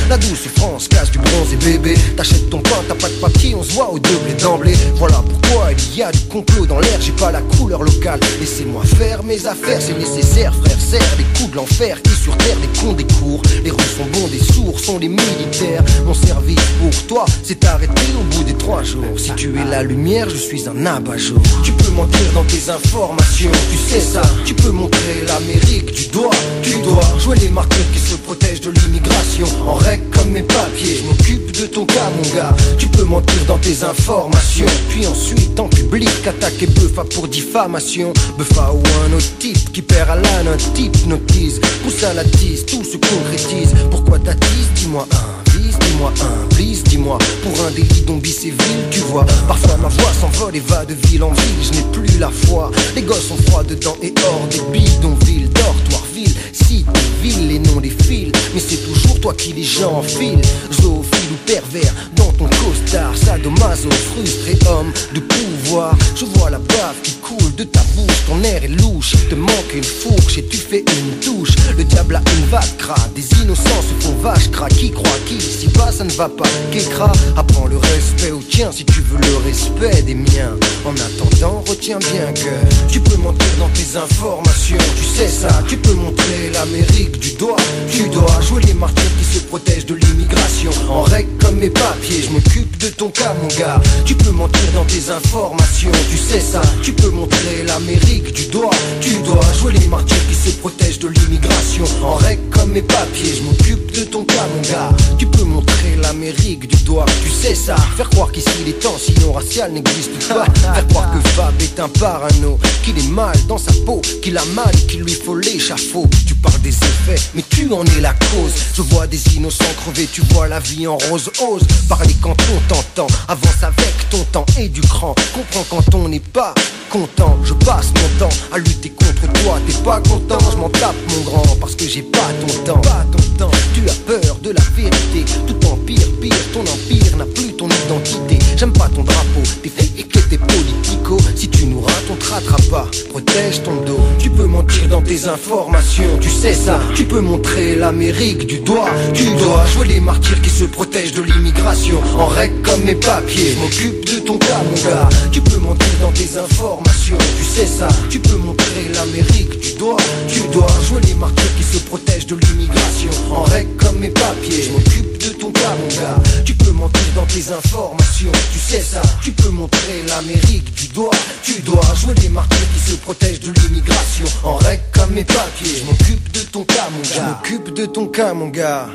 La 0.10 0.18
douce 0.18 0.48
France 0.56 0.88
casse 0.88 1.12
du 1.12 1.20
bronze 1.20 1.54
et 1.54 1.58
bébé, 1.58 1.96
t'achètes 2.16 2.50
ton 2.50 2.60
pain, 2.60 2.84
t'as 2.88 2.96
pas 2.96 3.10
de 3.10 3.16
papier, 3.16 3.56
on 3.56 3.64
se 3.64 3.74
voit 3.74 3.92
au 3.92 4.00
double 4.00 4.36
d'emblée. 4.42 4.76
Voilà 4.96 5.24
pourquoi 5.28 5.72
il 5.72 5.98
y 5.98 6.04
a 6.04 6.12
du 6.12 6.20
complot 6.22 6.66
dans 6.66 6.80
l'air, 6.80 7.00
j'ai 7.00 7.12
pas 7.14 7.32
la 7.32 7.42
couleur 7.42 7.84
locale. 7.84 8.20
Laissez-moi 8.40 8.84
faire 8.86 9.01
mes 9.24 9.48
affaires, 9.48 9.82
c'est 9.82 9.98
nécessaire, 9.98 10.54
frère, 10.54 10.80
serre 10.80 11.18
des 11.18 11.24
coups 11.38 11.52
de 11.52 11.56
l'enfer 11.56 12.02
qui 12.02 12.12
sur 12.22 12.38
terre 12.38 12.58
des 12.58 12.80
cons 12.80 12.94
des 12.94 13.06
cours. 13.06 13.42
Les 13.64 13.72
rues 13.72 13.92
sont 13.98 14.06
bons, 14.14 14.28
des 14.28 14.40
sourds 14.40 14.80
sont 14.80 15.00
les 15.00 15.10
militaires. 15.10 15.84
Mon 16.06 16.14
service 16.14 16.60
pour 16.80 17.08
toi 17.08 17.26
s'est 17.44 17.66
arrêté 17.66 18.02
au 18.20 18.24
bout 18.36 18.44
des 18.44 18.54
trois 18.54 18.84
jours. 18.84 19.18
Si 19.18 19.32
tu 19.36 19.50
es 19.60 19.66
la 19.66 19.84
lumière, 19.84 20.30
je 20.30 20.36
suis 20.36 20.68
un 20.68 20.86
abat-jour. 20.86 21.42
Tu 21.64 21.72
peux 21.72 21.92
mentir 21.92 22.20
dans 22.34 22.44
tes 22.44 22.70
informations, 22.70 23.52
tu 23.72 23.78
sais 23.78 24.02
ça. 24.02 24.22
Tu 24.46 24.54
peux 24.54 24.72
montrer 24.72 25.24
l'Amérique 25.28 25.92
du 25.94 26.08
doigt. 26.08 26.36
Tu 26.62 26.80
dois 26.82 27.04
jouer 27.20 27.38
les 27.38 27.50
marqueurs 27.50 27.92
qui 27.94 28.00
se 28.00 28.16
protègent 28.16 28.62
de 28.62 28.72
l'immigration. 28.72 29.48
En 29.68 29.74
règle 29.76 30.04
comme 30.12 30.32
mes 30.32 30.44
papiers, 30.44 30.98
je 31.02 31.08
m'occupe 31.08 31.52
de 31.60 31.66
ton 31.66 31.86
cas, 31.86 32.10
mon 32.16 32.36
gars. 32.36 32.56
Tu 32.78 32.88
peux 32.88 33.04
mentir 33.04 33.46
dans 33.48 33.58
tes 33.58 33.84
informations, 33.84 34.66
puis 34.90 35.08
ensuite 35.08 35.60
en 35.60 35.68
public 35.68 36.10
attaquer 36.28 36.68
Buffa 36.68 37.04
pour 37.16 37.28
diffamation. 37.28 38.14
Buffa 38.38 38.72
un 39.06 39.14
autre 39.14 39.38
type 39.40 39.72
qui 39.72 39.82
perd 39.82 40.10
à 40.10 40.16
l'âne, 40.16 40.48
un 40.48 40.58
type 40.58 41.06
notise. 41.08 41.60
Pousse 41.84 42.04
à 42.04 42.14
la 42.14 42.24
tise, 42.24 42.66
tout 42.66 42.84
se 42.84 42.98
concrétise. 42.98 43.74
Pourquoi 43.90 44.20
t'attises? 44.20 44.70
Dis-moi 44.76 45.08
un. 45.12 45.41
Dis-moi 45.54 46.14
un, 46.22 46.48
please, 46.56 46.84
dis-moi. 46.84 47.18
Pour 47.44 47.66
un 47.66 47.72
délit 47.72 48.02
dont 48.08 48.20
c'est 48.24 48.50
ville, 48.50 48.86
tu 48.90 49.00
vois. 49.00 49.26
Parfois 49.48 49.78
ma 49.78 49.88
voix 49.90 50.12
s'envole 50.20 50.56
et 50.56 50.60
va 50.60 50.86
de 50.86 50.94
ville 51.08 51.24
en 51.24 51.32
ville. 51.32 51.64
Je 51.64 51.72
n'ai 51.78 51.86
plus 51.92 52.20
la 52.20 52.30
foi. 52.30 52.72
Les 52.96 53.02
gosses 53.02 53.28
sont 53.28 53.38
froids 53.48 53.64
dedans 53.64 53.98
et 54.02 54.14
hors 54.26 54.48
des 54.50 54.62
bidonvilles. 54.72 55.50
Dortoir, 55.50 56.04
ville, 56.14 56.34
site, 56.54 56.88
ville, 57.22 57.48
les 57.48 57.60
noms 57.60 57.82
des 57.82 57.90
fils 57.90 58.32
Mais 58.54 58.60
c'est 58.60 58.78
toujours 58.78 59.20
toi 59.20 59.34
qui 59.34 59.54
les 59.54 59.64
gens 59.64 59.98
enfilent 59.98 60.42
Zoophile 60.72 61.32
ou 61.32 61.38
pervers 61.46 61.94
dans 62.16 62.32
ton 62.34 62.46
costard. 62.46 63.16
Sadomaso, 63.16 63.90
frustré 64.14 64.58
homme 64.70 64.92
de 65.14 65.20
pouvoir. 65.20 65.96
Je 66.16 66.26
vois 66.26 66.50
la 66.50 66.60
bave 66.60 66.96
qui 67.04 67.14
coule 67.16 67.56
de 67.56 67.64
ta 67.64 67.82
bouche. 67.96 68.12
Ton 68.28 68.42
air 68.44 68.64
est 68.64 68.68
louche, 68.68 69.14
il 69.14 69.28
te 69.30 69.36
manque 69.36 69.74
une 69.76 69.84
fourche 69.84 70.38
Et 70.38 70.46
tu 70.46 70.58
fais 70.58 70.80
une 70.80 71.20
touche 71.20 71.50
Le 71.78 71.84
diable 71.84 72.16
a 72.16 72.22
une 72.38 72.46
vague 72.46 72.78
crade 72.78 73.12
Des 73.16 73.28
innocents 73.42 73.82
se 73.82 74.06
font 74.06 74.16
vache 74.22 74.50
craque 74.52 74.74
Qui 74.76 74.92
croit 74.92 75.20
qui 75.26 75.41
si 75.42 75.68
pas 75.70 75.92
ça 75.92 76.04
ne 76.04 76.12
va 76.12 76.30
pas. 76.30 76.48
Qu'écra, 76.72 77.12
apprends 77.36 77.68
le 77.68 77.78
respect 77.78 78.32
au 78.32 78.40
tien 78.40 78.72
Si 78.72 78.86
tu 78.86 79.02
veux 79.02 79.20
le 79.20 79.38
respect 79.46 80.02
des 80.04 80.16
miens. 80.16 80.56
En 80.86 80.94
attendant, 80.94 81.64
retiens 81.68 82.00
bien 82.00 82.32
que 82.34 82.50
Tu 82.88 83.00
peux 83.00 83.18
mentir 83.18 83.48
dans 83.60 83.70
tes 83.70 83.98
informations. 83.98 84.78
Tu 84.98 85.04
sais 85.04 85.28
ça, 85.28 85.50
tu 85.68 85.78
peux 85.78 85.94
montrer 85.94 86.52
l'Amérique 86.54 87.20
du 87.20 87.34
doigt. 87.34 87.58
Tu 87.92 88.10
dois 88.10 88.40
jouer 88.42 88.62
les 88.64 88.74
martyrs 88.74 89.12
qui 89.20 89.38
se 89.38 89.44
protègent 89.44 89.86
de 89.86 89.96
l'immigration. 89.96 90.72
En 90.90 91.02
règle 91.02 91.30
comme 91.40 91.58
mes 91.58 91.70
papiers, 91.70 92.22
je 92.24 92.32
m'occupe 92.32 92.78
de 92.78 92.88
ton 92.88 93.10
cas 93.10 93.34
mon 93.42 93.48
gars. 93.60 93.82
Tu 94.06 94.16
peux 94.16 94.32
mentir 94.32 94.72
dans 94.74 94.86
tes 94.86 95.10
informations. 95.10 95.92
Tu 96.10 96.18
sais 96.18 96.40
ça, 96.40 96.62
tu 96.84 96.94
peux 96.94 97.10
montrer 97.10 97.64
l'Amérique 97.66 98.34
du 98.34 98.46
doigt. 98.48 98.70
Tu 99.00 99.16
dois 99.26 99.46
jouer 99.60 99.74
les 99.74 99.88
martyrs 99.88 100.28
qui 100.30 100.36
se 100.36 100.56
protègent 100.58 101.00
de 101.00 101.08
l'immigration. 101.08 101.86
En 102.04 102.16
règle 102.16 102.42
comme 102.52 102.72
mes 102.72 102.82
papiers, 102.82 103.36
je 103.36 103.44
m'occupe 103.44 103.92
de 103.92 104.04
ton 104.04 104.24
cas 104.24 104.48
mon 104.56 104.62
gars 104.62 104.92
peux 105.32 105.44
montrer 105.44 105.96
l'Amérique 106.02 106.68
du 106.68 106.84
doigt, 106.84 107.06
tu 107.24 107.30
sais 107.30 107.56
ça 107.56 107.76
Faire 107.98 108.10
croire 108.10 108.32
qu'ici 108.32 108.50
les 108.66 108.74
tensions 108.74 109.34
raciales 109.34 109.72
n'existent 109.72 110.36
pas. 110.36 110.46
Faire 110.74 110.88
croire 110.88 111.12
que 111.12 111.30
Fab 111.30 111.62
est 111.62 111.80
un 111.80 111.90
parano 111.90 112.60
Qu'il 112.84 112.98
est 112.98 113.10
mal 113.10 113.36
dans 113.48 113.58
sa 113.58 113.72
peau, 113.86 114.02
qu'il 114.22 114.38
a 114.38 114.46
mal 114.56 114.72
et 114.74 114.86
qu'il 114.88 115.02
lui 115.02 115.14
faut 115.14 115.36
l'échafaud. 115.36 116.10
Tu 116.28 116.36
parles 116.36 116.62
des 116.62 116.70
effets, 116.76 117.22
mais 117.34 117.44
tu 117.50 117.72
en 117.74 117.86
es 117.86 118.02
la 118.02 118.14
cause. 118.14 118.54
Je 118.76 118.82
vois 118.82 119.08
des 119.08 119.36
innocents 119.36 119.66
crever, 119.82 120.08
tu 120.12 120.22
vois 120.32 120.48
la 120.48 120.60
vie 120.60 120.88
en 120.88 120.98
rose 120.98 121.30
Ose 121.42 121.64
parler 121.88 122.16
quand 122.22 122.36
on 122.54 122.74
t'entend 122.74 123.08
Avance 123.28 123.64
avec 123.64 124.10
ton 124.10 124.24
temps 124.32 124.46
et 124.60 124.70
du 124.70 124.82
cran. 124.82 125.16
Comprends 125.34 125.66
quand 125.70 125.96
on 125.96 126.08
n'est 126.08 126.20
pas 126.20 126.54
content 126.90 127.38
Je 127.44 127.54
passe 127.54 127.88
mon 127.96 128.20
temps 128.28 128.36
à 128.52 128.58
lutter 128.58 128.90
contre 128.90 129.32
toi. 129.42 129.60
T'es 129.68 129.74
pas 129.84 130.02
content, 130.02 130.40
je 130.52 130.58
m'en 130.58 130.70
tape 130.70 130.96
mon 131.10 131.22
grand 131.22 131.56
Parce 131.60 131.76
que 131.76 131.88
j'ai 131.88 132.04
pas 132.04 132.30
ton 132.42 132.64
temps. 132.64 132.82
Pas 132.82 133.06
ton 133.12 133.46
temps, 133.46 133.52
tu 133.74 133.82
as 133.90 133.94
peur 134.06 134.38
de 134.42 134.52
la 134.52 134.64
vérité 134.76 135.21
Tout 135.26 135.68
empire, 135.68 136.11
ton 136.30 136.62
empire 136.62 137.18
n'a 137.18 137.26
plus 137.26 137.54
ton 137.54 137.68
identité. 137.68 138.40
J'aime 138.58 138.74
pas 138.74 138.90
ton 138.90 139.04
drapeau, 139.04 139.42
t'es 139.64 139.70
fake 139.70 140.00
et 140.00 140.04
t'es 140.04 140.38
politico. 140.38 141.18
Si 141.36 141.50
tu 141.50 141.66
nous 141.66 141.82
rates, 141.82 142.06
on 142.10 142.16
te 142.16 142.26
ratera 142.32 142.58
pas 142.70 142.88
Protège 143.10 143.64
ton 143.64 143.76
dos, 143.86 144.00
tu 144.18 144.30
peux 144.30 144.46
mentir 144.46 144.88
dans 144.88 145.02
tes 145.02 145.28
informations 145.28 146.18
Tu 146.22 146.30
sais 146.30 146.54
ça, 146.54 146.80
tu 146.96 147.04
peux 147.04 147.20
montrer 147.20 147.76
l'Amérique 147.76 148.48
du 148.48 148.60
doigt 148.60 148.90
Tu 149.14 149.24
dois 149.38 149.66
jouer 149.74 149.88
les 149.88 150.00
martyrs 150.00 150.42
qui 150.42 150.50
se 150.50 150.64
protègent 150.66 151.14
de 151.14 151.24
l'immigration 151.24 152.00
En 152.18 152.28
règle 152.28 152.62
comme 152.62 152.84
mes 152.84 152.96
papiers, 152.96 153.56
m'occupe 153.62 154.06
de 154.06 154.20
ton 154.20 154.38
cas 154.38 154.62
mon 154.64 154.90
gars. 154.90 155.10
Tu 155.32 155.42
peux 155.42 155.58
mentir 155.58 155.90
dans 156.02 156.12
tes 156.12 156.38
informations 156.38 157.18
Tu 157.38 157.44
sais 157.44 157.68
ça, 157.68 157.90
tu 158.10 158.20
peux 158.20 158.38
montrer 158.38 158.88
l'Amérique 158.94 159.60
du 159.60 159.74
doigt 159.74 159.98
Tu 160.30 160.40
dois 160.54 160.68
jouer 160.88 161.02
les 161.08 161.16
martyrs 161.16 161.56
qui 161.58 161.64
se 161.64 161.84
protègent 161.84 162.28
de 162.28 162.36
l'immigration 162.36 163.12
En 163.32 163.44
règle 163.44 163.76
comme 163.78 164.00
mes 164.00 164.10
papiers, 164.10 164.64
je 164.64 164.72
m'occupe 164.72 165.18
de 165.18 165.34
ton 165.34 165.52
cas 165.52 165.76
mon 165.82 165.88
gars 165.88 166.11
Tu 166.46 166.54
peux 166.54 166.72
mentir 166.72 167.02
dans 167.16 167.26
tes 167.26 167.52
informations 167.52 168.32
Tu 168.52 168.60
sais 168.60 168.82
ça, 168.82 169.02
tu 169.22 169.32
peux 169.32 169.50
montrer 169.50 170.04
l'Amérique 170.08 170.74
du 170.74 170.88
doigt 170.90 171.12
Tu 171.44 171.62
dois 171.62 171.82
jouer 172.00 172.14
les 172.22 172.30
martyrs 172.30 172.58
qui 172.74 172.92
se 172.92 172.96
protègent 172.98 173.40
de 173.40 173.52
l'immigration 173.62 174.26
En 174.44 174.56
règle 174.58 174.84
comme 174.94 175.12
mes 175.12 175.24
papiers, 175.24 175.80
je 175.80 175.86
m'occupe 175.86 176.32
de 176.32 176.40
ton 176.42 176.64
cas 176.64 176.90
mon 176.92 177.02
gars 177.02 177.10
Je 177.16 177.22
m'occupe 177.22 177.74
de 177.76 177.86
ton 177.86 178.08
cas 178.08 178.34
mon 178.34 178.48
gars 178.48 178.88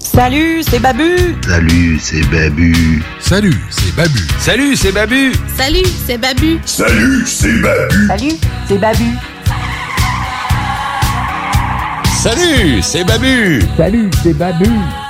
Salut, 0.00 0.62
c'est 0.62 0.78
Babu. 0.78 1.36
Salut, 1.46 1.98
c'est 2.00 2.22
Babu. 2.30 3.02
Salut, 3.20 3.54
c'est 3.68 3.94
Babu. 3.94 4.18
Salut, 4.40 4.74
c'est 4.74 4.92
Babu. 4.92 5.32
Salut, 5.58 5.84
c'est 6.06 6.16
Babu. 6.16 6.58
Salut, 6.64 7.26
c'est 7.26 7.60
Babu. 7.60 8.06
Salut, 8.08 8.36
c'est 8.66 8.78
Babu. 8.78 9.04
Salut, 12.26 12.82
c'est 12.82 13.04
Babu. 13.04 13.62
Salut, 13.76 14.10
c'est 14.20 14.32
Babu. 14.32 14.66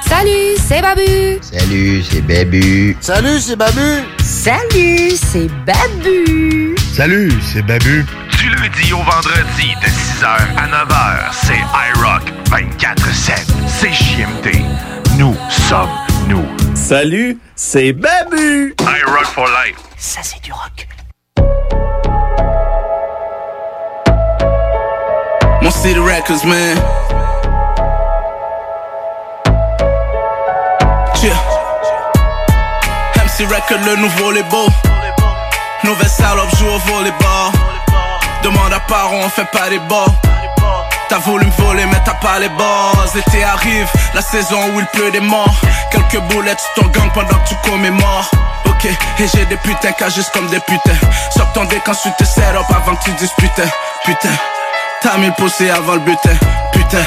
Salut, 0.07 0.55
c'est 0.59 0.83
Babu. 0.83 1.39
Salut, 1.41 2.03
c'est 2.03 2.21
Babu. 2.21 2.97
Salut, 3.01 3.41
c'est 3.41 3.57
Babu. 3.57 4.05
Salut, 4.23 5.11
c'est 5.17 5.49
Babu. 5.65 6.77
Salut, 6.95 7.33
c'est 7.41 7.63
Babu. 7.63 8.05
Du 8.39 8.51
lundi 8.51 8.93
au 8.93 8.99
vendredi 8.99 9.73
de 9.81 9.87
6h 9.87 10.27
à 10.27 10.67
9h, 10.69 11.33
c'est 11.33 11.55
iRock 11.89 12.31
24-7. 12.51 13.47
C'est 13.67 13.95
JMD. 13.95 14.63
Nous 15.19 15.35
sommes 15.49 15.89
nous. 16.29 16.45
Salut, 16.75 17.39
c'est 17.55 17.95
Babu. 17.95 18.75
iRock 18.79 19.25
for 19.25 19.47
life. 19.47 19.79
Ça, 19.97 20.21
c'est 20.23 20.43
du 20.45 20.53
rock. 20.53 20.87
City 25.83 25.99
Records, 25.99 26.45
man. 26.45 26.77
MC 33.37 33.45
Record, 33.45 33.85
le 33.85 33.97
nouveau 33.97 34.33
les 34.33 34.43
beaux. 34.45 34.69
Nouvelle 35.85 36.09
salope 36.09 36.49
joue 36.57 36.67
au 36.67 36.79
volleyball. 36.79 37.53
Demande 38.43 38.73
à 38.73 38.81
parents, 38.81 39.21
on 39.23 39.29
fait 39.29 39.45
pas 39.53 39.69
les 39.69 39.79
bords. 39.81 40.15
T'as 41.09 41.19
voulu 41.19 41.47
me 41.47 41.51
voler, 41.63 41.85
mais 41.87 42.01
t'as 42.05 42.15
pas 42.15 42.39
les 42.39 42.49
bars. 42.49 42.95
L'été 43.15 43.45
arrive, 43.45 43.89
la 44.15 44.23
saison 44.23 44.59
où 44.75 44.81
il 44.81 44.87
pleut 44.87 45.11
des 45.11 45.21
morts. 45.21 45.55
Quelques 45.91 46.21
boulettes 46.31 46.61
sur 46.61 46.83
ton 46.83 46.89
gang 46.89 47.11
pendant 47.13 47.29
que 47.29 47.49
tu 47.49 47.55
commémores. 47.71 48.31
Ok, 48.65 48.87
et 48.87 49.29
j'ai 49.35 49.45
des 49.47 49.57
putains 49.59 49.93
qui 49.93 50.05
agissent 50.05 50.31
comme 50.31 50.49
des 50.49 50.61
putains. 50.61 50.99
Sors 51.37 51.53
ton 51.53 51.65
deck, 51.65 51.87
ensuite 51.89 52.17
te 52.17 52.25
set 52.25 52.55
up 52.55 52.67
avant 52.71 52.97
que 52.97 53.05
tu 53.05 53.11
disputes. 53.13 53.63
Putain, 54.05 54.31
t'as 55.07 55.19
mis 55.19 55.27
le 55.27 55.33
poussé 55.33 55.71
avant 55.71 55.95
le 55.95 56.01
butin. 56.01 56.37
Putain. 56.73 57.05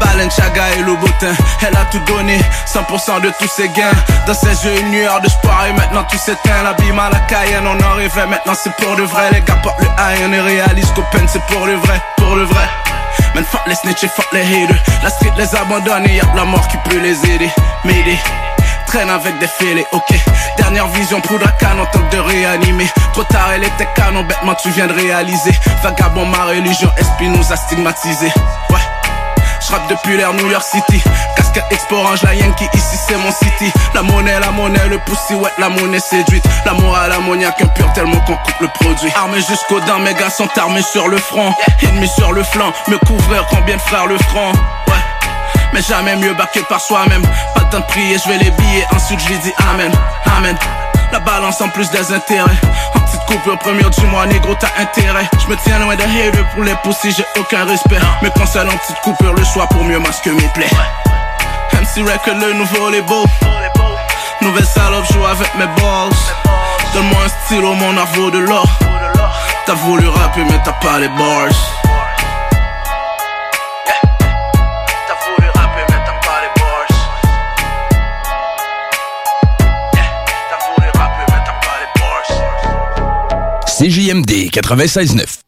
Baleine, 0.00 0.30
Chaga 0.30 0.70
et 0.76 0.82
Louboutin 0.82 1.34
Elle 1.60 1.76
a 1.76 1.84
tout 1.90 2.00
donné, 2.00 2.38
100% 2.66 3.20
de 3.20 3.30
tous 3.38 3.48
ses 3.48 3.68
gains. 3.68 3.92
Dans 4.26 4.34
ses 4.34 4.64
yeux 4.64 4.80
une 4.80 4.92
lueur 4.92 5.20
de 5.20 5.26
espoir 5.26 5.66
et 5.66 5.72
maintenant 5.72 6.04
tout 6.04 6.16
s'éteint. 6.16 6.62
L'abîme 6.62 6.98
à 6.98 7.10
la 7.10 7.20
Cayenne, 7.20 7.66
on 7.66 7.84
en 7.84 7.94
rêvait, 7.94 8.26
maintenant 8.26 8.54
c'est 8.54 8.72
pour 8.76 8.96
de 8.96 9.02
vrai. 9.02 9.30
Les 9.32 9.40
gars 9.40 9.58
portent 9.62 9.80
le 9.80 9.86
high, 9.86 10.20
on 10.26 10.32
est 10.32 10.40
réaliste. 10.40 10.94
Qu'open 10.94 11.26
c'est 11.28 11.44
pour 11.46 11.66
le 11.66 11.74
vrai, 11.74 12.00
pour 12.16 12.34
le 12.36 12.44
vrai. 12.44 12.68
Man 13.34 13.44
fuck 13.44 13.62
les 13.66 13.74
snitch 13.74 14.04
et 14.04 14.08
fuck 14.08 14.26
les 14.32 14.40
haters. 14.40 14.76
La 15.02 15.10
street 15.10 15.32
les 15.36 15.54
abandonne 15.54 16.06
et 16.06 16.16
y'a 16.16 16.24
la 16.34 16.44
mort 16.44 16.66
qui 16.68 16.76
peut 16.88 16.98
les 16.98 17.18
aider 17.30 17.50
M'aider 17.84 18.18
traîne 18.94 19.10
avec 19.10 19.38
des 19.40 19.48
fêlés, 19.48 19.86
ok. 19.92 20.14
Dernière 20.56 20.86
vision, 20.88 21.20
poudre 21.20 21.46
à 21.46 21.50
canon, 21.52 21.84
tente 21.92 22.12
de 22.12 22.18
réanimer. 22.18 22.86
Trop 23.12 23.24
tard, 23.24 23.50
elle 23.54 23.64
était 23.64 23.88
canon, 23.96 24.22
bêtement 24.22 24.54
tu 24.54 24.70
viens 24.70 24.86
de 24.86 24.92
réaliser. 24.92 25.50
Vagabond, 25.82 26.26
ma 26.26 26.44
religion, 26.44 26.88
esprit 26.96 27.28
nous 27.28 27.52
a 27.52 27.56
stigmatisé. 27.56 28.26
Ouais. 28.70 28.78
J'rappe 29.66 29.88
depuis 29.88 30.16
l'air 30.16 30.32
New 30.34 30.48
York 30.50 30.62
City 30.62 31.02
Casquette 31.36 31.64
Expo 31.70 31.96
Orange, 31.96 32.22
la 32.22 32.34
Yankee, 32.34 32.68
ici 32.74 32.96
c'est 33.08 33.16
mon 33.16 33.32
city 33.32 33.72
La 33.94 34.02
monnaie, 34.02 34.38
la 34.38 34.50
monnaie, 34.50 34.88
le 34.90 34.98
poussi 34.98 35.34
ouais, 35.34 35.50
la 35.58 35.70
monnaie 35.70 36.00
séduite 36.00 36.44
L'amour 36.66 36.94
à 36.94 37.08
l'ammoniaque 37.08 37.62
impur 37.62 37.90
tellement 37.94 38.20
qu'on 38.26 38.36
coupe 38.36 38.60
le 38.60 38.68
produit 38.68 39.10
Armé 39.16 39.38
jusqu'aux 39.38 39.80
dents, 39.80 40.00
mes 40.00 40.12
gars 40.12 40.28
sont 40.28 40.48
armés 40.58 40.82
sur 40.82 41.08
le 41.08 41.16
front 41.16 41.54
Ennemis 41.82 42.10
sur 42.14 42.32
le 42.32 42.42
flanc, 42.42 42.74
me 42.88 42.98
couvrir 43.06 43.46
combien 43.48 43.76
de 43.76 43.80
frères 43.80 44.06
le 44.06 44.18
front 44.18 44.52
Ouais 44.88 45.13
mais 45.74 45.82
jamais 45.82 46.14
mieux 46.16 46.32
baqué 46.34 46.62
par 46.68 46.80
soi-même. 46.80 47.22
Pas 47.22 47.60
le 47.60 47.68
temps 47.68 47.80
de 47.80 47.84
prier, 47.84 48.16
je 48.16 48.28
vais 48.28 48.38
les 48.38 48.50
billets. 48.52 48.86
Ensuite 48.94 49.20
je 49.20 49.28
lui 49.28 49.38
dis 49.38 49.52
Amen, 49.70 49.92
Amen. 50.36 50.56
La 51.12 51.18
balance 51.18 51.60
en 51.60 51.68
plus 51.68 51.90
des 51.90 52.12
intérêts. 52.12 52.60
En 52.94 53.00
petite 53.00 53.24
coupure 53.26 53.58
première 53.58 53.90
du 53.90 54.06
mois 54.06 54.24
négro 54.26 54.54
t'as 54.54 54.70
intérêt. 54.80 55.28
Je 55.42 55.48
me 55.48 55.56
tiens 55.56 55.80
loin 55.80 55.96
des 55.96 56.04
haters 56.04 56.48
pour 56.54 56.62
les 56.62 56.74
pousser 56.76 57.10
j'ai 57.10 57.26
aucun 57.38 57.64
respect. 57.64 57.98
Mais 58.22 58.30
conseils 58.30 58.62
en 58.62 58.76
petite 58.76 59.00
coupure 59.02 59.34
le 59.34 59.44
choix 59.44 59.66
pour 59.66 59.84
mieux 59.84 59.98
masquer 59.98 60.30
mes 60.30 60.48
plaies. 60.54 60.70
MC 61.72 62.08
Record 62.08 62.40
le 62.40 62.52
nouveau 62.54 62.90
les 62.90 63.02
beaux 63.02 63.26
Nouvelle 64.40 64.66
salope 64.66 65.06
joue 65.12 65.24
avec 65.26 65.52
mes 65.56 65.66
balls. 65.66 66.12
Donne-moi 66.94 67.18
un 67.24 67.44
stylo 67.46 67.74
mon 67.74 67.96
arveau 67.96 68.30
de 68.30 68.38
l'or. 68.38 68.66
T'as 69.66 69.74
voulu 69.74 70.06
rapper 70.08 70.44
mais 70.44 70.60
t'as 70.64 70.72
pas 70.72 71.00
les 71.00 71.08
bars 71.08 71.48
CJMD 83.74 84.50
96.9. 84.52 85.43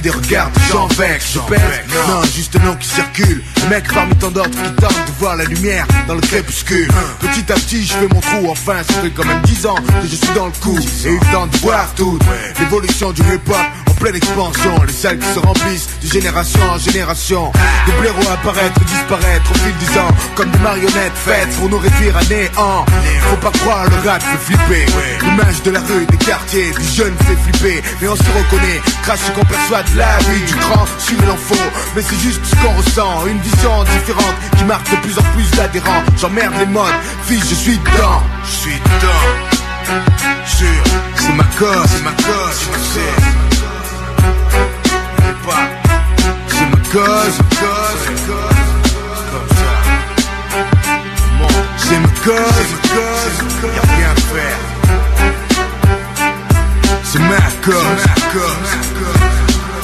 des 0.00 0.10
regards 0.10 0.50
de 0.50 0.72
gens 0.72 0.86
vex. 0.88 1.32
Je 1.34 1.38
pèse, 1.40 1.60
non, 2.08 2.22
juste 2.34 2.56
un 2.56 2.64
nom 2.64 2.76
qui 2.76 2.88
circule. 2.88 3.42
Le 3.62 3.68
mec 3.68 3.92
parmi 3.92 4.14
tant 4.16 4.30
d'autres 4.30 4.50
qui 4.50 4.70
tentent 4.80 5.06
de 5.06 5.12
voir 5.18 5.36
la 5.36 5.44
lumière 5.44 5.86
Dans 6.06 6.14
le 6.14 6.20
crépuscule. 6.20 6.88
Petit 7.20 7.52
à 7.52 7.56
petit 7.56 7.84
je 7.84 7.94
fais 7.94 8.08
mon 8.08 8.20
trou 8.20 8.50
Enfin 8.50 8.82
ça 8.88 9.00
fait 9.00 9.10
quand 9.10 9.24
même 9.24 9.40
10 9.42 9.66
ans 9.66 9.74
que 9.74 10.06
je 10.06 10.16
suis 10.16 10.34
dans 10.34 10.46
le 10.46 10.52
coup. 10.60 10.78
Et 11.04 11.08
eu 11.08 11.18
le 11.18 11.32
temps 11.32 11.46
de 11.46 11.56
voir 11.58 11.88
tout 11.94 12.18
L'évolution 12.60 13.12
du 13.12 13.22
hip-hop 13.22 13.56
en 13.88 13.94
pleine 13.94 14.16
expansion. 14.16 14.82
Les 14.86 14.92
salles 14.92 15.18
qui 15.18 15.28
se 15.28 15.38
remplissent 15.38 15.88
de 16.02 16.08
génération 16.08 16.60
en 16.70 16.78
génération. 16.78 17.52
Des 17.86 17.92
blaireaux 18.00 18.30
apparaître, 18.32 18.80
disparaître 18.84 19.50
au 19.50 19.54
fil 19.54 19.76
des 19.78 19.98
ans. 19.98 20.14
Comme 20.34 20.50
des 20.50 20.58
marionnettes 20.58 21.16
faites 21.16 21.48
pour 21.58 21.68
nous 21.68 21.78
réduire 21.78 22.16
à 22.16 22.24
néant. 22.24 22.84
Faut 23.30 23.36
pas 23.36 23.50
croire 23.58 23.84
le 23.84 24.08
rap 24.08 24.22
fait 24.22 24.54
flipper. 24.54 24.86
L'image 25.22 25.62
de 25.62 25.70
la 25.70 25.80
rue, 25.80 26.06
des 26.06 26.16
quartiers, 26.18 26.70
des 26.70 26.94
jeunes 26.94 27.16
fait 27.26 27.36
flipper. 27.50 27.82
Mais 28.00 28.08
on 28.08 28.16
se 28.16 28.22
reconnaît, 28.22 28.80
grâce 29.02 29.20
ce 29.20 29.32
qu'on 29.32 29.44
perçoit 29.44 29.82
la 29.96 30.18
vie 30.18 30.44
Du 30.46 30.54
grand 30.54 30.86
sur 30.98 31.20
l'info, 31.26 31.54
mais 31.94 32.02
c'est 32.02 32.18
juste 32.18 32.44
ce 32.44 32.56
qu'on 32.56 32.72
ressent 32.74 33.26
Une 33.26 33.38
vision 33.40 33.84
différente 33.84 34.34
qui 34.56 34.64
marque 34.64 34.90
de 34.90 34.96
plus 34.96 35.18
en 35.18 35.22
plus 35.34 35.50
d'adhérents 35.52 36.02
J'emmerde 36.16 36.54
les 36.58 36.66
modes, 36.66 36.94
fils 37.24 37.48
je 37.48 37.54
suis 37.54 37.78
dedans 37.78 38.22
Je 38.44 38.50
suis 38.50 38.78
dedans 38.78 39.24
Sûr, 40.46 40.82
c'est 41.16 41.34
ma 41.34 41.44
cause, 41.58 41.86
c'est 41.86 42.02
ma 42.02 42.10
cause, 42.10 42.58
je 42.60 42.78
C'est 46.48 46.66
ma 46.66 46.76
cause, 46.92 47.38
c'est 47.38 48.10
ma 48.10 48.20
cause, 48.26 48.58
comme 49.32 49.48
ça 49.56 49.74
C'est 51.76 52.00
ma 52.00 52.08
cause, 52.08 52.54
c'est 52.58 52.72
ma 52.72 52.88
cause, 52.94 53.74
y'a 53.74 53.82
rien 53.96 54.10
à 54.10 54.14
faire 54.14 54.58
c'est 57.10 57.20
ma 57.20 57.36
cause. 57.62 59.27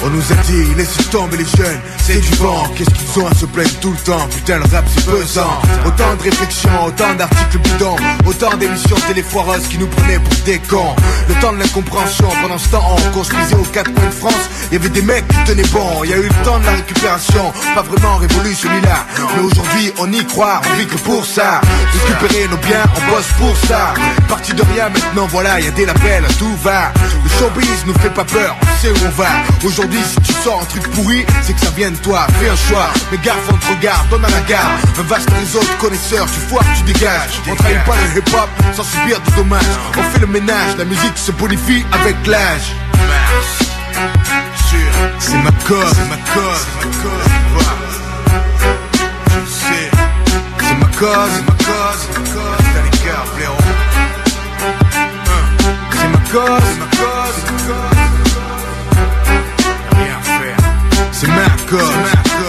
On 0.06 0.10
nous 0.10 0.32
a 0.32 0.34
dit, 0.42 0.74
laissez 0.76 1.02
tomber 1.04 1.38
les 1.38 1.46
jeunes, 1.56 1.80
c'est 2.02 2.20
du 2.20 2.34
vent. 2.36 2.64
Qu'est-ce 2.76 2.90
qu'ils 2.90 3.22
ont 3.22 3.26
à 3.26 3.34
se 3.34 3.46
plaindre 3.46 3.80
tout 3.80 3.90
le 3.90 3.96
temps? 3.96 4.28
Putain, 4.28 4.58
le 4.58 4.64
rap 4.64 4.84
c'est 4.94 5.06
pesant. 5.06 5.62
Autant 5.86 6.14
de 6.18 6.22
réflexions, 6.22 6.84
autant 6.86 7.14
d'articles 7.14 7.58
bidons, 7.58 7.96
autant 8.26 8.54
d'émissions 8.58 8.96
téléfoireuses 9.08 9.66
qui 9.68 9.78
nous 9.78 9.86
prenaient 9.86 10.18
pour 10.18 10.34
des 10.44 10.58
cons. 10.58 10.94
Le 11.28 11.34
temps 11.36 11.52
de 11.52 11.58
l'incompréhension, 11.58 12.28
pendant 12.42 12.58
ce 12.58 12.68
temps, 12.68 12.96
on 12.98 13.12
construisait 13.12 13.54
aux 13.54 13.62
quatre 13.72 13.94
coins 13.94 14.04
de 14.04 14.10
France. 14.10 14.50
Il 14.70 14.74
y 14.74 14.76
avait 14.76 14.90
des 14.90 15.00
mecs 15.00 15.26
qui 15.26 15.44
tenaient 15.44 15.68
bon, 15.72 16.04
y 16.04 16.12
a 16.12 16.18
eu 16.18 16.28
le 16.28 16.44
temps 16.44 16.58
de 16.58 16.66
la 16.66 16.72
récupération. 16.72 17.52
Pas 17.74 17.82
vraiment 17.82 18.16
révolu 18.18 18.54
celui-là. 18.54 19.06
Mais 19.36 19.42
aujourd'hui, 19.42 19.92
on 19.98 20.12
y 20.12 20.24
croit, 20.26 20.60
on 20.70 20.78
vit 20.78 20.86
que 20.86 20.98
pour 20.98 21.24
ça. 21.24 21.62
Récupérer 22.06 22.46
nos 22.48 22.58
biens, 22.58 22.84
on 22.94 23.10
bosse 23.10 23.32
pour 23.38 23.56
ça. 23.66 23.94
Parti 24.28 24.52
de 24.52 24.62
rien, 24.74 24.90
maintenant 24.90 25.26
voilà, 25.30 25.60
il 25.60 25.64
y 25.64 25.68
a 25.68 25.72
des 25.72 25.86
labels, 25.86 26.26
tout 26.38 26.56
va. 26.62 26.92
Showbiz 27.38 27.84
nous 27.86 27.94
fait 27.94 28.10
pas 28.10 28.24
peur, 28.24 28.56
on 28.62 28.80
sait 28.80 28.90
où 28.90 29.06
on 29.06 29.10
va. 29.10 29.28
Aujourd'hui, 29.64 30.00
si 30.02 30.20
tu 30.20 30.32
sors 30.42 30.60
un 30.60 30.64
truc 30.66 30.88
pourri, 30.92 31.26
c'est 31.42 31.52
que 31.54 31.60
ça 31.60 31.70
vient 31.76 31.90
de 31.90 31.96
toi. 31.96 32.26
Fais 32.40 32.48
un 32.48 32.56
choix, 32.56 32.90
mais 33.10 33.18
gaffe, 33.18 33.48
on 33.50 33.56
te 33.56 33.66
regarde, 33.66 34.08
donne 34.08 34.24
à 34.24 34.30
la 34.30 34.40
gare. 34.42 34.70
Un 34.98 35.02
vaste 35.02 35.30
réseau 35.30 35.60
de 35.60 35.80
connaisseurs, 35.80 36.26
tu 36.26 36.40
foires, 36.48 36.64
tu 36.76 36.82
dégages. 36.92 37.40
On 37.50 37.54
trahit 37.56 37.82
pas 37.84 37.96
le 37.96 38.18
hip-hop 38.18 38.48
sans 38.74 38.84
subir 38.84 39.20
de 39.20 39.30
dommages. 39.36 39.64
On 39.98 40.02
fait 40.12 40.20
le 40.20 40.26
ménage, 40.26 40.76
la 40.78 40.84
musique 40.84 41.16
se 41.16 41.32
bonifie 41.32 41.84
avec 41.92 42.16
l'âge. 42.26 42.72
C'est 45.18 45.36
ma 45.38 45.50
cause, 45.66 45.92
c'est 45.94 46.08
ma 46.08 46.16
cause, 46.16 46.66
c'est 46.80 46.86
ma 46.86 46.92
cause. 47.02 47.28
C'est 50.60 50.74
ma 50.74 50.86
cause, 50.98 51.30
c'est 51.34 51.44
ma 51.44 51.56
cause, 51.64 51.98
c'est 52.00 52.12
ma 52.18 52.24
cause. 52.34 52.58
Les 52.74 52.90
blaireau. 53.36 53.62
C'est 55.92 56.08
ma 56.08 56.18
cause, 56.32 56.62
c'est 56.64 56.78
ma 56.80 56.86
cause, 56.86 57.13
c'est 57.32 57.46
ma 57.46 57.58
cause. 57.58 58.04
Rien 59.96 60.16
à 60.16 60.22
faire. 60.22 60.56
C'est 61.12 61.28
ma 61.28 61.48
cause, 61.70 61.90
c'est 61.90 62.06
ma 62.06 62.22
cause. 62.22 62.44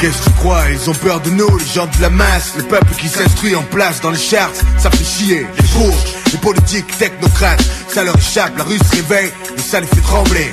Qu'est-ce 0.00 0.18
que 0.18 0.24
tu 0.24 0.30
crois? 0.36 0.62
Ils 0.70 0.90
ont 0.90 0.94
peur 0.94 1.20
de 1.20 1.30
nous, 1.30 1.56
les 1.56 1.64
gens 1.64 1.86
de 1.86 2.02
la 2.02 2.10
masse 2.10 2.52
Le 2.56 2.64
peuple 2.64 2.94
qui 3.00 3.08
s'instruit 3.08 3.56
en 3.56 3.62
place 3.62 4.02
dans 4.02 4.10
les 4.10 4.18
charts 4.18 4.50
Ça 4.78 4.90
fait 4.90 5.04
chier, 5.04 5.46
les 5.58 5.68
bourges, 5.68 6.04
les 6.32 6.38
politiques, 6.38 6.98
technocrates 6.98 7.64
Ça 7.88 8.04
leur 8.04 8.16
échappe, 8.18 8.58
la 8.58 8.64
rue 8.64 8.78
se 8.78 8.96
réveille 8.96 9.32
Et 9.56 9.60
ça 9.60 9.80
les 9.80 9.86
fait 9.86 10.02
trembler 10.02 10.52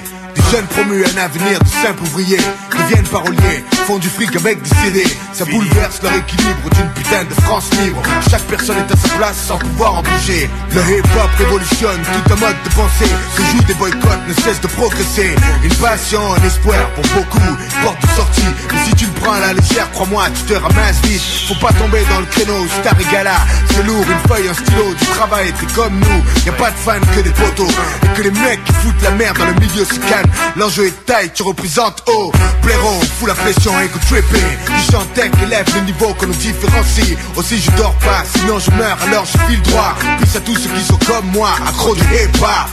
jeunes 0.52 0.66
promus 0.68 1.04
un 1.06 1.18
avenir 1.18 1.60
de 1.60 1.68
simples 1.68 2.04
ouvriers 2.04 2.40
Deviennent 2.72 3.08
paroliers, 3.08 3.64
font 3.88 3.98
du 3.98 4.10
fric 4.10 4.36
avec 4.36 4.62
des 4.62 4.70
CD 4.70 5.04
Ça 5.32 5.46
bouleverse 5.46 6.02
leur 6.02 6.14
équilibre 6.14 6.70
d'une 6.76 6.90
putain 6.90 7.24
de 7.24 7.34
France 7.44 7.70
libre. 7.82 8.02
Chaque 8.30 8.42
personne 8.44 8.78
est 8.78 8.92
à 8.92 8.98
sa 8.98 9.10
place 9.16 9.38
sans 9.38 9.58
pouvoir 9.58 9.96
en 9.96 10.02
bouger 10.02 10.50
Le 10.74 10.82
hip-hop 10.82 11.30
révolutionne 11.38 12.02
tout 12.02 12.34
un 12.34 12.38
mode 12.38 12.56
de 12.64 12.70
pensée. 12.70 13.12
Se 13.36 13.42
joue 13.42 13.64
des 13.64 13.74
boycotts 13.76 14.28
ne 14.28 14.34
cesse 14.34 14.60
de 14.60 14.68
progresser. 14.68 15.36
Une 15.64 15.76
passion, 15.76 16.34
un 16.34 16.44
espoir 16.46 16.90
pour 16.96 17.06
beaucoup. 17.14 17.58
Porte 17.84 18.02
de 18.02 18.08
sortie, 18.16 18.54
mais 18.72 18.80
si 18.86 18.96
tu 18.96 19.06
le 19.06 19.12
prends 19.22 19.34
à 19.34 19.40
la 19.40 19.54
légère 19.54 19.90
Crois-moi, 19.92 20.26
tu 20.36 20.54
te 20.54 20.54
ramasses 20.54 21.02
vite. 21.04 21.22
Faut 21.48 21.66
pas 21.66 21.74
tomber 21.74 22.04
dans 22.10 22.20
le 22.20 22.26
créneau, 22.26 22.66
star 22.82 23.00
et 23.00 23.12
gala 23.12 23.38
C'est 23.70 23.84
lourd, 23.84 24.04
une 24.04 24.30
feuille, 24.30 24.50
un 24.50 24.54
stylo, 24.54 24.94
du 24.94 25.06
travail, 25.06 25.54
t'es 25.60 25.74
comme 25.74 26.00
nous. 26.00 26.46
Y 26.46 26.50
a 26.50 26.54
pas 26.54 26.72
de 26.72 26.78
fans 26.78 27.08
que 27.16 27.22
des 27.22 27.32
poteaux. 27.32 27.72
Et 28.04 28.18
que 28.18 28.24
les 28.24 28.32
mecs 28.32 28.64
qui 28.66 28.74
foutent 28.74 29.02
la 29.04 29.12
merde 29.12 29.38
dans 29.38 29.46
le 29.46 29.54
milieu 29.54 29.86
se 29.86 30.00
calment 30.00 30.33
L'enjeu 30.56 30.88
est 30.88 31.06
taille, 31.06 31.32
tu 31.34 31.44
représentes 31.44 32.04
haut 32.08 32.32
Blaireau, 32.62 33.00
fous 33.20 33.26
la 33.26 33.34
pression 33.34 33.72
et 33.82 33.88
que 33.88 33.98
trippé 34.08 34.40
Du 34.68 34.92
chant 34.92 35.04
tech 35.16 35.32
élève 35.42 35.66
le 35.76 35.82
niveau 35.82 36.14
qu'on 36.14 36.28
nous 36.28 36.34
différencie. 36.34 37.18
Aussi 37.36 37.60
je 37.60 37.72
dors 37.72 37.94
pas, 37.96 38.24
sinon 38.36 38.60
je 38.60 38.72
meurs 38.72 38.98
alors 39.08 39.26
je 39.26 39.38
file 39.48 39.62
droit. 39.64 39.96
Plus 40.18 40.36
à 40.38 40.40
tous 40.42 40.56
ceux 40.56 40.70
qui 40.70 40.84
sont 40.84 41.00
comme 41.08 41.26
moi, 41.32 41.50
accro 41.68 41.96
du 41.96 42.02
hip-hop. 42.04 42.70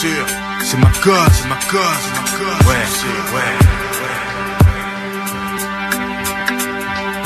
Sûr, 0.00 0.24
c'est 0.64 0.78
ma 0.78 0.86
cause, 1.02 1.32
c'est 1.32 1.48
ma 1.48 1.56
cause, 1.70 1.80
c'est 2.04 2.14
ma 2.14 2.38
cause 2.38 2.66
Ouais, 2.68 2.84
c'est, 2.88 3.34
ouais, 3.34 3.56
ouais 4.00 4.20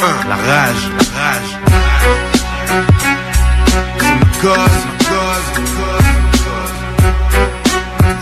Hein, 0.02 0.16
La 0.28 0.36
rage, 0.36 0.90
la 0.98 1.04
rage. 1.20 1.52
C'est 3.98 4.14
ma 4.14 4.26
cause, 4.42 4.74
c'est 4.80 4.88
ma 4.88 5.10
cause, 5.10 6.03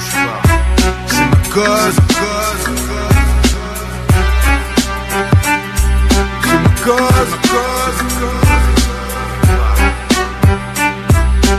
c'est 0.00 1.26
ma 1.30 1.36
cause 1.50 1.96
C'est 6.44 6.58
ma 6.58 6.70
cause, 6.84 7.32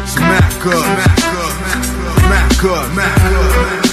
c'est 0.06 0.22
ma 0.22 0.42
cause, 0.64 0.86
ma 2.30 2.40
cause, 2.62 2.90
ma 2.96 3.04
cause. 3.30 3.93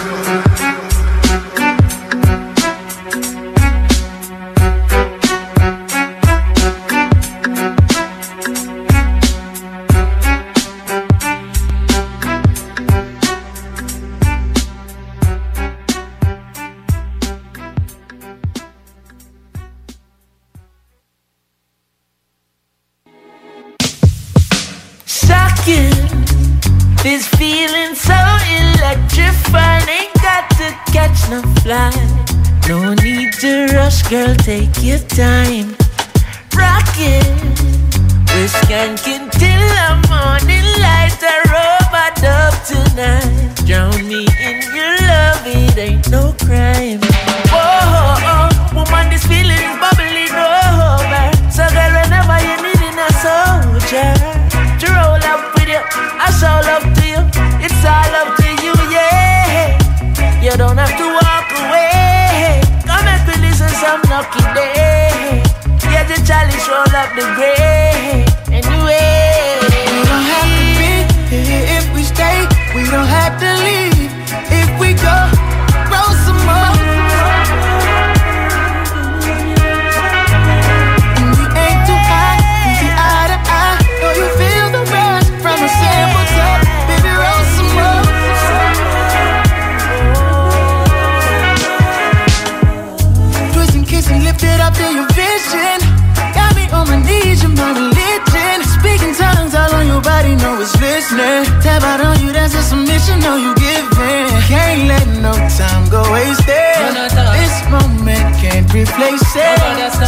Girl. 34.11 34.35
Take 34.43 34.83
your 34.83 34.99
time. 34.99 35.71
Rockin'. 36.59 37.39
We're 38.35 38.51
skanking 38.59 39.31
till 39.39 39.67
the 39.79 39.91
morning 40.11 40.67
light. 40.83 41.15
A 41.23 41.37
robot 41.55 42.19
up 42.25 42.55
tonight. 42.67 43.55
Drown 43.67 43.95
me 44.09 44.27
in 44.43 44.59
your 44.75 44.95
love. 45.07 45.47
It 45.47 45.79
ain't 45.79 46.11
no 46.11 46.35
crime. 46.43 46.99
Whoa, 47.55 48.51
woman, 48.75 49.11
this 49.11 49.25
feeling 49.31 49.79
bubbling 49.79 50.35
over. 50.35 51.27
So, 51.55 51.63
girl, 51.71 51.93
whenever 51.95 52.39
you 52.43 52.57
need 52.67 52.99
a 52.99 53.09
soldier 53.23 54.11
to 54.81 54.87
roll 54.91 55.23
up 55.31 55.55
with 55.55 55.71
you. 55.71 55.83
I 56.19 56.29
show 56.35 56.59
love 56.67 56.87
to 56.99 57.05
you. 57.15 57.23
It's 57.63 57.85
all 57.87 58.15
up 58.21 58.35
to 58.43 58.49
you, 58.65 58.75
yeah. 58.91 59.79
You 60.43 60.57
don't 60.57 60.79
have 60.79 60.97
to 60.99 61.07
walk 61.15 61.40
some 63.81 64.03
lucky 64.11 64.45
day. 64.53 65.41
Yeah, 65.89 66.05
the 66.05 66.21
chalice 66.27 66.69
roll 66.69 66.95
up 67.01 67.11
the. 67.17 67.25
Anyway, 68.53 69.57
We 69.63 70.01
don't 70.05 70.27
have 70.35 70.51
to 70.59 70.65
be 70.77 70.93
here 71.49 71.65
if 71.79 71.87
we 71.95 72.03
stay. 72.03 72.47
We 72.75 72.83
don't 72.91 73.09
have 73.09 73.41
to 73.41 73.51
leave 73.65 74.13
if 74.53 74.69
we 74.81 74.93
go. 74.93 75.30
Time 105.61 105.87
go 105.91 106.01
wasted. 106.13 106.47
This 107.37 107.57
moment 107.69 108.29
can't 108.41 108.69
replace 108.73 109.33
it. 109.37 109.59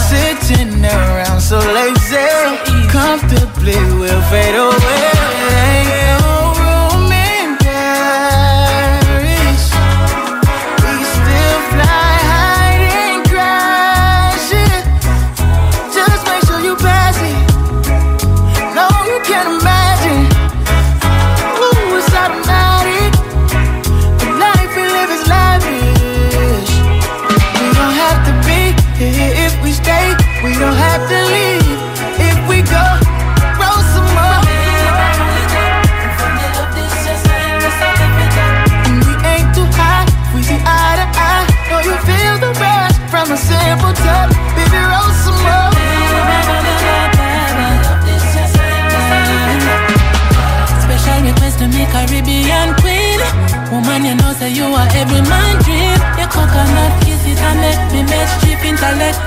Sitting 0.09 0.83
around 0.85 1.41
so 1.41 1.59
lazy, 1.59 2.89
comfortably 2.89 3.77
we'll 4.01 4.23
fade 4.31 4.55
away. 4.55 5.12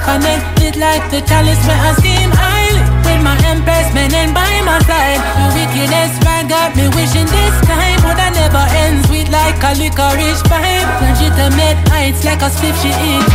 Connected 0.05 0.77
like 0.77 1.03
the 1.09 1.19
chalice 1.25 1.59
where 1.65 1.81
I 1.81 1.91
steam 1.97 2.29
highly. 2.29 2.83
With 3.05 3.21
my 3.25 3.35
empress 3.49 3.89
men 3.93 4.13
and 4.13 4.31
by 4.33 4.61
my 4.61 4.77
side. 4.85 5.19
Your 5.37 5.51
wickedness 5.57 6.13
right 6.23 6.45
got 6.47 6.77
me 6.77 6.87
wishing 6.93 7.25
this 7.25 7.55
time 7.65 7.99
would 8.05 8.21
I 8.21 8.29
never 8.29 8.65
end 8.85 9.05
sweet 9.09 9.29
like 9.33 9.57
a 9.65 9.73
licorice 9.75 10.45
pipe. 10.45 10.87
Legitimate 11.01 11.81
heights 11.89 12.23
like 12.23 12.41
a 12.45 12.49
spliff 12.53 12.77
she 12.81 12.93
eat. 12.93 13.25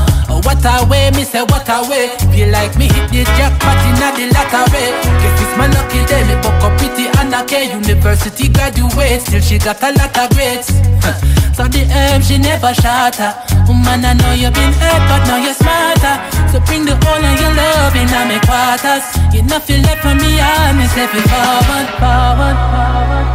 Oh, 0.26 0.40
what 0.42 0.64
a 0.64 0.84
way, 0.88 1.10
me 1.12 1.22
say 1.22 1.42
what 1.42 1.68
a 1.68 1.86
way. 1.88 2.08
Feel 2.32 2.50
like 2.50 2.76
me 2.76 2.88
hit 2.88 3.06
the 3.12 3.22
jackpot 3.36 3.78
in 3.86 3.94
the 4.00 4.32
lottery. 4.34 4.90
Guess 5.20 5.42
it's 5.42 5.54
my 5.56 5.68
lucky 5.68 6.02
day. 6.10 6.24
Me 6.26 6.34
buck 6.42 6.58
up 6.64 6.74
pretty 6.78 7.06
Anna 7.20 7.44
K. 7.46 7.70
University 7.70 8.48
graduate. 8.48 9.20
Still 9.20 9.40
she 9.40 9.58
got 9.58 9.82
a 9.82 9.92
lot 9.92 10.16
of 10.16 10.30
grades. 10.34 10.66
so 11.56 11.68
the 11.68 11.86
herb 11.86 12.22
she 12.22 12.38
never 12.38 12.72
shatter. 12.74 13.53
Woman, 13.84 14.00
I 14.04 14.14
know 14.16 14.32
you 14.32 14.48
been 14.48 14.72
hurt, 14.80 15.02
but 15.12 15.28
now 15.28 15.36
you're 15.36 15.52
smarter. 15.52 16.16
So 16.48 16.56
bring 16.64 16.88
the 16.88 16.96
whole 17.04 17.20
of 17.20 17.36
your 17.36 17.52
love 17.52 17.92
in 17.92 18.08
my 18.08 18.40
quarters. 18.40 19.04
You 19.28 19.44
know 19.44 19.60
feel 19.60 19.80
left 19.84 20.00
for 20.00 20.16
me, 20.16 20.40
I 20.40 20.72
me 20.72 20.88
say 20.88 21.04
it 21.04 21.12
forward, 21.28 21.88
forward, 22.00 22.56
forward. 22.72 23.28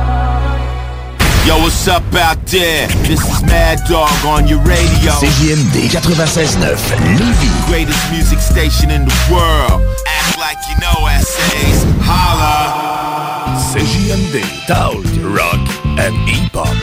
Yo, 1.45 1.53
what's 1.61 1.87
up 1.87 2.01
out 2.17 2.41
there? 2.49 2.89
This 3.05 3.21
is 3.29 3.45
Mad 3.45 3.77
Dog 3.85 4.09
on 4.25 4.47
your 4.47 4.57
radio. 4.65 5.13
CJMD 5.21 5.93
96.9 5.93 6.57
Lévis. 6.57 7.67
Greatest 7.69 8.01
music 8.09 8.39
station 8.39 8.89
in 8.89 9.05
the 9.05 9.13
world. 9.29 9.85
Act 10.09 10.39
like 10.41 10.57
you 10.65 10.81
know 10.81 11.05
essays. 11.13 11.85
Holla. 12.01 13.53
CJMD, 13.69 14.41
Talk, 14.65 15.05
Rock 15.21 15.61
and 16.01 16.17
Hip-Hop. 16.25 16.73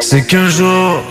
C'est 0.00 0.26
qu'un 0.26 0.48
jour, 0.48 1.02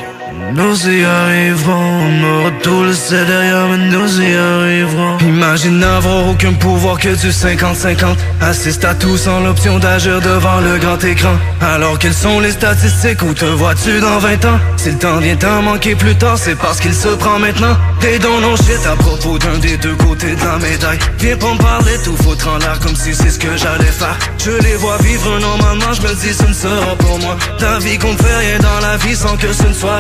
nous 0.54 0.90
y 0.90 1.04
arriverons. 1.04 1.74
On 1.74 2.24
aura 2.24 2.52
tout 2.62 2.84
laissé 2.84 3.26
derrière, 3.26 3.68
mais 3.68 3.78
nous 3.78 4.22
y 4.22 4.36
arriverons. 4.36 5.18
Imagine 5.20 5.80
n'avoir 5.80 6.28
aucun 6.28 6.54
pouvoir 6.54 6.98
que 7.00 7.10
du 7.10 7.30
50-50. 7.30 8.16
Assiste 8.42 8.86
à 8.86 8.94
tout 8.94 9.18
sans 9.18 9.40
l'option 9.42 9.80
d'agir 9.80 10.22
devant 10.22 10.60
le 10.60 10.78
grand 10.78 11.04
écran. 11.04 11.36
Alors 11.62 11.98
quelles 12.00 12.14
sont 12.14 12.40
les 12.40 12.52
statistiques 12.52 13.22
où 13.24 13.34
te 13.34 13.46
vois-tu 13.46 14.00
dans 14.00 14.20
20 14.20 14.46
ans? 14.46 14.60
Si 14.78 14.92
le 14.92 14.98
temps 14.98 15.18
vient 15.18 15.36
t'en 15.36 15.62
manquer 15.62 15.96
plus 15.96 16.16
tard, 16.16 16.38
c'est 16.38 16.56
parce 16.56 16.80
qu'il 16.80 16.94
se 16.94 17.10
prend 17.10 17.40
maintenant. 17.40 17.76
Et 18.08 18.20
dans 18.20 18.40
nos 18.40 18.56
shit 18.58 18.86
à 18.86 18.96
propos 18.96 19.38
d'un 19.38 19.58
des 19.58 19.78
deux 19.78 19.96
côtés 19.96 20.36
de 20.36 20.46
la 20.46 20.58
médaille. 20.58 21.00
Viens 21.20 21.38
pas 21.38 21.54
me 21.54 21.58
parler, 21.58 21.94
tout 22.04 22.16
foutre 22.18 22.48
en 22.48 22.58
l'air 22.58 22.80
comme 22.80 22.96
si 22.96 23.14
c'est 23.14 23.30
ce 23.30 23.40
que 23.40 23.58
j'allais 23.58 23.92
faire. 23.92 24.18
Je 24.38 24.52
les 24.52 24.76
vois 24.76 24.98
vivre 25.00 25.40
normalement, 25.40 25.94
je 25.94 26.02
me 26.02 26.14
dis 26.16 26.34
ce 26.34 26.46
ne 26.46 26.54
sera 26.54 26.96
pour 26.98 27.20
moi. 27.20 27.36
Ta 27.58 27.80
vie 27.80 27.98
qu'on 27.98 28.16
fait 28.16 28.38
rien 28.38 28.60
dans 28.60 28.80
la 28.88 28.98
vie 28.98 29.16
sans 29.16 29.36
que 29.36 29.52
ce 29.52 29.68
ne 29.68 29.74
soit 29.74 30.00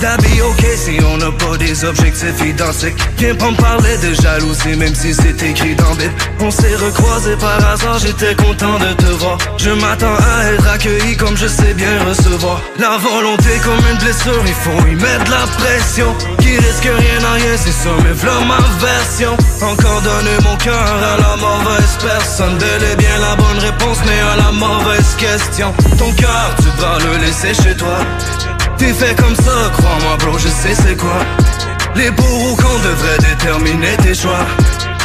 D'habiller 0.00 0.42
ok 0.42 0.64
si 0.76 0.98
on 1.02 1.16
n'a 1.16 1.30
pas 1.32 1.56
des 1.56 1.84
objectifs 1.84 2.40
identiques. 2.44 2.96
Viens 3.16 3.34
pas 3.34 3.50
me 3.50 3.56
parler 3.56 3.96
de 3.98 4.12
jalousie 4.12 4.76
même 4.76 4.94
si 4.94 5.14
c'est 5.14 5.42
écrit 5.42 5.74
dans 5.74 5.94
Bible. 5.94 6.12
On 6.40 6.50
s'est 6.50 6.76
recroisés 6.76 7.36
par 7.36 7.56
hasard, 7.66 7.98
j'étais 7.98 8.34
content 8.34 8.78
de 8.78 8.92
te 8.92 9.06
voir. 9.18 9.38
Je 9.56 9.70
m'attends 9.70 10.14
à 10.14 10.52
être 10.52 10.68
accueilli 10.68 11.16
comme 11.16 11.36
je 11.36 11.46
sais 11.46 11.72
bien 11.72 12.04
recevoir. 12.06 12.60
La 12.78 12.98
volonté 12.98 13.58
comme 13.64 13.80
une 13.90 13.98
blessure, 13.98 14.42
il 14.46 14.54
faut 14.54 14.86
y 14.88 14.94
mettre 14.94 15.30
la 15.30 15.46
pression. 15.56 16.14
Qui 16.38 16.58
risque 16.58 16.84
rien 16.84 17.24
à 17.24 17.32
rien, 17.32 17.56
c'est 17.56 17.72
ça, 17.72 17.90
mais 18.04 18.12
v'là 18.12 18.40
ma 18.46 18.58
version. 18.84 19.36
Encore 19.62 20.02
donner 20.02 20.36
mon 20.44 20.56
cœur 20.56 20.84
à 20.84 21.16
la 21.16 21.36
mauvaise 21.36 21.96
personne. 22.04 22.58
Bel 22.58 22.90
et 22.92 22.96
bien 22.96 23.18
la 23.20 23.34
bonne 23.36 23.58
réponse, 23.58 23.98
mais 24.04 24.20
à 24.20 24.36
la 24.36 24.52
mauvaise 24.52 25.14
question. 25.16 25.72
Ton 25.98 26.12
cœur, 26.12 26.54
tu 26.58 26.68
dois 26.78 26.98
le 26.98 27.24
laisser 27.24 27.54
chez 27.54 27.74
toi 27.74 27.98
T'es 28.78 28.92
fait 28.92 29.14
comme 29.16 29.34
ça, 29.36 29.70
crois-moi 29.78 30.16
bro, 30.18 30.38
je 30.38 30.48
sais 30.48 30.74
c'est 30.74 30.96
quoi. 30.96 31.20
Les 31.94 32.10
ou 32.10 32.56
qu'on 32.56 32.78
devrait 32.78 33.18
déterminer 33.18 33.96
tes 34.02 34.14
choix. 34.14 34.46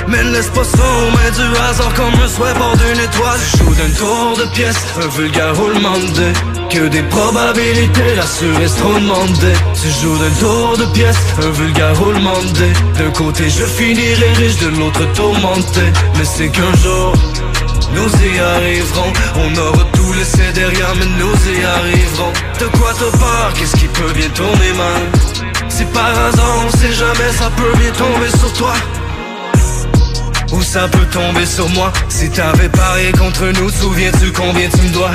Mais 0.08 0.24
ne 0.24 0.32
laisse 0.32 0.50
pas 0.50 0.64
ça 0.64 0.84
aux 0.84 1.12
mains 1.12 1.32
du 1.32 1.58
hasard 1.58 1.94
comme 1.94 2.14
un 2.22 2.28
souhait 2.28 2.54
bord 2.56 2.76
d'une 2.76 3.00
étoile. 3.00 3.40
Joue 3.58 3.74
d'un 3.76 3.90
tour 3.98 4.38
de 4.38 4.46
pièce, 4.54 4.78
un 5.02 5.08
vulgaire 5.08 5.56
roulement 5.56 6.00
de 6.00 6.34
Que 6.70 6.88
des 6.88 7.04
probabilités, 7.04 8.16
la 8.16 8.24
est 8.24 8.78
trop 8.78 8.94
demandé. 8.94 9.54
Tu 9.82 9.90
joues 10.02 10.18
d'un 10.18 10.32
tour 10.40 10.78
de 10.78 10.86
pièce, 10.94 11.18
un 11.42 11.52
vulgaire 11.52 11.98
roulement 11.98 12.42
de 12.42 13.00
D'un 13.04 13.12
côté 13.12 13.50
je 13.50 13.64
finirai 13.64 14.34
riche, 14.34 14.58
de 14.58 14.70
l'autre 14.78 15.06
tourmenté. 15.14 15.86
Mais 16.18 16.26
c'est 16.26 16.50
qu'un 16.50 16.76
jour 16.84 17.14
nous 17.94 18.10
y 18.26 18.40
arriverons. 18.40 19.14
On 19.36 19.56
aura 19.60 19.86
tout 19.94 20.14
laissé 20.14 20.52
derrière 20.54 20.94
mais 20.98 21.06
nous 21.20 21.36
y 21.52 21.64
arriverons. 21.64 22.34
De 22.60 22.66
quoi 22.78 22.94
te 22.94 23.18
peur, 23.18 23.54
qu'est-ce 23.56 23.76
qui 23.76 23.88
peut 23.88 24.12
bien 24.14 24.30
tourner 24.30 24.74
mal? 24.74 25.04
Si 25.70 25.86
par 25.86 26.10
hasard 26.28 26.66
on 26.66 26.78
sait 26.78 26.94
jamais 26.94 27.32
ça 27.38 27.50
peut 27.56 27.78
bien 27.78 27.92
tomber 27.92 28.30
sur 28.38 28.54
toi. 28.54 28.74
Ou 30.52 30.62
ça 30.62 30.88
peut 30.90 31.06
tomber 31.06 31.46
sur 31.46 31.70
moi. 31.70 31.92
Si 32.10 32.30
t'avais 32.30 32.70
parié 32.70 33.12
contre 33.14 33.46
nous, 33.58 33.70
souviens-tu 33.70 34.32
combien 34.34 34.68
tu 34.70 34.82
me 34.82 34.90
dois? 34.90 35.12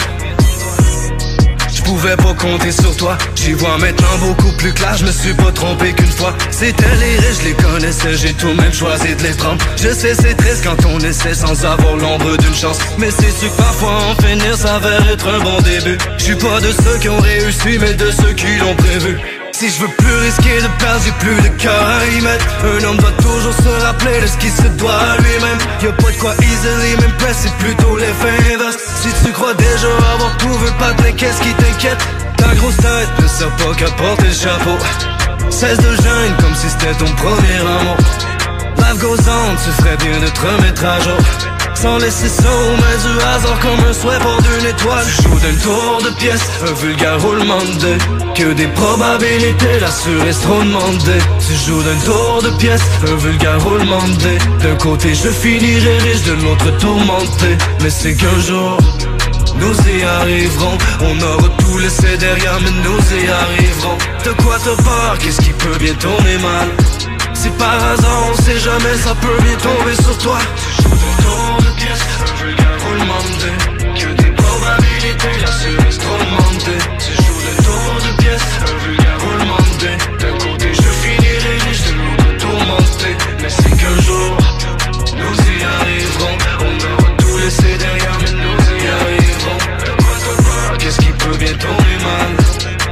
Pouvais 1.86 2.16
pas 2.16 2.34
compter 2.34 2.72
sur 2.72 2.96
toi. 2.96 3.16
J'y 3.36 3.52
vois 3.52 3.78
maintenant 3.78 4.18
beaucoup 4.20 4.52
plus 4.56 4.72
clair, 4.72 4.96
je 4.96 5.06
me 5.06 5.12
suis 5.12 5.34
pas 5.34 5.52
trompé 5.52 5.92
qu'une 5.92 6.06
fois. 6.06 6.34
C'était 6.50 6.96
les 7.00 7.16
riches, 7.16 7.40
je 7.40 7.48
les 7.48 7.54
connaissais, 7.54 8.14
j'ai 8.14 8.34
tout 8.34 8.48
de 8.48 8.60
même 8.60 8.72
choisi 8.72 9.14
de 9.14 9.22
les 9.22 9.34
prendre 9.34 9.64
Je 9.76 9.90
sais 9.90 10.14
c'est 10.14 10.34
triste 10.34 10.64
quand 10.64 10.84
on 10.86 10.98
essaie 11.00 11.34
sans 11.34 11.64
avoir 11.64 11.96
l'ombre 11.96 12.36
d'une 12.36 12.54
chance. 12.54 12.78
Mais 12.98 13.10
c'est 13.10 13.30
sûr 13.30 13.50
que 13.52 13.56
parfois 13.56 13.98
en 14.10 14.22
finir 14.22 14.56
s'avère 14.56 15.08
être 15.10 15.28
un 15.28 15.40
bon 15.40 15.60
début. 15.60 15.98
Je 16.18 16.24
suis 16.24 16.36
pas 16.36 16.60
de 16.60 16.72
ceux 16.72 16.98
qui 16.98 17.08
ont 17.08 17.20
réussi 17.20 17.78
mais 17.80 17.94
de 17.94 18.10
ceux 18.10 18.32
qui 18.32 18.56
l'ont 18.58 18.74
prévu 18.74 19.18
si 19.58 19.70
je 19.70 19.80
veux 19.80 19.88
plus 19.88 20.14
risquer 20.16 20.60
de 20.60 20.68
perdre, 20.78 21.00
j'ai 21.02 21.12
plus 21.12 21.40
de 21.40 21.48
cœur 21.56 21.88
à 21.88 22.04
y 22.04 22.20
mettre. 22.20 22.44
Un 22.62 22.84
homme 22.84 22.98
doit 22.98 23.16
toujours 23.22 23.54
se 23.54 23.84
rappeler 23.86 24.20
de 24.20 24.26
ce 24.26 24.36
qui 24.36 24.50
se 24.50 24.68
doit 24.76 24.92
à 24.92 25.16
lui-même. 25.16 25.58
Y'a 25.82 25.92
pas 25.92 26.10
de 26.10 26.16
quoi 26.18 26.34
easily 26.42 26.96
m'impress, 27.00 27.36
c'est 27.42 27.56
plutôt 27.64 27.96
l'effet 27.96 28.54
inverse. 28.54 28.76
Si 29.00 29.08
tu 29.24 29.32
crois 29.32 29.54
déjà 29.54 29.88
avoir 30.12 30.36
vu 30.60 30.70
pas 30.78 30.92
qu'est-ce 31.12 31.40
qui 31.40 31.54
t'inquiète? 31.54 32.04
Ta 32.36 32.54
grosse 32.56 32.76
tête 32.76 33.08
ne 33.22 33.26
sert 33.26 33.56
pas 33.56 33.74
qu'à 33.78 33.90
porter 33.92 34.32
chapeau. 34.32 34.76
Cesse 35.48 35.78
de 35.78 35.94
gêne 36.02 36.34
comme 36.38 36.54
si 36.54 36.68
c'était 36.68 36.94
ton 36.94 37.10
premier 37.14 37.60
amour. 37.60 37.96
Life 38.76 38.98
goes 39.00 39.30
on, 39.30 39.56
tu 39.56 39.70
ferais 39.82 39.96
bien 39.96 40.20
de 40.20 40.28
te 40.28 40.40
remettre 40.40 40.84
à 40.84 41.00
jour 41.00 41.55
sans 41.76 41.98
laisser 41.98 42.28
ça 42.28 42.48
aux 42.48 42.76
mains 42.80 43.00
du 43.04 43.22
hasard 43.22 43.58
comme 43.60 43.88
un 43.88 43.92
souhait 43.92 44.18
pour 44.18 44.40
d'une 44.42 44.66
étoile. 44.66 45.06
Joue 45.22 45.38
d'un 45.40 45.56
tour 45.62 45.98
de 46.04 46.10
pièce, 46.18 46.42
un 46.66 46.72
vulgaire 46.72 47.20
roulement 47.20 47.66
de 47.80 47.92
Que 48.34 48.52
des 48.54 48.68
probabilités, 48.68 49.78
la 49.80 49.88
est 50.28 50.42
trop 50.42 50.62
demandée. 50.62 51.22
Tu 51.46 51.54
joues 51.54 51.82
d'un 51.82 51.98
tour 52.04 52.40
de 52.42 52.50
pièce, 52.58 52.82
un 53.06 53.16
vulgaire 53.16 53.62
roulement 53.62 54.08
de 54.08 54.64
D'un 54.64 54.76
côté 54.76 55.14
je 55.14 55.28
finirai 55.28 55.98
riche, 55.98 56.22
de 56.22 56.32
l'autre 56.42 56.70
tourmenté. 56.78 57.58
Mais 57.82 57.90
c'est 57.90 58.14
qu'un 58.14 58.40
jour 58.40 58.78
nous 59.58 59.74
y 59.74 60.02
arriverons. 60.02 60.78
On 61.00 61.20
aura 61.22 61.48
tout 61.58 61.78
laissé 61.78 62.16
derrière 62.18 62.58
mais 62.62 62.70
nous 62.84 63.00
y 63.18 63.28
arriverons. 63.28 63.98
De 64.24 64.32
quoi 64.42 64.58
te 64.58 64.74
peur, 64.82 65.16
qu'est-ce 65.18 65.40
qui 65.40 65.50
peut 65.50 65.78
bien 65.78 65.94
tourner 65.94 66.38
mal? 66.38 66.68
Si 67.34 67.50
par 67.50 67.76
hasard 67.92 68.30
on 68.30 68.42
sait 68.42 68.58
jamais 68.58 68.96
ça 69.04 69.14
peut 69.14 69.42
bien 69.42 69.56
tomber 69.56 69.94
sur 70.02 70.16
toi 70.18 70.38
la 75.40 75.46
cerise 75.46 75.98
trop 75.98 76.16
demandée 76.18 76.82
Tu 76.98 77.12
joues 77.22 77.42
le 77.46 77.64
tour 77.64 77.94
de 78.06 78.22
pièce, 78.22 78.48
un 78.62 78.86
vulgaire 78.86 79.18
roulement 79.20 79.64
D'un 80.20 80.38
côté 80.38 80.74
je 80.74 80.82
finirai 80.82 81.54
riche, 81.66 81.82
de 81.86 81.92
l'autre 81.92 83.06
Mais 83.42 83.50
c'est 83.50 83.76
qu'un 83.76 84.00
jour, 84.02 84.36
nous 85.16 85.36
y 85.52 85.64
arriverons 85.64 86.36
On 86.60 86.74
aura 86.92 87.10
tout 87.18 87.38
laissé 87.38 87.76
derrière, 87.78 88.18
mais 88.20 88.32
nous 88.32 88.84
y 88.84 88.88
arriverons 88.88 89.16
qu'est-ce 90.78 90.98
qui 90.98 91.12
peut 91.12 91.36
bien 91.36 91.54
tomber 91.54 91.98
mal 92.02 92.32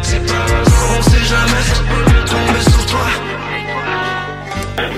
C'est 0.03 0.26
pas 0.26 0.45
hasard, 0.45 0.99
on 0.99 1.03
sait 1.03 1.24
jamais, 1.24 1.62
ça 1.62 1.80
peut 1.89 2.05
bien 2.11 2.24
tomber 2.24 2.62
sur 2.70 2.87
toi 2.87 3.07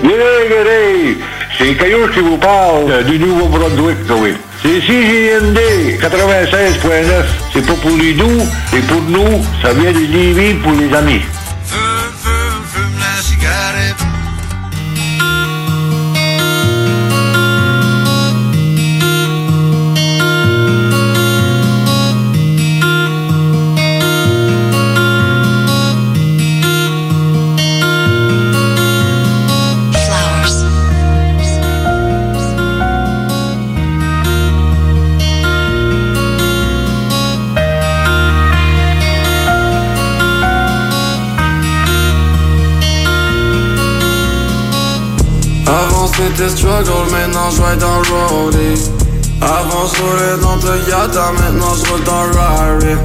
Yeah, 0.02 1.25
c'est 1.58 1.74
Caillou 1.74 2.08
qui 2.08 2.20
vous 2.20 2.36
parle 2.36 3.04
du 3.04 3.18
Nouveau-Brunswick, 3.18 3.98
oui. 4.20 4.34
C'est 4.62 4.80
CJMD 4.80 5.58
96.9. 6.00 7.24
C'est 7.52 7.66
pas 7.66 7.74
pour 7.74 7.96
les 7.96 8.12
doux, 8.12 8.42
et 8.74 8.80
pour 8.80 9.02
nous, 9.02 9.44
ça 9.62 9.72
vient 9.72 9.92
de 9.92 9.98
Lévis 9.98 10.54
pour 10.54 10.72
les 10.72 10.92
amis. 10.94 11.20
C'était 46.36 46.48
struggle, 46.50 47.10
maintenant 47.10 47.50
je 47.50 47.78
dans 47.78 47.98
roadie 47.98 48.90
Avant 49.40 49.86
je 49.86 50.40
dans 50.42 50.58
Toyota, 50.58 51.32
maintenant 51.32 51.74
je 51.74 52.04
dans 52.04 52.38
Rari. 52.38 52.96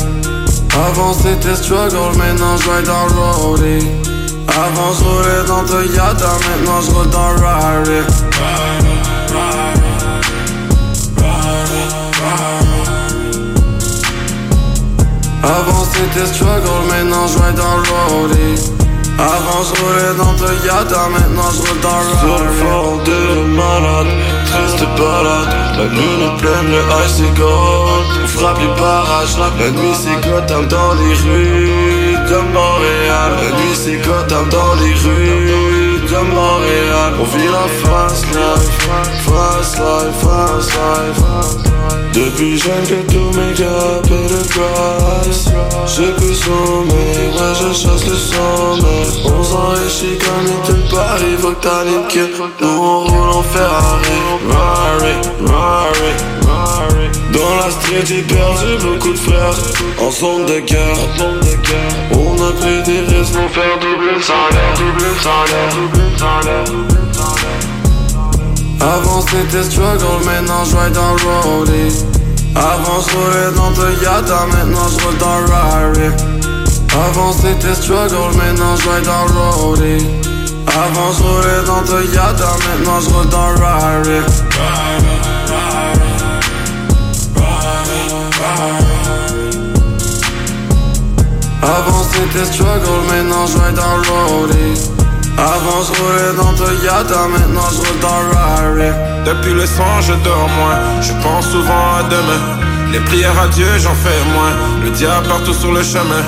Avant 0.74 1.14
c'était 1.14 1.56
struggle, 1.56 2.18
maintenant 2.18 2.58
je 2.58 2.86
dans 2.86 3.08
roadie 3.16 3.88
Avant 4.50 4.92
je 4.94 5.48
dans 5.48 5.64
Toyota, 5.64 6.32
maintenant 6.50 6.82
je 6.82 7.10
dans 7.10 7.46
Rari. 7.46 8.02
Avant 15.44 15.86
c'était 15.94 16.26
struggle, 16.26 16.88
maintenant 16.90 17.28
je 17.28 17.56
dans 17.56 18.12
roadie 18.12 18.81
avant 19.22 19.64
je 19.64 19.82
roulais 19.82 20.14
dans 20.18 20.34
Toyota, 20.36 21.10
maintenant 21.10 21.52
je 21.54 21.62
roule 21.62 21.80
dans 21.82 22.00
le 22.00 22.52
fond 22.60 22.98
de 23.06 23.20
malade, 23.56 24.08
triste 24.46 24.86
balade 24.98 25.50
La 25.78 25.86
lune 25.86 26.24
est 26.28 26.42
pleine, 26.42 26.70
le 26.72 26.82
icicle 27.06 27.44
On 27.44 28.28
frappe 28.28 28.60
les 28.60 28.82
barrages, 28.82 29.38
la 29.38 29.70
nuit 29.70 29.94
c'est 29.94 30.28
Gotham 30.28 30.68
dans 30.68 30.94
les 30.94 31.14
rues. 31.14 32.18
De 32.30 32.38
Montréal 32.54 33.32
La 33.42 33.58
nuit 33.58 33.76
c'est 33.76 33.98
Gotham 33.98 34.50
dans 34.50 34.74
les 34.82 34.94
rues 34.94 35.41
Montréal 36.24 37.14
On 37.20 37.24
vit 37.24 37.48
la 37.48 37.68
fast 37.84 38.26
life, 38.28 38.70
fast 39.26 39.78
life, 39.78 40.16
fast 40.22 40.72
life 40.72 41.72
depuis 42.14 42.58
jeune 42.58 42.84
que 42.86 43.12
tous 43.12 43.38
mes 43.38 43.54
gars 43.54 44.02
paient 44.04 44.28
le 44.28 44.44
Je 45.88 46.12
peux 46.12 46.34
sommer, 46.34 47.32
ouais 47.32 47.54
je 47.56 47.74
chasse 47.74 48.06
le 48.06 48.16
sommet 48.16 49.06
On 49.24 49.44
s'enrichit 49.44 50.18
comme 50.18 50.46
il 50.46 50.62
te 50.68 50.94
parie, 50.94 51.38
faut 51.38 51.54
que 51.54 52.64
Nous 52.64 52.84
on 52.84 53.06
roule 53.06 53.30
en 53.30 53.44
Ferrari, 53.44 54.18
Rari, 54.50 55.14
Rari, 55.46 55.54
Rari 55.54 56.41
Dans 57.34 57.56
la 57.56 57.72
street 57.72 58.06
j'ai 58.06 58.22
perdu 58.24 58.78
beaucoup 58.84 59.14
de 59.14 59.18
frères 59.18 59.56
En 60.00 60.12
zone 60.12 60.46
de 60.46 60.60
guerre 60.60 60.98
On 62.12 62.36
a 62.36 62.52
pris 62.54 62.84
des 62.84 63.00
risques 63.02 63.34
pour 63.34 63.50
faire 63.52 63.80
doubler 63.80 64.16
le 64.16 64.22
salaire 64.22 64.74
Doubler 64.76 65.10
le 65.10 65.20
salaire, 65.22 66.92
avant 68.82 69.22
c'était 69.22 69.62
struggle, 69.62 70.26
maintenant 70.26 70.66
je 70.66 70.74
dans 70.92 71.14
le 71.14 71.40
roadie 71.44 71.96
Avant 72.56 73.00
je 73.00 73.16
roulais 73.16 73.56
dans 73.56 73.72
Toyota, 73.74 74.48
maintenant 74.48 74.88
je 74.90 75.06
roule 75.06 75.18
dans 75.20 75.54
Rari. 75.54 76.10
Avant 76.92 77.32
c'était 77.32 77.76
struggle, 77.76 78.36
maintenant 78.36 78.76
je 78.78 78.90
ride 78.90 79.06
dans 79.06 79.52
roadie 79.52 80.06
Avant 80.66 81.12
je 81.14 81.22
roulais 81.22 81.64
dans 81.68 81.84
Toyota, 81.84 82.56
maintenant 82.68 83.00
je 83.02 83.10
roule 83.14 83.30
dans 83.30 83.64
Rari 83.64 85.11
Avant 91.64 92.04
c'était 92.04 92.46
struggle, 92.46 93.02
maintenant 93.08 93.46
je 93.46 93.58
ride 93.58 93.76
dans 93.76 94.32
roadie 94.32 94.90
Avant 95.38 95.84
je 95.84 96.02
roulais 96.02 96.36
dans 96.38 96.54
Toyota, 96.54 97.28
maintenant 97.28 97.70
je 97.72 97.78
roule 97.78 98.00
dans 98.02 98.38
Rari 98.38 98.92
Depuis 99.26 99.54
le 99.54 99.66
sang 99.66 100.02
je 100.02 100.14
dors 100.24 100.50
moins, 100.58 100.80
je 101.02 101.14
pense 101.24 101.50
souvent 101.50 101.96
à 102.00 102.04
demain 102.04 102.62
les 102.92 103.00
prières 103.00 103.40
à 103.40 103.48
Dieu, 103.48 103.68
j'en 103.78 103.96
fais 103.96 104.22
moins. 104.34 104.52
Le 104.84 104.90
diable 104.90 105.28
partout 105.28 105.54
sur 105.54 105.72
le 105.72 105.82
chemin. 105.82 106.24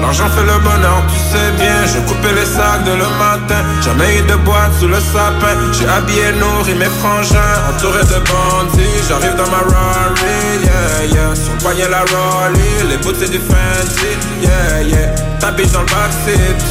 L'argent 0.00 0.28
fait 0.28 0.42
le 0.42 0.58
bonheur, 0.58 1.02
tu 1.06 1.18
sais 1.30 1.52
bien. 1.56 1.77
Je 1.92 2.00
coupais 2.08 2.34
les 2.34 2.44
sacs 2.44 2.84
de 2.84 2.92
le 2.92 3.08
matin. 3.18 3.62
Jamais 3.82 4.18
eu 4.18 4.22
de 4.22 4.36
boîte 4.44 4.72
sous 4.78 4.88
le 4.88 5.00
sapin. 5.00 5.56
J'ai 5.72 5.88
habillé, 5.88 6.32
nourri 6.40 6.74
mes 6.74 6.92
frangins. 7.00 7.56
Entouré 7.68 8.02
de 8.02 8.18
bandits, 8.28 9.00
j'arrive 9.08 9.36
dans 9.36 9.50
ma 9.50 9.62
Rari. 9.72 10.38
Yeah, 10.62 11.14
yeah. 11.14 11.34
Son 11.34 11.56
poignet 11.62 11.88
la 11.88 12.00
Rolly. 12.00 12.88
Les 12.88 12.98
c'est 13.18 13.30
du 13.30 13.38
fancy. 13.38 14.10
Yeah, 14.42 14.82
yeah. 14.82 15.14
Ta 15.40 15.50
bitch 15.50 15.72
dans 15.72 15.80
le 15.80 15.86
backseat. 15.86 16.62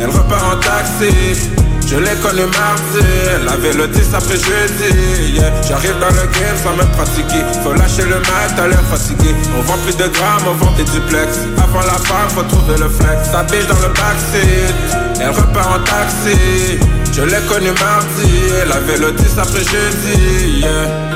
Elle 0.00 0.10
repart 0.10 0.54
en 0.54 0.56
taxi. 0.56 1.61
Je 1.86 1.96
l'ai 1.96 2.16
connue 2.22 2.46
mardi, 2.46 3.06
elle 3.34 3.48
avait 3.48 3.72
le 3.72 3.86
10 3.86 4.14
après 4.14 4.36
jeudi 4.36 5.32
yeah. 5.34 5.52
J'arrive 5.68 5.98
dans 6.00 6.08
le 6.08 6.26
game 6.32 6.56
sans 6.62 6.74
me 6.74 6.84
pratiquer 6.94 7.44
Faut 7.62 7.74
lâcher 7.74 8.02
le 8.02 8.16
mat, 8.16 8.54
t'as 8.56 8.66
l'air 8.66 8.82
fatigué 8.82 9.34
On 9.58 9.62
vend 9.62 9.76
plus 9.84 9.96
de 9.96 10.06
grammes, 10.08 10.46
on 10.48 10.54
vend 10.54 10.72
des 10.72 10.84
duplex 10.84 11.38
Avant 11.58 11.80
la 11.80 11.98
fin, 11.98 12.28
faut 12.28 12.42
trouver 12.42 12.78
le 12.78 12.88
flex 12.88 13.30
Sa 13.30 13.42
biche 13.42 13.66
dans 13.66 13.80
le 13.80 13.88
backseat, 13.88 14.74
elle 15.20 15.30
repart 15.30 15.80
en 15.80 15.84
taxi 15.84 16.78
Je 17.12 17.22
l'ai 17.22 17.46
connue 17.48 17.72
mardi, 17.78 18.32
elle 18.62 18.72
avait 18.72 18.98
le 18.98 19.12
10 19.12 19.38
après 19.38 19.60
jeudi 19.60 20.60
yeah. 20.60 21.12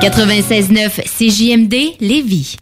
96.9 0.00 1.02
CJMD 1.18 1.96
Lévis. 2.00 2.56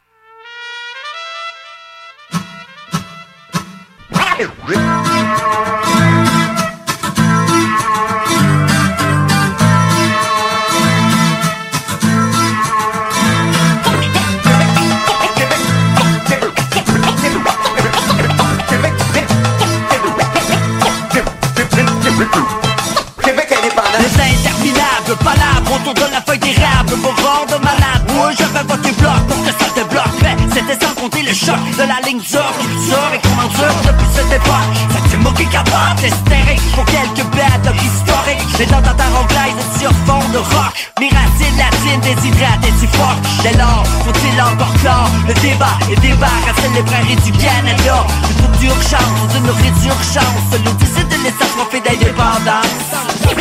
De 31.84 31.88
la 31.88 32.00
ligne 32.06 32.20
d'or 32.32 32.52
Qui 32.60 32.90
sort 32.90 33.12
et 33.14 33.20
comment 33.22 33.48
dure 33.48 33.78
depuis 33.84 34.08
cette 34.14 34.32
époque 34.32 34.72
Cette 34.92 35.20
moqué 35.20 35.44
capable 35.46 36.00
d'espérer 36.00 36.56
pour 36.74 36.84
quelques 36.86 37.26
bêtes 37.36 37.68
historiques 37.84 38.58
Les 38.58 38.66
dents 38.66 38.82
ta 38.82 39.08
anglaise 39.20 39.60
sur 39.78 39.92
fond 40.06 40.24
de 40.32 40.38
rock 40.38 40.74
Mes 41.00 41.10
racines 41.12 41.56
latines 41.58 42.00
déshydratées 42.00 42.74
du 42.80 42.86
fuck 42.88 43.18
Dès 43.42 43.56
lors, 43.58 43.84
faut-il 44.04 44.40
encore 44.40 44.74
clore 44.80 45.10
le 45.28 45.34
débat 45.34 45.76
Les 45.88 45.96
débarrasser 45.96 46.70
les 46.74 46.82
prairies 46.82 47.20
du 47.24 47.32
Canada 47.32 48.06
Le 48.28 48.34
groupe 48.40 48.56
d'urgence, 48.58 49.30
une 49.36 49.50
résurgence 49.50 50.48
Le 50.52 50.72
décide 50.80 51.08
de 51.08 51.18
laisser 51.24 51.48
profiter 51.56 51.96
d'indépendance 51.96 52.88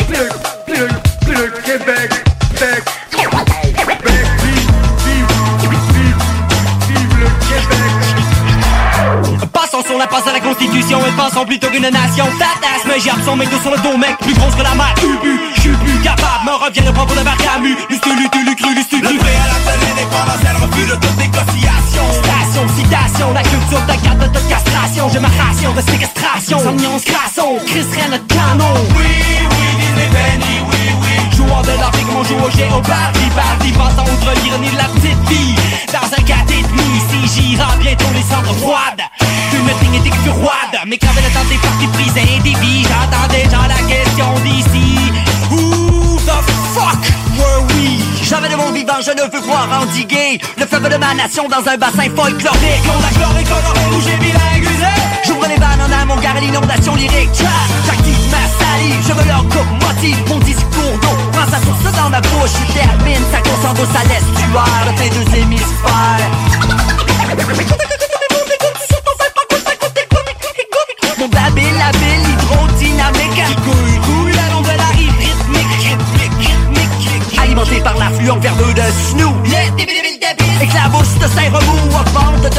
Plus, 0.06 0.28
plus, 0.66 0.88
plus 1.24 1.34
le 1.34 1.48
Québec, 1.64 1.84
Québec, 1.84 2.03
constitution 10.44 11.00
et 11.06 11.12
pensons 11.16 11.44
plutôt 11.44 11.68
qu'une 11.68 11.88
nation. 11.88 12.26
Fatasse, 12.38 12.84
mais 12.86 13.00
j'ai 13.00 13.10
son 13.24 13.36
métaux 13.36 13.58
sur 13.60 13.70
le 13.70 13.78
dos, 13.78 13.96
mec. 13.96 14.16
Plus 14.18 14.34
grosse 14.34 14.54
que 14.54 14.62
la 14.62 14.74
mer, 14.74 14.94
ubu, 15.02 15.40
j'suis 15.56 15.76
plus 15.76 15.98
capable. 16.00 16.44
Me 16.44 16.52
revient 16.52 16.84
le 16.84 16.92
propos 16.92 17.14
de 17.14 17.24
Barcamus 17.24 17.76
Lustulu, 17.88 18.28
tulu, 18.30 18.54
cru, 18.54 18.74
lustulu 18.74 19.02
Le 19.02 19.18
préalable 19.18 19.64
de 19.64 19.86
l'indépendance, 19.86 20.42
elle 20.44 20.60
refuse 20.60 20.88
de 20.88 20.96
toute 20.96 21.16
négociation. 21.16 22.04
Station, 22.20 22.64
citation, 22.76 23.32
la 23.32 23.42
culture 23.42 23.80
de 23.80 24.04
garde 24.04 24.32
de 24.32 24.40
castration. 24.48 25.08
J'ai 25.12 25.20
ma 25.20 25.28
ration 25.28 25.72
de 25.72 25.80
séquestration. 25.80 26.58
Sans 26.58 26.72
nuance. 26.72 27.04
Crasson, 27.04 27.58
Chris 27.66 27.86
notre 28.10 28.26
canon. 28.26 28.74
Oui, 28.96 29.04
oui, 29.50 29.93
Benny, 30.14 30.56
oui, 30.70 30.82
oui 31.02 31.36
Joueur 31.36 31.62
de 31.62 31.74
l'arbre 31.80 31.98
comme 32.06 32.16
on 32.16 32.24
joue 32.24 32.38
au 32.38 32.50
Géopardy 32.50 33.26
Pardy, 33.34 33.72
passant 33.72 34.06
outre 34.06 34.30
l'ironie 34.42 34.70
de 34.70 34.76
la 34.76 34.88
petite 34.94 35.22
vie 35.28 35.54
Dans 35.92 36.06
un 36.06 36.22
gâte 36.22 36.50
et 36.50 36.62
demi, 36.62 36.90
si 37.10 37.20
j'ira 37.34 37.74
bientôt 37.80 38.12
les 38.14 38.22
cendres 38.22 38.54
froides 38.62 39.02
Une 39.52 39.66
ligne 39.82 40.00
était 40.00 40.16
plus 40.22 40.30
roide 40.30 40.76
Mais 40.86 40.98
quand 40.98 41.14
le 41.16 41.30
temps 41.34 41.48
des 41.50 41.58
parties 41.58 41.88
prises 41.88 42.18
indivis 42.38 42.86
J'entends 42.86 43.28
déjà 43.28 43.66
la 43.66 43.80
question 43.90 44.28
d'ici 44.44 44.98
Who 45.50 45.93
the 46.42 46.56
fuck 46.74 47.02
were 47.38 47.60
we 47.74 48.02
Jamais 48.24 48.48
de 48.48 48.56
mon 48.56 48.72
vivant 48.72 49.00
je 49.04 49.10
ne 49.10 49.22
veux 49.30 49.40
voir 49.46 49.68
endiguer 49.82 50.40
Le 50.56 50.66
fleuve 50.66 50.88
de 50.88 50.96
ma 50.96 51.14
nation 51.14 51.46
dans 51.48 51.68
un 51.68 51.76
bassin 51.76 52.08
folklorique. 52.16 52.84
On 52.88 53.04
a 53.04 53.10
chloré, 53.14 53.44
coloré, 53.44 53.84
rouge 53.92 54.06
et 54.12 54.16
bilinguisé 54.16 54.92
J'ouvre 55.26 55.46
les 55.46 55.56
vannes 55.56 55.82
en 55.86 56.02
amont, 56.02 56.16
gare 56.20 56.40
l'inondation 56.40 56.94
lyrique. 56.94 57.28
J'active 57.86 58.30
ma 58.30 58.44
salive, 58.58 59.02
je 59.06 59.12
veux 59.12 59.26
leur 59.28 59.44
motive 59.44 60.18
Mon 60.28 60.38
discours 60.38 60.98
d'eau, 61.02 61.16
prends 61.32 61.50
sa 61.50 61.58
source 61.58 61.96
dans 61.96 62.10
ma 62.10 62.20
bouche. 62.20 62.50
Je 62.66 62.72
termine, 62.72 63.24
ça 63.30 63.40
concentre 63.40 63.86
sa 63.92 64.02
l'estuaire 64.08 64.84
De 64.86 64.92
tes 64.98 65.10
deux 65.10 65.36
hémisphères 65.38 66.30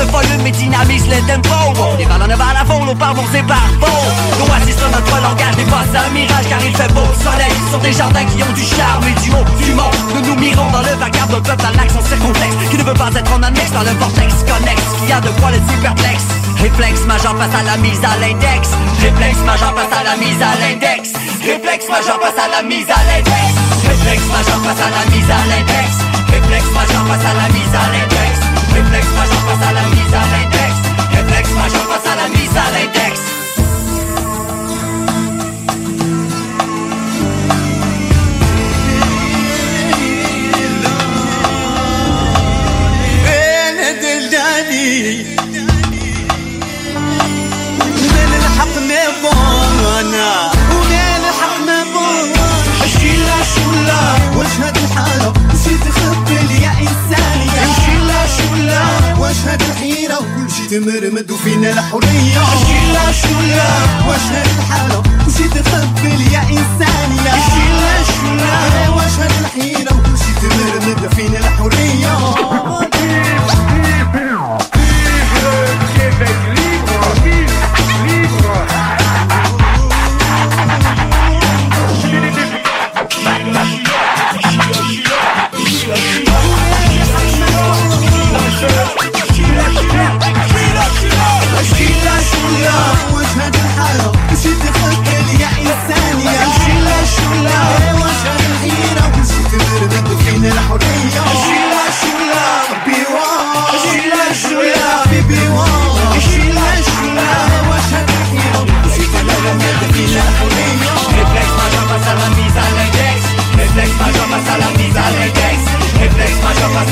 De 0.05 0.11
volume 0.11 0.45
et 0.45 0.51
dynamise 0.51 1.07
le 1.07 1.17
tempo 1.25 1.49
On 1.81 1.95
dévale 1.95 2.21
en 2.21 2.29
aval 2.29 2.57
à 2.61 2.65
fond, 2.65 2.85
nos 2.85 2.93
parlons 2.93 3.25
c'est 3.31 3.41
par 3.41 3.65
faux 3.81 4.05
L'oasis 4.37 4.77
sur 4.77 4.89
notre 4.89 5.17
langage 5.17 5.57
n'est 5.57 5.65
pas 5.65 5.81
un 5.81 6.09
mirage 6.13 6.45
Car 6.47 6.61
il 6.61 6.75
fait 6.75 6.93
beau. 6.93 7.09
Soleil 7.17 7.55
sur 7.71 7.79
des 7.79 7.93
jardins 7.93 8.25
qui 8.25 8.43
ont 8.43 8.53
du 8.53 8.61
charme 8.61 9.01
et 9.09 9.17
du 9.21 9.31
haut 9.33 9.47
du 9.57 9.73
monde. 9.73 9.95
Nous 10.13 10.21
nous 10.21 10.37
mirons 10.39 10.69
dans 10.69 10.85
le 10.85 10.93
vacarme 11.01 11.31
d'un 11.31 11.41
peuple 11.41 11.65
à 11.65 11.71
l'accent 11.73 12.01
circonflexe 12.05 12.55
Qui 12.69 12.77
ne 12.77 12.83
veut 12.83 12.93
pas 12.93 13.09
être 13.15 13.31
en 13.33 13.41
annexe 13.41 13.71
dans 13.71 13.81
le 13.81 13.97
vortex 13.97 14.45
connexe 14.45 14.89
Qui 15.05 15.11
a 15.11 15.21
de 15.21 15.29
quoi 15.41 15.49
le 15.49 15.59
superplexe 15.73 16.25
Réflexe 16.61 17.01
majeur 17.05 17.33
face 17.37 17.55
à 17.55 17.63
la 17.63 17.77
mise 17.77 18.01
à 18.05 18.13
l'index. 18.21 18.77
Réflexe 19.01 19.41
majeur 19.41 19.73
face 19.73 19.89
à 19.89 20.03
la 20.05 20.15
mise 20.21 20.41
à 20.41 20.53
l'index. 20.61 21.13
Réflexe 21.41 21.89
majeur 21.89 22.19
face 22.21 22.37
à 22.37 22.47
la 22.53 22.61
mise 22.61 22.89
à 22.93 23.01
l'index. 23.09 23.57
Réflexe 23.81 24.25
majeur 24.29 24.59
face 24.61 24.81
à 24.85 24.89
la 24.93 25.01
mise 25.09 25.29
à 25.33 25.41
l'index. 25.49 25.89
Réflexe 26.29 26.69
majeur 26.77 27.03
face 27.09 27.25
à 27.25 27.33
la 27.33 27.47
mise 27.49 27.73
à 27.73 27.85
l'index 27.89 28.44
Réflexe 28.95 29.13
majeur 29.13 29.41
face 29.41 29.67
à 29.67 29.73
la 29.73 29.81
mise 29.89 30.13
à 30.13 30.23
l'index. 30.31 30.73
Réflexe 31.11 31.51
majeur 31.51 31.81
face 31.81 32.13
à 32.13 32.15
la 32.15 32.29
mise 32.29 32.55
à 32.55 32.71
l'index 32.71 33.34
واش 59.35 59.47
هاد 59.47 59.61
الحيرة؟ 59.61 60.19
شي 60.55 60.67
تمرمد 60.79 61.31
وفينا 61.31 61.69
الحرية. 61.69 62.41
شيلا 62.67 63.11
شولا 63.11 63.67
واش 64.07 64.25
هاد 64.31 64.47
الحالة؟ 64.59 65.03
وشي 65.27 65.43
تقبل 65.49 66.21
يا 66.33 66.41
إنسانية 66.41 67.31
شيلا 67.49 67.95
شولا 68.15 68.89
واش 68.89 69.13
هاد 69.19 69.31
الحيرة؟ 69.41 69.93
وكل 69.93 70.17
شي 70.17 70.33
تمرمد 70.41 71.13
فينا 71.15 71.34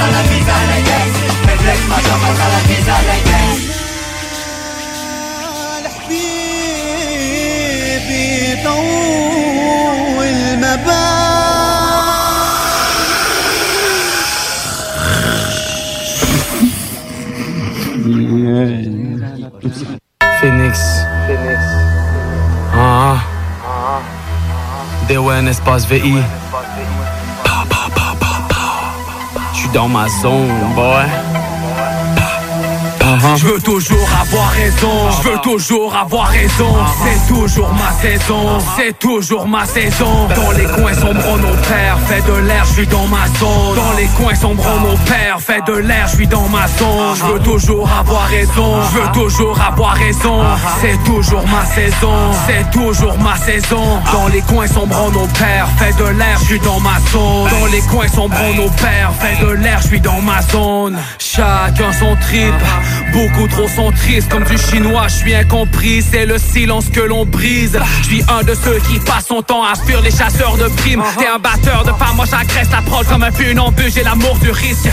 على 0.03 0.23
فيزا 0.29 0.51
على 0.53 0.81
جايز 0.81 1.15
ما 1.89 1.97
شفت 1.97 2.39
على 2.41 2.59
فيزا 2.67 2.91
على 2.91 3.15
جايز 3.25 3.61
حبيبي 6.03 7.43
طول 8.63 10.59
ما 10.59 10.73
فينيكس 20.41 21.03
Phoenix. 21.27 21.59
Ah. 22.73 22.75
Ah. 22.75 23.17
Ah. 23.63 23.63
Ah. 23.63 24.03
Ah. 26.03 26.29
Ah. 26.29 26.42
Dans 29.73 29.89
ma 29.89 30.07
zone, 30.07 30.73
boy. 30.75 31.32
Je 33.35 33.45
veux 33.47 33.59
toujours 33.61 34.09
avoir 34.21 34.49
raison, 34.49 35.11
je 35.11 35.29
veux 35.29 35.37
toujours 35.39 35.95
avoir 35.95 36.27
raison. 36.27 36.75
C'est 37.03 37.33
toujours 37.33 37.73
ma 37.73 37.91
saison, 38.01 38.57
c'est 38.77 38.99
toujours 38.99 39.47
ma 39.47 39.65
saison. 39.65 40.27
Dans 40.35 40.51
les 40.51 40.65
coins 40.65 40.93
sombres, 40.93 41.37
nos 41.37 41.55
pères, 41.67 41.97
fait 42.05 42.21
de 42.21 42.37
l'air, 42.45 42.65
je 42.65 42.73
suis 42.73 42.87
dans 42.87 43.07
ma 43.07 43.25
zone. 43.39 43.75
Dans 43.75 43.97
les 43.97 44.07
coins 44.17 44.35
sombres, 44.35 44.65
nos 44.81 44.97
pères, 45.05 45.39
fait 45.39 45.61
de 45.65 45.73
l'air, 45.77 46.07
je 46.07 46.15
suis 46.17 46.27
dans 46.27 46.49
ma 46.49 46.67
zone. 46.67 47.15
Je 47.15 47.23
veux 47.23 47.39
toujours 47.39 47.89
avoir 47.89 48.27
raison, 48.27 48.81
je 48.91 48.99
veux 48.99 49.11
toujours 49.13 49.59
avoir 49.61 49.93
raison. 49.93 50.41
C'est 50.81 51.01
toujours 51.05 51.45
ma 51.47 51.65
saison, 51.65 52.31
c'est 52.45 52.71
toujours 52.71 53.17
ma 53.19 53.37
saison. 53.37 54.01
Dans 54.11 54.27
les 54.27 54.41
coins 54.41 54.67
sombres, 54.67 55.11
nos 55.13 55.27
pères, 55.27 55.69
fait 55.77 55.95
de 55.97 56.09
l'air, 56.09 56.37
je 56.39 56.45
suis 56.45 56.59
dans 56.59 56.79
ma 56.81 56.99
zone. 57.11 57.49
Dans 57.49 57.65
les 57.67 57.81
coins 57.81 58.07
sombres, 58.09 58.35
nos 58.57 58.69
pères, 58.69 59.13
fait 59.19 59.45
de 59.45 59.51
l'air, 59.51 59.79
je 59.81 59.87
suis 59.87 60.01
dans 60.01 60.21
ma 60.21 60.41
zone. 60.41 60.99
Chacun 61.19 61.93
son 61.93 62.17
trip. 62.17 62.53
Beaucoup 63.13 63.47
trop 63.47 63.67
sont 63.67 63.91
tristes 63.91 64.29
comme 64.29 64.43
du 64.43 64.57
chinois, 64.57 65.07
je 65.07 65.15
suis 65.15 65.35
incompris, 65.35 66.01
c'est 66.01 66.25
le 66.25 66.37
silence 66.39 66.89
que 66.89 67.01
l'on 67.01 67.25
brise. 67.25 67.79
Je 68.01 68.07
suis 68.07 68.23
un 68.27 68.43
de 68.43 68.55
ceux 68.55 68.79
qui 68.89 68.99
passent 68.99 69.27
son 69.27 69.41
temps 69.43 69.63
à 69.63 69.75
fuir 69.75 70.01
les 70.01 70.11
chasseurs 70.11 70.57
de 70.57 70.67
primes. 70.77 71.03
T'es 71.17 71.27
un 71.27 71.39
batteur 71.39 71.83
de 71.83 71.91
femmes, 71.91 72.15
moi 72.15 72.25
j'agresse 72.29 72.71
la 72.71 72.81
prod 72.81 73.05
comme 73.07 73.23
un 73.23 73.31
funambule, 73.31 73.91
j'ai 73.91 74.03
l'amour 74.03 74.37
du 74.39 74.49
risque. 74.49 74.89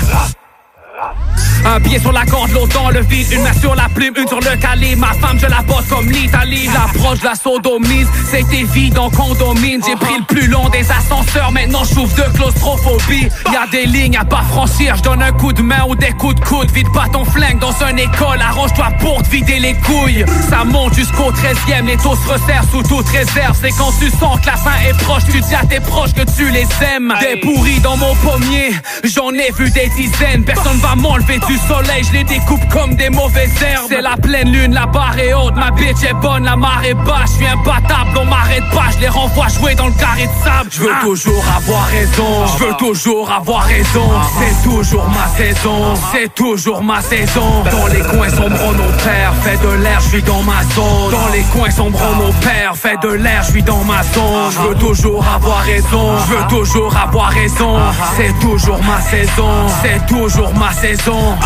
Un 1.65 1.79
pied 1.81 1.99
sur 1.99 2.13
la 2.13 2.25
corde, 2.25 2.51
l'autre 2.53 2.73
dans 2.73 2.91
le 2.91 3.01
vide, 3.01 3.27
une 3.33 3.43
main 3.43 3.53
sur 3.53 3.75
la 3.75 3.89
plume, 3.95 4.15
une 4.17 4.27
sur 4.27 4.41
le 4.41 4.57
calibre. 4.57 5.07
Ma 5.07 5.13
femme, 5.15 5.39
je 5.39 5.47
la 5.47 5.61
bosse 5.63 5.87
comme 5.89 6.09
l'Italie. 6.09 6.69
L'approche 6.73 7.23
la 7.23 7.35
sodomise, 7.35 8.09
c'était 8.31 8.63
vide 8.63 8.99
en 8.99 9.11
condomine. 9.11 9.81
J'ai 9.87 9.97
pris 9.97 10.19
le 10.19 10.25
plus 10.25 10.47
long 10.47 10.69
des 10.71 10.91
ascenseurs, 10.91 11.53
maintenant 11.53 11.85
je 11.85 11.95
souffre 11.95 12.17
de 12.17 12.37
claustrophobie. 12.37 13.29
Y 13.53 13.57
a 13.57 13.67
des 13.71 13.87
lignes 13.87 14.17
à 14.17 14.25
pas 14.25 14.43
franchir, 14.51 14.97
je 14.97 15.03
donne 15.03 15.23
un 15.23 15.33
coup 15.33 15.53
de 15.53 15.63
main 15.63 15.85
ou 15.87 15.95
des 15.95 16.13
coups 16.13 16.35
de 16.37 16.41
coude. 16.41 16.71
Vide 16.71 16.91
pas 16.95 17.07
ton 17.13 17.25
flingue 17.25 17.59
dans 17.59 17.75
une 17.89 17.99
école, 17.99 18.41
arrange-toi 18.41 18.89
pour 18.99 19.23
te 19.23 19.29
vider 19.29 19.59
les 19.59 19.75
couilles. 19.75 20.25
Ça 20.49 20.65
monte 20.65 20.95
jusqu'au 20.95 21.31
13e, 21.31 21.85
les 21.87 21.97
taux 21.99 22.17
se 22.17 22.29
resserrent 22.29 22.65
sous 22.71 22.83
toute 22.83 23.09
réserve. 23.09 23.57
C'est 23.61 23.73
quand 23.73 23.93
tu 23.99 24.09
sens 24.11 24.41
que 24.41 24.47
la 24.47 24.57
fin 24.57 24.77
est 24.89 24.97
proche, 25.05 25.25
tu 25.31 25.41
dis 25.41 25.55
à 25.55 25.65
tes 25.67 25.81
proches 25.81 26.15
que 26.15 26.23
tu 26.37 26.51
les 26.51 26.67
aimes. 26.95 27.15
Des 27.21 27.39
pourris 27.41 27.81
dans 27.81 27.99
mon 27.99 28.15
pommier, 28.17 28.73
j'en 29.05 29.31
ai 29.31 29.53
vu 29.59 29.71
des 29.71 29.91
dizaines. 29.91 30.45
Personne 30.45 30.79
va 30.79 30.90
m'enlever 30.97 31.39
du 31.47 31.57
soleil, 31.59 32.05
je 32.05 32.13
les 32.13 32.25
découpe 32.25 32.67
comme 32.69 32.95
des 32.95 33.11
mauvaises 33.11 33.63
herbes. 33.63 33.87
C'est 33.89 34.01
la 34.01 34.17
pleine 34.17 34.51
lune, 34.51 34.75
la 34.75 34.87
barre 34.87 35.19
est 35.19 35.33
haute, 35.33 35.55
ma 35.55 35.71
bitch 35.71 36.03
est 36.03 36.15
bonne, 36.15 36.45
la 36.45 36.57
marée 36.57 36.95
basse. 36.95 37.33
Je 37.33 37.37
suis 37.37 37.47
imbattable, 37.47 38.11
on 38.17 38.25
m'arrête 38.25 38.69
pas, 38.73 38.91
je 38.95 39.01
les 39.01 39.09
renvoie 39.09 39.49
jouer 39.49 39.75
dans 39.75 39.87
le 39.87 39.93
carré 39.93 40.27
de 40.27 40.45
sable. 40.45 40.71
Je 40.71 40.83
veux 40.83 40.95
toujours 41.03 41.45
avoir 41.57 41.87
raison, 41.87 42.47
je 42.47 42.65
veux 42.65 42.75
toujours 42.75 43.31
avoir 43.31 43.63
raison. 43.65 44.09
C'est 44.39 44.69
toujours 44.69 45.09
ma 45.09 45.29
saison, 45.37 45.95
c'est 46.13 46.35
toujours 46.35 46.83
ma 46.83 47.01
saison. 47.01 47.65
Dans 47.71 47.87
les 47.87 48.01
coins 48.01 48.31
sombres, 48.31 48.73
nos 48.73 49.05
pères, 49.05 49.35
fait 49.43 49.61
de 49.63 49.73
l'air, 49.83 50.01
je 50.01 50.09
suis 50.09 50.23
dans 50.23 50.43
ma 50.43 50.63
zone. 50.75 51.13
Dans 51.13 51.33
les 51.33 51.43
coins 51.53 51.71
sombres, 51.71 52.01
nos 52.19 52.33
pères, 52.41 52.75
fait 52.75 52.97
de 53.03 53.13
l'air, 53.15 53.43
je 53.45 53.53
suis 53.53 53.63
dans 53.63 53.85
ma 53.85 54.03
zone. 54.03 54.51
Je 54.51 54.69
veux 54.69 54.75
toujours 54.75 55.25
avoir 55.27 55.61
raison, 55.61 56.19
je 56.19 56.35
veux 56.35 56.49
toujours 56.49 56.97
avoir 56.97 57.29
raison. 57.29 57.79
C'est 58.17 58.39
toujours 58.41 58.81
ma 58.83 59.01
saison, 59.01 59.67
c'est 59.83 60.07
toujours 60.07 60.53
ma 60.55 60.73
saison. 60.73 60.80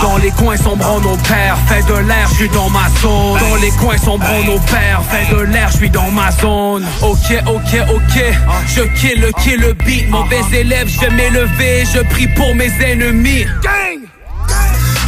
Dans 0.01 0.17
les 0.19 0.31
coins 0.31 0.57
sombres, 0.57 1.01
nos 1.01 1.17
pères, 1.17 1.59
fait 1.67 1.83
de 1.93 1.99
l'air, 2.07 2.29
je 2.31 2.35
suis 2.35 2.49
dans 2.51 2.71
ma 2.71 2.89
zone. 3.03 3.41
Dans 3.41 3.57
les 3.57 3.71
coins 3.71 3.99
sombres, 3.99 4.25
nos 4.47 4.61
pères, 4.61 5.03
fait 5.11 5.35
de 5.35 5.41
l'air, 5.41 5.69
je 5.73 5.79
suis 5.79 5.91
dans 5.91 6.09
ma 6.13 6.31
zone. 6.31 6.87
Ok, 7.03 7.43
ok, 7.47 7.81
ok, 7.93 8.23
je 8.69 8.83
kill 9.01 9.21
le 9.21 9.33
kill 9.43 9.61
le 9.61 9.73
beat. 9.73 10.09
Mauvais 10.09 10.43
élève, 10.53 10.87
je 10.87 11.01
vais 11.01 11.11
m'élever, 11.11 11.85
je 11.93 12.01
prie 12.11 12.29
pour 12.29 12.55
mes 12.55 12.71
ennemis. 12.81 13.45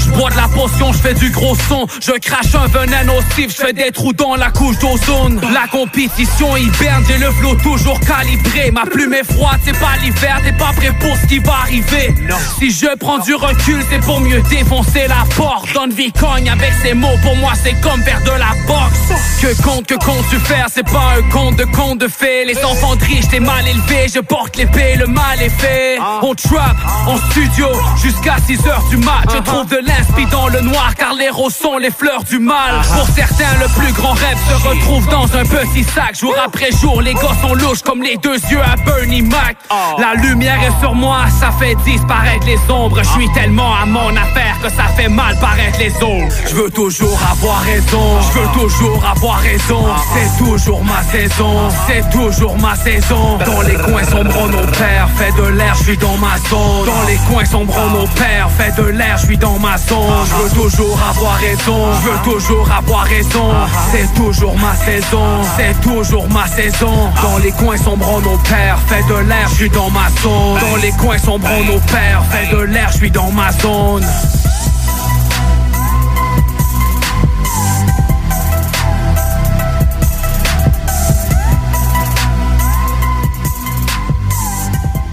Je 0.07 0.11
bois 0.13 0.31
de 0.31 0.37
la 0.37 0.49
potion, 0.49 0.93
je 0.93 0.99
fais 0.99 1.15
du 1.15 1.31
gros 1.31 1.57
son. 1.69 1.87
Je 2.01 2.13
crache 2.13 2.55
un 2.55 2.67
venin 2.69 3.05
nocif, 3.05 3.51
je 3.51 3.67
fais 3.67 3.73
des 3.73 3.91
trous 3.91 4.13
dans 4.13 4.37
la 4.37 4.51
couche 4.51 4.79
d'ozone. 4.79 5.41
La 5.53 5.67
compétition 5.67 6.57
hiberne, 6.57 7.05
j'ai 7.09 7.19
le 7.19 7.31
flot 7.33 7.57
toujours 7.57 7.99
calibré. 8.01 8.71
Ma 8.71 8.85
plume 8.85 9.15
est 9.15 9.25
froide, 9.25 9.59
c'est 9.65 9.79
pas 9.79 9.97
l'hiver, 10.03 10.41
t'es 10.45 10.53
pas 10.53 10.73
prêt 10.77 10.93
pour 11.01 11.17
ce 11.17 11.27
qui 11.27 11.39
va 11.41 11.55
arriver. 11.63 12.15
Si 12.59 12.71
je 12.71 12.95
prends 12.97 13.19
du 13.19 13.35
recul, 13.35 13.85
c'est 13.91 14.01
pour 14.01 14.21
mieux 14.21 14.41
défoncer 14.43 15.07
la 15.09 15.25
porte. 15.37 15.73
Donne 15.75 15.93
vie 15.93 16.13
cogne 16.13 16.49
avec 16.49 16.73
ces 16.83 16.95
mots, 16.95 17.19
pour 17.23 17.37
moi 17.37 17.53
c'est 17.63 17.79
comme 17.81 18.03
faire 18.03 18.23
de 18.23 18.31
la 18.31 18.55
boxe. 18.67 19.13
Que 19.43 19.63
compte, 19.63 19.87
que 19.87 19.95
comptes-tu 19.95 20.39
faire, 20.39 20.67
c'est 20.73 20.87
pas 20.87 21.15
un 21.19 21.23
conte 21.31 21.57
de 21.57 21.65
conte 21.65 21.99
de 21.99 22.09
fées. 22.09 22.45
Les 22.45 22.65
enfants 22.65 22.95
de 22.95 23.05
riches, 23.05 23.29
t'es 23.29 23.41
mal 23.41 23.67
élevé, 23.67 24.07
je 24.15 24.21
porte 24.21 24.57
l'épée, 24.57 24.95
le 24.97 25.07
mal 25.07 25.43
est 25.43 25.51
fait. 25.51 25.99
On 26.23 26.35
trap, 26.35 26.77
en 27.07 27.17
studio, 27.31 27.67
jusqu'à 28.03 28.37
6h 28.37 28.89
du 28.91 28.99
mat 28.99 29.25
Je 29.33 29.43
trouve 29.43 29.67
de 29.69 29.79
l'inspi 29.97 30.27
dans 30.31 30.49
le 30.49 30.61
noir 30.61 30.95
car 30.97 31.15
les 31.15 31.31
roses 31.31 31.55
sont 31.55 31.79
les 31.79 31.91
fleurs 31.91 32.25
du 32.25 32.39
mal. 32.39 32.81
Pour 32.95 33.07
certains 33.09 33.55
le 33.61 33.69
plus 33.81 33.93
grand 33.93 34.13
rêve 34.13 34.39
se 34.49 34.69
retrouve 34.69 35.07
dans 35.09 35.25
un 35.37 35.45
petit 35.45 35.85
sac. 35.85 36.19
Jour 36.19 36.35
après 36.45 36.71
jour 36.73 37.01
les 37.01 37.15
gosses 37.15 37.41
sont 37.41 37.55
louches 37.55 37.83
comme 37.83 38.03
les 38.03 38.17
deux 38.17 38.39
yeux 38.51 38.61
à 38.61 38.77
Bernie 38.85 39.23
Mac. 39.23 39.57
La 39.99 40.15
lumière 40.15 40.59
est 40.63 40.81
sur 40.81 40.95
moi, 40.95 41.25
ça 41.41 41.51
fait 41.59 41.75
disparaître 41.85 42.47
les 42.47 42.59
ombres. 42.69 43.01
Je 43.03 43.09
suis 43.11 43.33
tellement 43.33 43.75
à 43.75 43.87
mon 43.87 44.11
affaire 44.17 44.57
que 44.63 44.69
ça 44.69 44.85
fait 44.97 45.09
mal 45.09 45.37
paraître 45.41 45.79
les 45.79 45.95
autres 45.97 46.35
Je 46.49 46.55
veux 46.55 46.71
toujours 46.71 47.19
avoir 47.31 47.61
raison, 47.63 48.21
je 48.21 48.39
veux 48.39 48.49
toujours 48.61 49.05
avoir 49.05 49.39
raison. 49.39 49.85
C'est 50.15 50.45
toujours 50.45 50.85
ma 50.85 51.03
saison, 51.03 51.69
c'est 51.87 52.11
toujours 52.11 52.59
ma 52.59 52.75
saison. 52.75 53.39
Dans 53.45 53.63
les 53.63 53.75
coins 53.75 54.05
sombres 54.05 54.49
nos 54.49 54.67
pères, 54.73 55.09
fait 55.17 55.33
de 55.41 55.49
l'air, 55.49 55.75
je 55.79 55.85
suis 55.85 55.97
dans 55.97 56.17
ma 56.17 56.37
zone. 56.49 56.87
Dans 56.87 57.07
les 57.07 57.17
coins 57.29 57.45
sombres 57.45 57.91
nos 57.93 58.07
pères, 58.09 58.49
fait 58.59 58.81
de 58.81 58.89
l'air, 58.89 59.17
je 59.19 59.27
suis 59.27 59.39
dans 59.39 59.59
ma 59.59 59.77
zone 59.79 59.86
Je 59.89 60.43
veux 60.43 60.63
toujours 60.63 60.99
avoir 61.09 61.37
raison, 61.37 61.93
je 61.95 62.09
veux 62.09 62.33
toujours 62.33 62.69
avoir 62.71 63.05
raison. 63.05 63.53
C'est 63.93 64.13
toujours 64.15 64.57
ma 64.59 64.75
saison, 64.75 65.43
c'est 65.57 65.81
toujours 65.81 66.29
ma 66.29 66.47
saison. 66.49 67.11
Dans 67.23 67.39
les 67.39 67.53
coins 67.53 67.77
sombres 67.77 68.21
nos 68.23 68.39
pères, 68.39 68.79
fait 68.89 69.07
de 69.09 69.19
l'air, 69.29 69.49
je 69.51 69.55
suis 69.55 69.71
dans 69.71 69.91
ma 69.91 70.09
zone. 70.23 70.59
Dans 70.61 70.77
les 70.77 70.91
coins 70.93 71.19
sombres 71.19 71.49
nos 71.67 71.79
pères, 71.81 72.23
fait 72.31 72.55
de 72.55 72.63
l'air, 72.63 72.89
je 72.93 72.97
suis 72.97 73.11
dans 73.11 73.31
ma 73.31 73.53
zone 73.53 74.05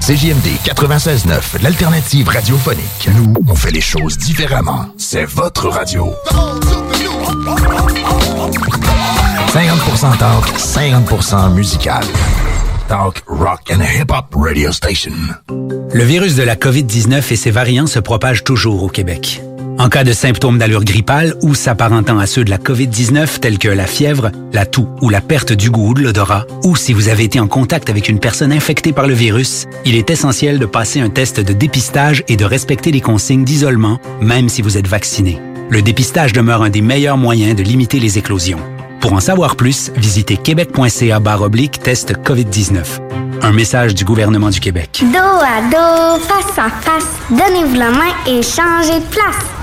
CJMD 0.05 0.59
96.9, 0.65 1.63
l'alternative 1.63 2.27
radiophonique. 2.27 3.07
Nous, 3.15 3.33
on 3.47 3.55
fait 3.55 3.71
les 3.71 3.79
choses 3.79 4.17
différemment. 4.17 4.87
C'est 4.97 5.23
votre 5.23 5.69
radio. 5.69 6.13
50% 9.47 10.17
talk, 10.17 10.45
50% 10.57 11.53
musical. 11.53 12.03
Talk, 12.89 13.23
rock 13.27 13.71
and 13.71 13.79
hip-hop 13.79 14.35
radio 14.35 14.73
station. 14.73 15.13
Le 15.49 16.03
virus 16.03 16.35
de 16.35 16.43
la 16.43 16.57
COVID-19 16.57 17.31
et 17.31 17.37
ses 17.37 17.51
variants 17.51 17.87
se 17.87 17.99
propagent 17.99 18.43
toujours 18.43 18.83
au 18.83 18.89
Québec. 18.89 19.41
En 19.79 19.89
cas 19.89 20.03
de 20.03 20.13
symptômes 20.13 20.59
d'allure 20.59 20.83
grippale 20.83 21.33
ou 21.41 21.55
s'apparentant 21.55 22.19
à 22.19 22.25
ceux 22.25 22.43
de 22.43 22.49
la 22.49 22.57
COVID-19 22.57 23.39
tels 23.39 23.57
que 23.57 23.67
la 23.67 23.87
fièvre, 23.87 24.31
la 24.53 24.65
toux 24.65 24.87
ou 25.01 25.09
la 25.09 25.19
perte 25.19 25.51
du 25.51 25.71
goût 25.71 25.89
ou 25.89 25.93
de 25.93 26.01
l'odorat, 26.01 26.45
ou 26.63 26.75
si 26.75 26.93
vous 26.93 27.09
avez 27.09 27.23
été 27.23 27.39
en 27.39 27.47
contact 27.47 27.89
avec 27.89 28.07
une 28.07 28.19
personne 28.19 28.53
infectée 28.53 28.93
par 28.93 29.07
le 29.07 29.13
virus, 29.13 29.65
il 29.85 29.95
est 29.95 30.09
essentiel 30.09 30.59
de 30.59 30.65
passer 30.65 30.99
un 30.99 31.09
test 31.09 31.39
de 31.39 31.53
dépistage 31.53 32.23
et 32.27 32.35
de 32.35 32.45
respecter 32.45 32.91
les 32.91 33.01
consignes 33.01 33.43
d'isolement, 33.43 33.99
même 34.21 34.47
si 34.47 34.61
vous 34.61 34.77
êtes 34.77 34.87
vacciné. 34.87 35.41
Le 35.69 35.81
dépistage 35.81 36.33
demeure 36.33 36.61
un 36.61 36.69
des 36.69 36.81
meilleurs 36.81 37.17
moyens 37.17 37.55
de 37.55 37.63
limiter 37.63 37.99
les 37.99 38.17
éclosions. 38.17 38.59
Pour 39.01 39.13
en 39.13 39.19
savoir 39.19 39.55
plus, 39.55 39.91
visitez 39.97 40.37
québec.ca 40.37 41.19
oblique 41.41 41.79
test 41.79 42.13
COVID-19. 42.23 42.83
Un 43.41 43.51
message 43.51 43.95
du 43.95 44.05
gouvernement 44.05 44.49
du 44.49 44.61
Québec. 44.61 45.03
Dos 45.11 45.17
à 45.17 45.61
dos, 45.69 46.23
face 46.23 46.57
à 46.57 46.69
face, 46.69 47.09
donnez-vous 47.29 47.75
la 47.75 47.89
main 47.89 48.13
et 48.27 48.41
changez 48.41 48.99
de 48.99 49.05
place. 49.09 49.62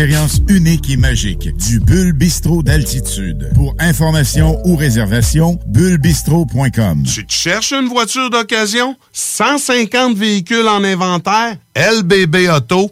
unique 0.47 0.89
et 0.89 0.97
magique 0.97 1.55
du 1.57 1.79
Bulle 1.79 2.13
Bistrot 2.13 2.63
d'altitude. 2.63 3.51
Pour 3.53 3.75
information 3.77 4.59
ou 4.65 4.75
réservation, 4.75 5.59
bullebistro.com. 5.67 7.03
Tu 7.03 7.25
te 7.25 7.31
cherches 7.31 7.71
une 7.71 7.87
voiture 7.87 8.31
d'occasion? 8.31 8.95
150 9.13 10.17
véhicules 10.17 10.67
en 10.67 10.83
inventaire? 10.83 11.57
lbbauto.com. 11.75 12.91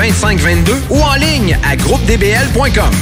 2522 0.01 0.81
ou 0.89 0.99
en 0.99 1.13
ligne 1.13 1.59
à 1.63 1.75
groupedbl.com. 1.75 2.95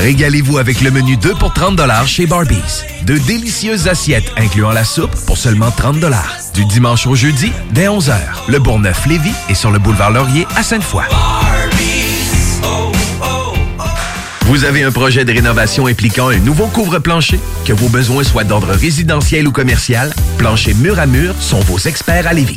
Régalez-vous 0.00 0.56
avec 0.56 0.80
le 0.80 0.90
menu 0.90 1.18
2 1.18 1.34
pour 1.34 1.52
30 1.52 1.78
chez 2.06 2.24
Barbies. 2.24 2.84
De 3.04 3.18
délicieuses 3.18 3.88
assiettes 3.88 4.32
incluant 4.38 4.72
la 4.72 4.84
soupe 4.84 5.14
pour 5.26 5.36
seulement 5.36 5.70
30 5.70 5.96
Du 6.54 6.64
dimanche 6.64 7.06
au 7.06 7.14
jeudi, 7.14 7.52
dès 7.72 7.88
11h. 7.88 8.14
Le 8.48 8.58
Bourgneuf-Lévis 8.58 9.34
est 9.50 9.54
sur 9.54 9.70
le 9.70 9.78
boulevard 9.78 10.10
Laurier 10.10 10.46
à 10.56 10.62
Sainte-Foy. 10.62 11.04
Vous 14.46 14.64
avez 14.64 14.82
un 14.82 14.92
projet 14.92 15.26
de 15.26 15.32
rénovation 15.32 15.88
impliquant 15.88 16.28
un 16.28 16.38
nouveau 16.38 16.68
couvre-plancher? 16.68 17.38
Que 17.66 17.74
vos 17.74 17.90
besoins 17.90 18.24
soient 18.24 18.44
d'ordre 18.44 18.72
résidentiel 18.72 19.46
ou 19.46 19.52
commercial, 19.52 20.14
Plancher 20.38 20.72
Mur 20.72 20.98
à 20.98 21.04
Mur 21.04 21.34
sont 21.38 21.60
vos 21.60 21.78
experts 21.80 22.26
à 22.26 22.32
Lévis. 22.32 22.56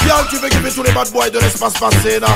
Yo, 0.11 0.17
tu 0.29 0.35
veux 0.39 0.49
kiffer 0.49 0.71
tous 0.75 0.83
les 0.83 0.91
bad 0.91 1.09
boys 1.11 1.29
de 1.29 1.39
l'espace 1.39 1.71
passé, 1.79 2.19
là? 2.19 2.27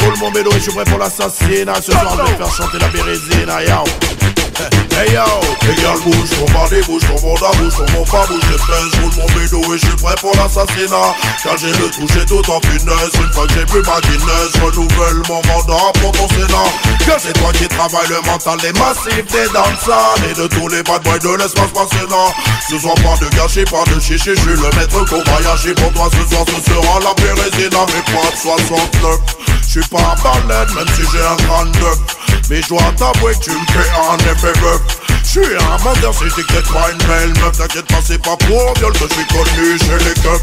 Roule 0.00 0.18
mon 0.18 0.32
vélo 0.32 0.50
et 0.50 0.54
je 0.54 0.62
suis 0.62 0.72
prêt 0.72 0.82
pour 0.82 0.98
l'assassinat. 0.98 1.80
Ce 1.80 1.92
soir, 1.92 2.18
je 2.26 2.32
vais 2.32 2.38
faire 2.38 2.52
chanter 2.52 2.78
la 2.80 2.88
bérésine, 2.88 3.52
yo! 3.68 4.39
Hey 4.50 5.12
yo, 5.12 5.24
les 5.62 5.74
gars 5.80 5.94
bouge, 6.04 6.30
body 6.52 6.82
bouge, 6.86 7.02
ton 7.06 7.26
monde 7.26 7.38
à 7.42 7.56
bouge, 7.56 7.74
ton 7.74 7.86
mon 7.92 8.04
pas 8.04 8.26
bouge, 8.26 8.42
fesses, 8.42 9.00
roule 9.00 9.12
mon 9.16 9.26
vélo 9.38 9.74
et 9.74 9.78
je 9.78 9.86
suis 9.86 9.96
prêt 9.96 10.14
pour 10.20 10.34
l'assassinat. 10.36 11.14
Car 11.42 11.56
j'ai 11.56 11.72
le 11.72 11.90
j'ai 12.12 12.26
tout 12.26 12.50
en 12.50 12.60
finesse, 12.60 13.14
une 13.14 13.32
fois 13.32 13.46
que 13.46 13.54
j'ai 13.54 13.64
bu 13.64 13.80
ma 13.86 14.00
Guinness, 14.00 14.52
renouvelle 14.62 15.22
mon 15.28 15.40
mandat 15.46 15.92
pour 16.00 16.12
ton 16.12 16.28
sénat. 16.28 16.68
Que 17.06 17.12
c'est 17.18 17.32
toi 17.34 17.52
qui 17.52 17.68
travaille 17.68 18.08
le 18.08 18.20
mental 18.26 18.58
des 18.60 18.72
massifs, 18.78 19.26
des 19.30 19.48
danseurs 19.54 20.16
et 20.28 20.34
de 20.34 20.46
tous 20.48 20.68
les 20.68 20.82
bad 20.82 21.02
boys 21.02 21.18
de 21.18 21.36
l'espace 21.36 21.70
passionnant. 21.72 22.34
Ce 22.68 22.78
soir 22.78 22.94
pas 22.96 23.16
de 23.24 23.30
gâchis, 23.36 23.64
pas 23.64 23.84
de 23.92 24.00
chichi, 24.00 24.34
je 24.34 24.40
suis 24.40 24.50
le 24.50 24.70
maître 24.76 25.00
Kobayashi 25.06 25.72
pour 25.74 25.92
toi 25.92 26.10
ce 26.10 26.34
soir, 26.34 26.44
ce 26.48 26.70
sera 26.70 27.00
la 27.00 27.14
bérésina, 27.14 27.86
mais 27.86 28.12
pas 28.12 28.30
de 28.30 28.36
69. 28.36 29.20
Je 29.72 29.80
suis 29.80 29.88
pas 29.88 29.98
un 29.98 30.46
balade, 30.48 30.68
même 30.74 30.88
si 30.96 31.02
j'ai 31.12 31.22
un 31.22 31.36
grand 31.46 31.64
neuf. 31.64 31.98
Mais 32.50 32.60
je 32.60 32.68
dois 32.68 32.82
t'avouer 32.96 33.32
que 33.34 33.44
tu 33.44 33.50
me 33.52 33.64
fais 33.70 33.88
un 34.10 34.18
effet 34.32 34.49
bœuf. 34.60 34.80
Je 35.22 35.28
suis 35.28 35.54
un 35.54 35.84
menteur 35.84 36.14
si 36.14 36.24
je 36.24 36.42
que 36.42 36.72
pas 36.72 36.90
une 36.90 36.98
belle 37.06 37.40
meuf. 37.40 37.52
T'inquiète 37.56 37.86
pas, 37.86 38.00
c'est 38.04 38.20
pas 38.20 38.36
pour 38.36 38.74
viol 38.78 38.92
que 38.92 39.08
je 39.08 39.14
suis 39.14 39.26
connu 39.26 39.78
chez 39.78 40.04
les 40.04 40.14
keufs. 40.14 40.42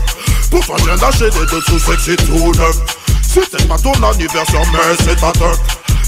Pourtant, 0.49 0.75
viens 0.85 0.95
d'acheter 0.95 1.29
des 1.29 1.45
dessous 1.45 1.79
sexy 1.79 2.15
tout 2.15 2.51
neuf. 2.57 2.77
C'était 3.21 3.63
pas 3.65 3.77
ton 3.77 3.91
anniversaire, 4.03 4.61
mais 4.71 4.95
c'est 5.05 5.15
ta 5.15 5.31
toque. 5.33 5.59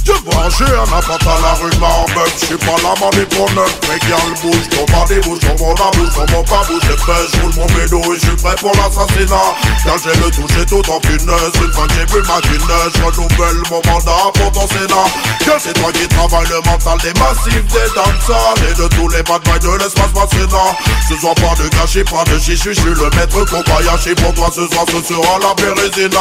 Je 0.09 0.13
vois, 0.25 0.49
j'ai 0.57 0.65
un 0.65 0.97
appart 0.97 1.21
à 1.21 1.39
la 1.39 1.53
rue 1.53 1.77
Marbeuf 1.79 2.33
Je 2.41 2.45
suis 2.47 2.57
pas 2.57 2.75
la 2.81 2.97
mamie 2.99 3.25
pour 3.29 3.51
neuf 3.53 3.77
Mais 3.87 3.99
gal 4.09 4.33
bouge, 4.41 4.67
ton 4.69 4.85
body 4.85 5.19
bouge, 5.21 5.39
ton 5.39 5.53
bon 5.53 5.75
la 5.75 5.91
bouge, 5.91 6.09
ton 6.15 6.25
bon 6.33 6.43
pas 6.43 6.63
bouge 6.65 6.81
Les 6.89 6.97
fesses, 6.97 7.41
roule 7.41 7.53
mon 7.55 7.67
vélo 7.77 8.01
et 8.13 8.15
je 8.15 8.25
suis 8.25 8.35
prêt 8.37 8.55
pour 8.57 8.71
l'assassinat 8.73 9.53
Car 9.83 9.97
j'ai 10.01 10.17
le 10.19 10.31
j'ai 10.57 10.65
tout 10.65 10.81
en 10.89 10.99
finesse 11.01 11.53
Une 11.61 11.73
fois 11.73 11.85
que 11.85 11.93
j'ai 11.93 12.05
vu 12.09 12.21
ma 12.25 12.41
Guinness 12.41 12.89
Je 12.95 13.03
renouvelle 13.03 13.61
mon 13.69 13.81
mandat 13.85 14.31
pour 14.33 14.51
ton 14.51 14.67
sénat 14.67 15.05
Que 15.45 15.59
c'est 15.59 15.73
toi 15.73 15.91
qui 15.91 16.07
travaille 16.07 16.47
le 16.47 16.61
mental 16.65 16.97
des 17.03 17.13
massifs 17.19 17.65
Des 17.79 18.69
et 18.69 18.73
de 18.73 18.87
tous 18.95 19.07
les 19.07 19.23
bad 19.23 19.41
boys 19.43 19.57
de 19.59 19.77
l'espace 19.77 20.11
fascinant 20.13 20.75
Ce 21.07 21.15
soir 21.15 21.33
pas 21.35 21.55
de 21.63 21.69
gâchis, 21.69 22.03
pas 22.03 22.23
de 22.25 22.37
chichi 22.37 22.73
Je 22.73 22.81
suis 22.81 22.89
le 22.89 23.09
maître 23.15 23.43
Kobayashi 23.45 24.15
Pour 24.15 24.33
toi 24.33 24.49
ce 24.53 24.67
soir 24.67 24.85
ce 24.87 25.01
sera 25.01 25.39
la 25.39 25.53
bérésina. 25.55 26.19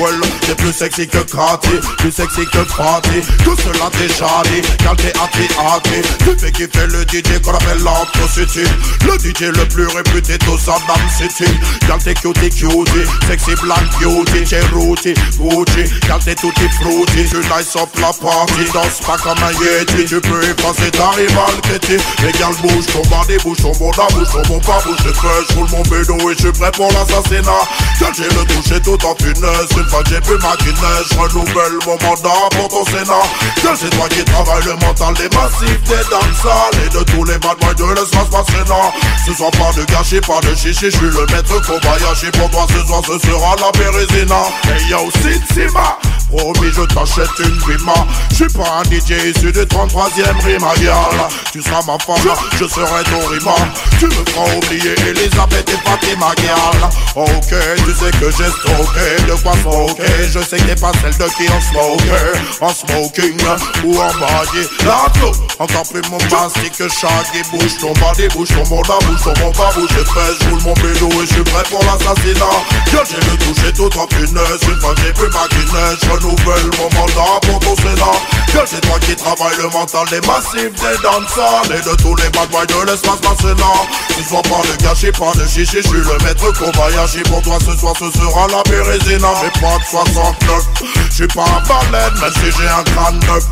Well, 0.00 0.20
t'es 0.40 0.54
plus 0.54 0.72
sexy 0.72 1.06
que 1.06 1.18
Cathy 1.18 1.76
Plus 1.98 2.10
sexy 2.10 2.46
que 2.46 2.64
Fatty 2.64 3.20
tout 3.44 3.56
cela 3.58 3.90
déjà 3.98 4.42
dit, 4.44 4.62
car 4.82 4.96
t'es 4.96 5.12
hâté, 5.18 6.02
Tu 6.18 6.38
fais 6.38 6.52
kiffer 6.52 6.86
le 6.86 7.02
DJ 7.02 7.40
qu'on 7.42 7.54
appelle 7.54 7.82
l'Antro 7.82 8.26
City. 8.28 8.64
Le 9.04 9.18
DJ 9.18 9.54
le 9.54 9.66
plus 9.68 9.86
réputé 9.88 10.38
de 10.38 10.58
Saddam 10.58 10.96
City. 11.16 11.44
Car 11.86 11.98
t'es 11.98 12.14
cutie 12.14 12.48
cutie, 12.48 13.06
sexy 13.26 13.54
black 13.62 13.84
beauty 14.00 14.46
J'ai 14.46 14.60
routi, 14.72 15.14
Gucci, 15.36 15.84
car 16.06 16.18
t'es 16.20 16.34
tutti 16.34 16.68
frutti. 16.80 17.28
Tu 17.28 17.36
nice 17.36 17.76
up 17.76 17.90
la 18.00 18.12
party, 18.12 18.64
danse 18.72 19.00
pas 19.06 19.18
comme 19.18 19.42
un 19.42 19.52
yeti. 19.52 20.04
Tu 20.06 20.20
peux 20.20 20.42
effacer 20.42 20.90
ta 20.96 21.10
rival 21.10 21.60
Kitty 21.62 21.96
Les 22.22 22.32
gars 22.32 22.50
bouge, 22.62 22.86
ton 22.86 23.02
body 23.08 23.36
bouge, 23.42 23.58
ton 23.58 23.72
bon 23.72 23.90
bouge, 23.90 24.28
ton 24.32 24.42
bon 24.48 24.60
pas 24.60 24.78
Les 25.04 25.12
fesses, 25.12 25.48
je 25.50 25.54
roule 25.54 25.68
mon 25.70 25.82
bédo 25.82 26.16
et 26.30 26.34
je 26.34 26.40
suis 26.40 26.52
prêt 26.52 26.70
pour 26.72 26.90
l'assassinat. 26.92 27.64
Car 27.98 28.12
j'ai 28.14 28.24
le 28.24 28.44
touché 28.46 28.80
tout 28.80 28.98
en 29.06 29.14
finesse. 29.16 29.70
Une 29.76 29.88
fois 29.88 30.02
j'ai 30.08 30.20
bu 30.20 30.36
ma 30.42 30.56
Guinness, 30.56 31.06
je 31.12 31.18
renouvelle 31.18 31.78
mon 31.86 31.98
mandat 32.06 32.48
pour 32.56 32.68
ton 32.68 32.84
sénat. 32.86 33.26
Que 33.62 33.68
c'est 33.76 33.90
toi 33.90 34.08
qui 34.08 34.24
travaille 34.24 34.64
le 34.64 34.76
mental 34.84 35.14
des 35.14 35.28
massifs, 35.36 35.82
des 35.84 36.04
dansales 36.10 36.84
Et 36.84 36.88
de 36.90 37.02
tous 37.04 37.24
les 37.24 37.38
bad 37.38 37.56
de 37.76 37.94
l'espace 37.94 38.28
passionnant 38.30 38.92
Ce 39.26 39.32
soir 39.32 39.50
pas 39.52 39.72
de 39.76 39.84
gâchis, 39.84 40.20
pas 40.20 40.40
de 40.40 40.54
chichi 40.54 40.90
Je 40.90 40.96
suis 40.96 41.06
le 41.06 41.26
maître 41.32 41.60
Kobayashi 41.66 42.30
Pour 42.32 42.50
toi 42.50 42.66
ce 42.68 42.86
soir 42.86 43.02
ce 43.06 43.18
sera 43.26 43.56
la 43.56 43.70
bérésina 43.72 44.42
Et 44.76 44.90
yo 44.90 45.10
Sitsima 45.22 45.98
Promis 46.36 46.72
je 46.74 46.82
t'achète 46.82 47.30
une 47.38 47.62
rima. 47.62 47.94
Je 48.30 48.34
suis 48.34 48.48
pas 48.48 48.80
un 48.80 48.82
DJ 48.84 49.12
issu 49.30 49.52
du 49.52 49.60
33ème 49.60 50.40
rima 50.44 50.74
Girl 50.76 51.28
Tu 51.52 51.62
seras 51.62 51.82
ma 51.86 51.96
femme, 51.98 52.34
je 52.58 52.66
serai 52.66 53.04
ton 53.04 53.24
rima. 53.28 53.54
Tu 54.00 54.06
me 54.06 54.10
feras 54.10 54.56
oublier 54.56 54.94
Elisabeth 55.08 55.70
et 55.70 55.88
Fatima 55.88 56.32
Girl 56.40 56.90
Ok, 57.14 57.54
tu 57.86 57.94
sais 57.94 58.10
que 58.18 58.30
j'ai 58.32 58.50
stocké. 58.50 59.22
De 59.28 59.40
quoi 59.42 59.52
smoker? 59.62 60.04
Je 60.32 60.40
sais 60.40 60.56
que 60.56 60.62
t'es 60.64 60.74
pas 60.74 60.90
celle 61.00 61.16
de 61.16 61.32
qui 61.34 61.46
on 61.48 61.60
smoker 61.60 62.34
En 62.60 62.74
smoking 62.74 63.38
ou 63.84 63.96
en 63.98 64.12
baguette 64.18 64.70
L'anto, 64.84 65.32
encore 65.60 65.84
plus 65.88 66.02
mon 66.10 66.18
mastic 66.18 66.76
que 66.76 66.88
Shaggy 66.88 67.42
Bouge 67.52 67.78
ton 67.80 67.92
body, 67.94 68.28
bouge 68.34 68.48
ton 68.48 68.68
monde 68.74 68.86
bouge 69.06 69.22
ton 69.22 69.32
bon 69.40 69.52
bas 69.52 69.70
Bouge 69.74 69.90
les 69.90 70.04
fesses, 70.04 70.38
je 70.42 70.50
roule 70.50 70.62
mon 70.62 70.74
vélo 70.74 71.08
et 71.22 71.26
je 71.26 71.34
suis 71.34 71.44
prêt 71.44 71.62
pour 71.70 71.80
l'assassinat. 71.84 72.58
Que 72.90 72.98
j'ai 73.08 73.30
le 73.30 73.36
touché 73.38 73.72
tout 73.72 73.98
en 73.98 74.08
finesse 74.08 74.62
Une 74.66 74.74
vu 74.74 75.28
ma 75.32 75.46
Guinness, 75.48 76.00
mon 76.24 76.88
mandat 76.98 77.40
pour 77.42 77.58
ton 77.60 77.76
sénat 77.76 78.16
Que 78.52 78.66
c'est 78.66 78.80
toi 78.80 78.98
qui 79.00 79.14
travaille 79.14 79.56
le 79.58 79.68
mental 79.68 80.06
des 80.10 80.20
massifs, 80.26 80.72
des 80.72 81.02
danseurs 81.02 81.64
Et 81.66 81.82
de 81.82 81.94
tous 82.02 82.14
les 82.16 82.28
bad 82.30 82.48
boys 82.50 82.66
de 82.66 82.86
l'espace 82.86 83.20
national. 83.22 83.78
Ce 84.16 84.22
soir 84.28 84.42
pas 84.42 84.62
de 84.62 84.82
gâchis, 84.82 85.12
pas 85.12 85.32
de 85.34 85.46
chichi 85.46 85.82
Je 85.82 85.88
suis 85.88 85.98
le 85.98 86.24
maître 86.24 86.50
Kobayashi 86.52 87.22
Pour 87.24 87.42
toi 87.42 87.58
ce 87.60 87.76
soir 87.78 87.94
ce 87.98 88.10
sera 88.10 88.46
la 88.48 88.62
bérésina 88.64 89.28
Mais 89.42 89.60
pas 89.60 89.78
de 89.78 89.84
69 89.90 90.64
Je 91.10 91.14
suis 91.14 91.28
pas 91.28 91.44
un 91.44 91.60
baleine 91.68 92.14
même 92.20 92.32
si 92.32 92.50
j'ai 92.58 92.68
un 92.68 92.82
crâne 92.84 93.18
neuf. 93.20 93.44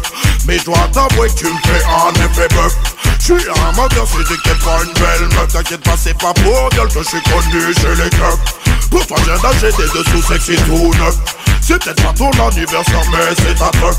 Mais 0.46 0.58
je 0.58 0.64
dois 0.64 0.88
t'avouer 0.92 1.28
que 1.28 1.34
tu 1.34 1.46
me 1.46 1.58
fais 1.64 1.84
un 1.84 2.12
effet 2.24 2.48
bœuf 2.54 2.72
je 3.24 3.38
suis 3.38 3.48
un 3.50 3.72
menteur 3.76 4.04
si 4.08 4.16
t'inquiète 4.16 4.58
pas 4.64 4.78
une 4.82 4.92
belle 4.94 5.28
meuf. 5.36 5.46
T'inquiète 5.52 5.80
pas 5.84 5.94
c'est 5.96 6.18
pas 6.18 6.34
pour 6.34 6.68
gueule 6.70 6.88
que 6.88 7.04
je 7.04 7.08
suis 7.08 7.22
connu 7.22 7.72
chez 7.72 8.02
les 8.02 8.10
keufs 8.10 8.90
Pour 8.90 9.06
toi 9.06 9.16
j'ai 9.24 9.40
d'acheter 9.40 9.80
des 9.80 10.02
dessous 10.02 10.22
sexy 10.26 10.56
tout 10.66 10.90
neuf. 10.98 11.14
C'est 11.60 11.78
peut-être 11.78 12.02
pas 12.02 12.12
ton 12.12 12.30
anniversaire 12.52 13.02
mais 13.10 13.34
c'est 13.36 13.54
ta 13.54 13.70
teuf 13.70 13.96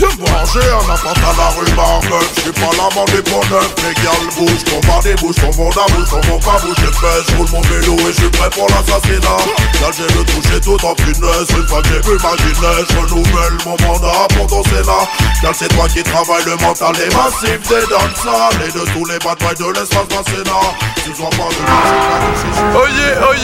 de 0.00 0.06
manger 0.06 0.64
un 0.64 0.94
appart 0.94 1.18
à 1.18 1.32
la 1.36 1.48
rue 1.60 1.70
Marbeuf 1.76 2.32
Je 2.34 2.40
suis 2.40 2.52
pas 2.52 2.72
là 2.72 2.88
manger 2.94 3.22
pour 3.22 3.44
neuf 3.50 3.68
Mais 3.84 3.92
gars 4.02 4.16
bouge, 4.34 4.64
ton 4.64 4.80
bar 4.88 5.02
des 5.02 5.14
bouches, 5.16 5.36
ton 5.36 5.52
monde 5.60 5.76
à 5.76 5.84
bouche 5.92 6.08
Ton 6.08 6.22
monde 6.26 6.42
pas 6.42 6.58
bouge, 6.64 6.76
les 6.80 6.86
fesses, 6.86 7.26
je 7.28 7.36
roule 7.36 7.50
mon 7.52 7.60
vélo 7.60 7.96
Et 8.08 8.12
je 8.12 8.20
suis 8.22 8.30
prêt 8.30 8.48
pour 8.48 8.66
l'assassinat. 8.68 9.40
Là 9.82 9.90
j'ai 9.92 10.08
le 10.16 10.24
touché 10.24 10.58
tout 10.62 10.80
en 10.86 10.94
finesse 10.96 11.50
Une 11.52 11.68
fois 11.68 11.82
que 11.82 11.88
j'ai 11.88 12.00
vu 12.00 12.16
ma 12.22 12.32
Je 12.88 12.96
renouvelle 12.96 13.56
mon 13.66 13.76
mandat 13.86 14.26
pour 14.36 14.46
ton 14.46 14.62
sénat. 14.64 15.04
Car 15.42 15.54
c'est 15.54 15.68
toi 15.68 15.86
qui 15.86 16.02
travaille 16.02 16.44
le 16.46 16.56
mental 16.56 16.96
Les 16.96 17.14
massifs 17.14 17.68
des 17.68 17.84
dansales 17.92 18.56
Et 18.66 18.72
de 18.72 18.84
tous 18.92 19.04
les 19.04 19.18
batailles 19.18 19.56
de 19.56 19.66
l'espace 19.78 20.08
d'un 20.08 20.24
sénat. 20.24 20.72
Tu 21.04 21.14
sois 21.14 21.28
pas 21.28 21.50
de 21.52 21.60
Oh 22.74 22.88
yeah, 22.88 23.20
oh 23.28 23.34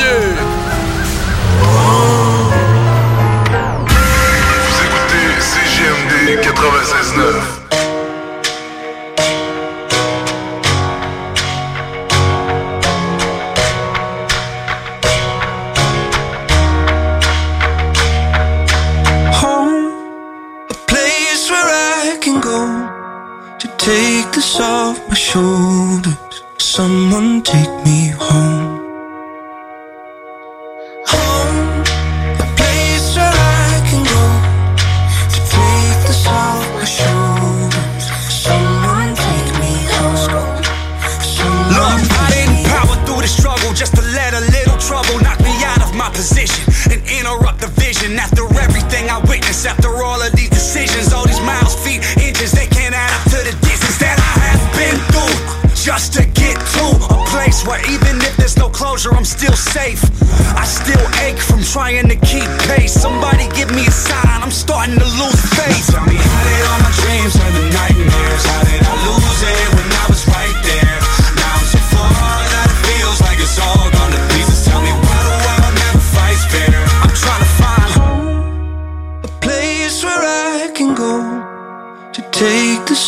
CGMD 6.27 6.43
96.9. 6.43 7.57
home, 19.41 19.93
a 20.69 20.75
place 20.89 21.49
where 21.49 21.65
I 21.65 22.19
can 22.21 22.41
go 22.41 22.61
to 23.61 23.67
take 23.79 24.33
this 24.33 24.59
off 24.59 24.99
my 25.09 25.15
shoulders. 25.15 26.43
Someone 26.59 27.43
take 27.43 27.71
me 27.85 28.09
home. 28.09 28.25
Home, 28.27 28.56
position 46.17 46.65
and 46.89 47.01
interrupt 47.13 47.61
the 47.61 47.69
vision. 47.77 48.17
After 48.17 48.49
everything 48.57 49.13
I 49.13 49.21
witnessed, 49.29 49.69
after 49.69 49.93
all 50.03 50.21
of 50.21 50.33
these 50.33 50.49
decisions, 50.49 51.13
all 51.13 51.27
these 51.29 51.41
miles, 51.45 51.77
feet, 51.85 52.01
inches, 52.17 52.51
they 52.57 52.67
can't 52.67 52.97
add 52.97 53.13
up 53.13 53.25
to 53.37 53.39
the 53.45 53.55
distance 53.61 54.01
that 54.01 54.17
I 54.17 54.35
have 54.49 54.65
been 54.73 54.99
through. 55.13 55.37
Just 55.77 56.15
to 56.15 56.25
get 56.35 56.57
to 56.57 56.85
a 57.15 57.19
place 57.31 57.63
where 57.69 57.79
even 57.93 58.17
if 58.25 58.35
there's 58.41 58.57
no 58.57 58.69
closure, 58.69 59.15
I'm 59.15 59.29
still 59.29 59.55
safe. 59.55 60.03
I 60.57 60.65
still 60.65 61.05
ache 61.23 61.39
from 61.39 61.63
trying 61.63 62.09
to 62.09 62.17
keep 62.17 62.49
pace. 62.67 62.97
Somebody 62.97 63.47
give 63.55 63.71
me 63.71 63.87
a 63.87 63.93
sign, 63.93 64.41
I'm 64.43 64.51
starting 64.51 64.99
to 64.99 65.09
lose 65.21 65.43
faith. 65.55 65.87
Tell 65.93 66.03
me 66.09 66.17
how 66.17 66.43
did 66.49 66.65
all 66.67 66.81
my 66.81 66.93
dreams 66.97 67.33
turn 67.37 67.53
to 67.53 67.65
nightmares? 67.77 68.45
How 68.51 68.65
did 68.65 68.83
I 68.83 68.95
lose 69.05 69.41
it 69.53 69.69
when 69.77 69.89
I 69.93 70.05
was 70.09 70.23
right 70.27 70.57
there? 70.65 70.86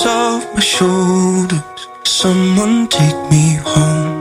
Off 0.07 0.55
my 0.55 0.61
shoulders. 0.61 1.63
Someone 2.05 2.89
take 2.89 3.17
me 3.31 3.55
home. 3.55 3.69
Home, 3.79 4.18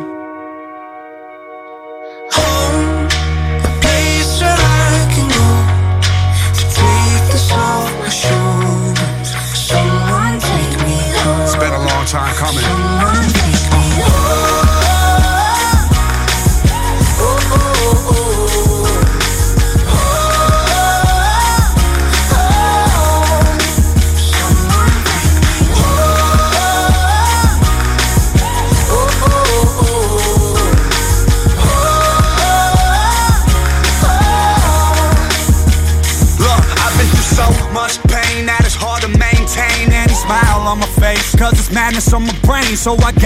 so 42.88 42.96
I 43.04 43.17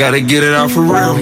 gotta 0.00 0.22
get 0.22 0.42
it 0.42 0.54
out 0.54 0.70
for 0.70 0.80
real. 0.80 1.12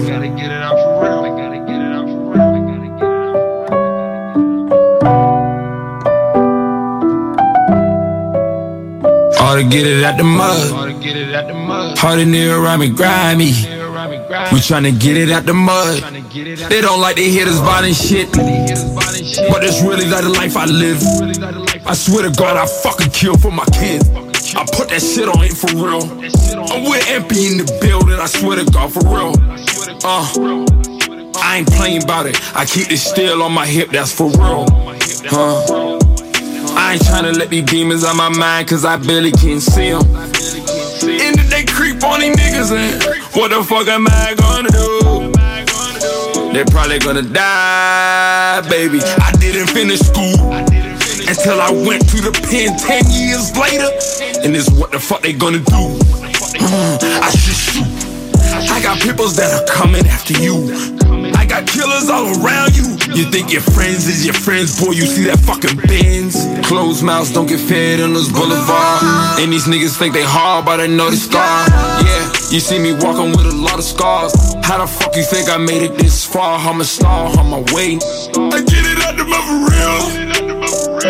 Hard 9.35 9.65
to 9.65 9.69
get 9.69 9.85
it 9.85 10.05
out 10.05 10.17
the 10.17 10.23
mud. 10.23 11.99
Hard 11.99 12.21
to 12.21 12.25
near 12.25 12.57
around 12.57 12.79
me, 12.79 12.91
grimy. 12.91 13.47
We 14.53 14.61
tryna 14.63 15.01
get 15.01 15.17
it 15.17 15.31
out 15.31 15.45
the 15.45 15.55
mud. 15.55 16.01
They 16.71 16.81
don't 16.81 17.01
like 17.01 17.17
to 17.17 17.25
hear 17.25 17.47
this 17.47 17.59
violent 17.59 17.97
shit. 17.97 18.31
But 18.31 19.65
it's 19.65 19.83
really 19.83 20.07
like 20.09 20.23
the 20.23 20.31
life 20.31 20.57
I 20.57 20.67
live. 20.67 21.03
I 21.85 21.95
swear 21.95 22.31
to 22.31 22.31
God, 22.31 22.57
I 22.57 22.67
fucking 22.67 23.11
kill 23.11 23.37
for 23.37 23.51
my 23.51 23.65
kids. 23.65 24.28
I 24.59 24.65
put 24.73 24.89
that 24.89 24.99
shit 24.99 25.29
on 25.29 25.45
it 25.45 25.55
for 25.55 25.71
real. 25.71 26.03
I'm 26.03 26.83
with 26.83 27.07
MP 27.07 27.47
in 27.47 27.59
the 27.63 27.79
building, 27.81 28.19
I 28.19 28.27
swear 28.27 28.59
to 28.59 28.65
God, 28.73 28.93
for 28.93 29.07
real. 29.07 29.31
Uh, 30.03 30.27
I 31.39 31.59
ain't 31.59 31.71
playing 31.71 32.03
about 32.03 32.27
it. 32.27 32.35
I 32.57 32.67
keep 32.67 32.89
this 32.89 33.09
still 33.09 33.45
on 33.45 33.53
my 33.53 33.65
hip, 33.67 33.91
that's 33.91 34.13
for 34.13 34.27
real. 34.27 34.67
Huh? 35.31 35.99
I 36.75 36.95
ain't 36.95 37.03
tryna 37.03 37.39
let 37.39 37.51
these 37.51 37.67
demons 37.67 38.03
out 38.03 38.17
my 38.17 38.31
mind, 38.31 38.67
cause 38.67 38.85
I 38.85 38.97
barely 38.97 39.31
can 39.31 39.61
see 39.61 39.91
them. 39.91 40.03
And 41.07 41.39
they 41.55 41.63
creep 41.65 42.03
on 42.03 42.19
these 42.19 42.35
niggas, 42.35 42.75
and 42.75 43.01
what 43.37 43.53
the 43.55 43.63
fuck 43.63 43.87
am 43.87 44.09
I 44.11 44.35
gonna 44.35 44.71
do? 44.75 45.31
They 46.53 46.65
probably 46.65 46.99
gonna 46.99 47.23
die, 47.23 48.69
baby. 48.69 48.99
I 49.23 49.31
didn't 49.39 49.69
finish 49.69 50.01
school 50.01 50.51
until 51.29 51.61
I 51.61 51.71
went 51.71 52.09
to 52.09 52.21
the 52.23 52.33
pen 52.33 52.75
10 52.77 53.05
years 53.13 53.55
later. 53.55 54.18
And 54.45 54.55
this 54.55 54.71
what 54.71 54.93
the 54.93 54.99
fuck 55.01 55.23
they 55.23 55.33
gonna 55.33 55.59
do? 55.59 55.99
Mm, 56.59 57.23
I 57.23 57.31
should 57.31 57.55
shoot. 57.55 58.09
I 58.71 58.81
got 58.83 59.01
peoples 59.01 59.37
that 59.37 59.51
are 59.53 59.67
coming 59.67 60.07
after 60.07 60.35
you. 60.35 60.71
I 61.35 61.45
got 61.45 61.67
killers 61.67 62.09
all 62.09 62.27
around 62.39 62.77
you. 62.77 62.85
You 63.15 63.25
think 63.31 63.53
your 63.53 63.63
friends 63.63 64.07
is 64.07 64.25
your 64.25 64.35
friends, 64.35 64.79
boy? 64.81 64.93
You 64.93 65.07
see 65.07 65.25
that 65.25 65.39
fucking 65.41 65.77
Benz? 65.77 66.37
Closed 66.67 67.03
mouths 67.03 67.33
don't 67.33 67.47
get 67.47 67.61
fed 67.61 68.01
on 68.01 68.13
those 68.13 68.31
boulevards. 68.31 69.43
And 69.43 69.53
these 69.53 69.67
niggas 69.67 69.99
think 69.99 70.15
they 70.15 70.23
hard, 70.23 70.65
but 70.65 70.81
I 70.81 70.87
know 70.87 71.11
they 71.11 71.17
scar. 71.17 71.67
Yeah, 72.05 72.33
you 72.51 72.61
see 72.61 72.79
me 72.79 72.93
walking 72.93 73.31
with 73.31 73.47
a 73.47 73.57
lot 73.57 73.79
of 73.79 73.85
scars. 73.85 74.33
How 74.65 74.79
the 74.79 74.87
fuck 74.87 75.17
you 75.17 75.25
think 75.25 75.49
I 75.49 75.57
made 75.57 75.83
it 75.83 75.99
this 75.99 76.25
far? 76.25 76.59
I'm 76.59 76.81
a 76.81 76.85
star 76.85 77.27
on 77.39 77.51
my 77.51 77.61
way. 77.75 77.99
I 77.99 78.61
get 78.63 78.85
it 78.87 79.03
out 79.03 79.17
the 79.17 79.25
for 79.25 79.59
real. 79.67 79.99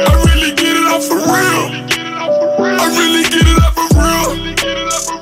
I 0.07 0.15
really 0.33 0.55
get 0.55 0.77
it 0.77 0.87
out 0.87 1.03
for 1.03 1.17
real. 1.17 1.88
I 2.81 2.87
really 2.95 3.25
get 3.29 3.47
it 3.47 3.59
out 3.59 3.75
for 3.75 3.89
real. 3.99 4.31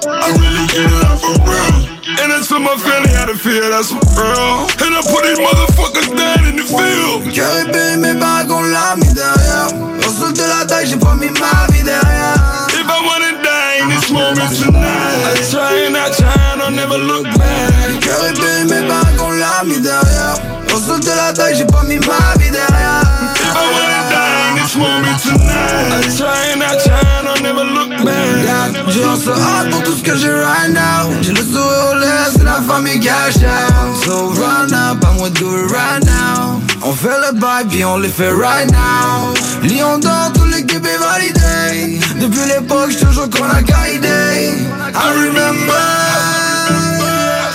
I 0.07 0.29
really 0.37 0.67
get 0.69 0.87
it 0.87 1.05
out 1.05 1.19
for 1.21 1.35
real. 1.41 1.97
And 2.23 2.33
I 2.33 2.41
tell 2.47 2.61
my 2.61 2.77
family 2.77 3.13
how 3.13 3.27
to 3.27 3.37
feel, 3.37 3.71
that's 3.71 3.91
for 3.91 4.01
real. 4.17 4.69
And 4.85 4.93
I 4.95 5.01
put 5.05 5.23
these 5.25 5.41
motherfuckers 5.41 6.09
down 6.17 6.45
in 6.47 6.57
the 6.57 6.65
field. 6.65 7.33
Cœur 7.35 7.53
épais, 7.65 7.97
mes 7.97 8.15
barres 8.15 8.47
qu'on 8.47 8.63
l'a 8.63 8.97
mis 8.97 9.13
derrière. 9.13 9.69
Hustle 10.01 10.33
de 10.33 10.43
la 10.43 10.65
taille, 10.65 10.87
j'ai 10.87 10.97
pas 10.97 11.15
mis 11.15 11.31
ma 11.31 11.67
vie 11.73 11.83
derrière. 11.83 12.67
If 12.71 12.87
I 12.87 13.01
wanna 13.05 13.33
die 13.43 13.83
in 13.83 13.89
this 13.89 14.11
moment 14.11 14.53
tonight, 14.55 15.25
I 15.25 15.43
try 15.51 15.87
and 15.87 15.97
I 15.97 16.11
try, 16.11 16.61
I'll 16.61 16.71
never 16.71 16.99
look 16.99 17.25
back. 17.37 18.01
Cœur 18.01 18.25
épais, 18.31 18.65
mes 18.69 18.87
barres 18.87 19.17
qu'on 19.17 19.33
l'a 19.33 19.65
mis 19.65 19.81
derrière. 19.81 20.37
Hustle 20.69 21.01
de 21.01 21.11
la 21.11 21.33
taille, 21.33 21.57
j'ai 21.57 21.67
pas 21.67 21.83
mis 21.85 21.99
ma 21.99 22.35
vie 22.39 22.51
derrière. 22.51 23.03
If 23.35 23.55
I 23.55 23.67
wanna 23.73 24.03
die 24.11 24.51
in 24.51 24.57
this 24.63 24.77
moment 24.77 25.19
tonight, 25.23 25.93
I 25.93 26.17
try 26.17 26.53
and 26.53 26.63
I 26.63 26.77
try, 26.83 27.01
I'll 27.19 27.26
never 27.47 27.65
look 27.65 27.91
back. 28.05 28.73
J'ai 28.89 29.05
un 29.05 29.17
so 29.17 29.33
hard 29.33 29.71
pour 29.71 29.83
tout 29.83 29.97
ce 29.97 30.03
que 30.03 30.17
j'ai 30.17 30.33
right 30.33 30.73
now. 30.73 31.11
J'ai 31.23 31.33
le 31.33 31.43
sourire 31.43 31.87
aux 31.91 31.99
lèvres, 31.99 32.33
c'est 32.37 32.45
la 32.45 32.61
famille 32.69 33.01
cash 33.01 33.37
out. 33.37 34.05
So 34.05 34.29
run 34.41 34.73
up, 34.73 35.01
pas 35.01 35.13
moi 35.13 35.31
do 35.31 35.47
it 35.59 35.71
right 35.71 36.05
now. 36.05 36.61
On 36.83 36.93
fait 36.93 37.19
le 37.25 37.39
bail, 37.39 37.65
puis 37.69 37.85
on 37.85 37.99
le 37.99 38.09
fait 38.09 38.31
right 38.31 38.71
now. 38.71 39.35
Lyon 39.63 39.99
d'or, 39.99 40.31
tout 40.35 40.47
l'équipe 40.47 40.87
est 40.87 40.99
validé. 40.99 42.01
Depuis 42.21 42.45
l'époque, 42.49 42.91
j'suis 42.91 43.07
toujours 43.07 43.29
qu'on 43.31 43.49
a 43.49 43.63
guidé. 43.63 44.55
I 44.95 45.07
remember. 45.25 45.87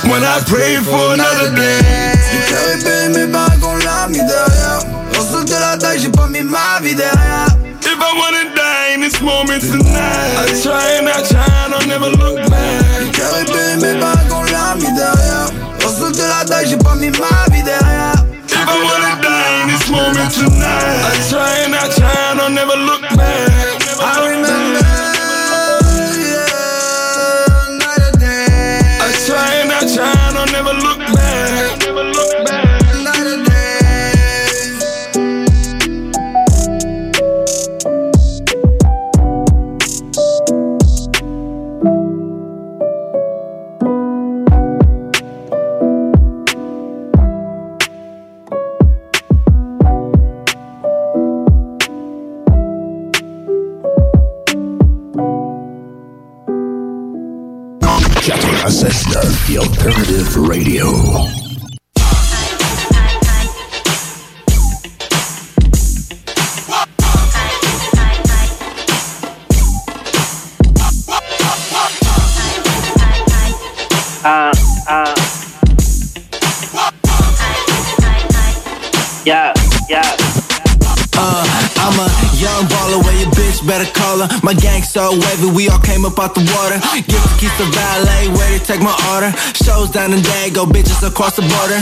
When 0.09 0.23
I 0.23 0.41
pray 0.45 0.75
for 0.77 1.13
another 1.13 1.51
day. 1.55 1.79
Est 2.33 2.79
épais, 2.79 3.09
mes 3.09 3.27
bagues, 3.27 3.63
on 3.63 3.75
l'a 3.77 4.07
mis 4.09 4.17
derrière. 4.17 4.81
Hustle 5.13 5.45
de 5.45 5.53
la 5.53 5.77
taille, 5.77 5.99
j'ai 6.01 6.09
pas 6.09 6.27
mis 6.27 6.41
ma 6.41 6.79
vie 6.81 6.95
derrière. 6.95 7.47
If 7.83 7.97
I 7.97 8.11
wanna 8.19 8.43
die 8.55 8.60
in 8.93 9.01
this 9.01 9.21
moment 9.21 9.61
tonight, 9.61 10.35
I 10.37 10.61
try 10.61 10.99
and 10.99 11.07
I 11.07 11.23
try, 11.23 11.45
I'll 11.47 11.87
never 11.87 12.09
look 12.09 12.37
back. 12.49 13.11
Cœur 13.13 13.37
épais, 13.39 13.77
mes 13.77 13.99
bagues, 13.99 14.31
on 14.31 14.43
l'a 14.43 14.75
mis 14.75 14.93
derrière. 14.93 15.49
Hustle 15.79 16.11
de 16.11 16.23
la 16.23 16.45
taille, 16.45 16.67
j'ai 16.69 16.77
pas 16.77 16.95
mis 16.95 17.09
ma 17.11 17.55
vie 17.55 17.63
derrière. 17.63 18.15
If 18.47 18.67
I 18.67 18.83
wanna 18.83 19.21
die 19.21 19.63
in 19.63 19.67
this 19.69 19.89
moment 19.89 20.31
tonight, 20.31 20.99
I 21.03 21.29
try 21.29 21.63
and 21.65 21.75
I 21.75 21.87
try, 21.89 22.43
I'll 22.43 22.49
never 22.49 22.75
look 22.75 23.01
back. 23.15 23.50
Radio. 60.51 60.83
Uh, 74.23 74.51
uh. 74.89 75.15
Yeah, 79.23 79.53
yeah. 79.87 80.03
Uh, 81.15 81.45
I'm 81.77 81.95
a 81.95 82.09
young 82.35 82.65
baller 82.67 82.99
where 83.03 83.15
your 83.15 83.31
bitch 83.31 83.65
better 83.65 83.89
call 83.93 84.19
her. 84.19 84.39
My 84.43 84.53
gang 84.53 84.83
so 84.83 85.13
wavy, 85.13 85.55
we 85.55 85.69
all 85.69 85.79
came 85.79 86.03
up 86.03 86.19
out 86.19 86.35
the 86.35 86.41
Shows 89.91 90.07
down 90.07 90.13
in 90.13 90.19
Dago, 90.21 90.65
bitches 90.65 91.05
across 91.07 91.35
the 91.35 91.43
border. 91.43 91.79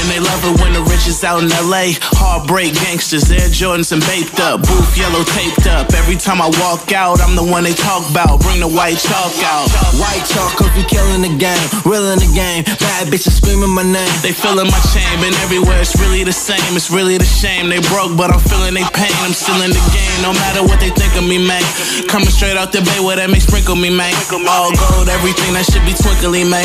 And 0.00 0.06
they 0.08 0.20
love 0.20 0.40
it 0.44 0.60
when 0.60 0.72
the 0.72 0.82
rich 0.82 1.06
is 1.06 1.22
out 1.24 1.42
in 1.42 1.48
LA. 1.48 1.96
Heartbreak 2.16 2.74
gangsters, 2.74 3.30
Air 3.30 3.48
Jordans 3.48 3.92
and 3.92 4.02
baked 4.04 4.40
up. 4.40 4.60
Booth 4.62 4.96
yellow 4.96 5.24
taped 5.24 5.66
up. 5.66 5.92
Every 5.94 6.16
time 6.16 6.40
I 6.40 6.48
walk 6.60 6.92
out, 6.92 7.20
I'm 7.20 7.36
the 7.36 7.44
one 7.44 7.64
they 7.64 7.74
talk 7.74 8.08
about. 8.10 8.40
Bring 8.40 8.60
the 8.60 8.68
white 8.68 8.98
chalk 8.98 9.32
out. 9.44 9.68
White 10.00 10.24
chalk, 10.28 10.56
cause 10.56 10.72
we 10.76 10.84
killing 10.84 11.22
the 11.22 11.32
game, 11.36 11.68
real 11.84 12.08
in 12.12 12.20
the 12.20 12.30
game. 12.32 12.64
Bad 12.80 13.12
bitches 13.12 13.36
screaming 13.36 13.72
my 13.72 13.84
name. 13.84 14.14
They 14.24 14.32
feeling 14.32 14.68
my 14.68 14.80
chain, 14.92 15.08
been 15.20 15.36
everywhere. 15.44 15.80
It's 15.80 15.96
really 16.00 16.24
the 16.24 16.34
same. 16.34 16.72
It's 16.76 16.90
really 16.90 17.18
the 17.18 17.28
shame. 17.28 17.68
They 17.68 17.80
broke, 17.92 18.16
but 18.16 18.32
I'm 18.32 18.40
feeling 18.40 18.74
they 18.74 18.86
pain. 18.96 19.12
I'm 19.24 19.36
still 19.36 19.60
in 19.60 19.70
the 19.70 19.84
game, 19.92 20.16
no 20.24 20.32
matter 20.32 20.64
what 20.64 20.80
they 20.80 20.90
think 20.90 21.12
of 21.16 21.24
me, 21.24 21.40
man. 21.40 21.62
Coming 22.08 22.32
straight 22.32 22.56
out 22.56 22.72
the 22.72 22.80
bay 22.80 23.00
where 23.00 23.16
that 23.16 23.28
may 23.30 23.40
sprinkle 23.40 23.76
me, 23.76 23.92
man. 23.92 24.12
All 24.48 24.72
gold, 24.72 25.08
everything 25.12 25.52
that 25.54 25.68
should 25.68 25.84
be 25.84 25.92
twinkly, 25.92 26.44
man. 26.48 26.64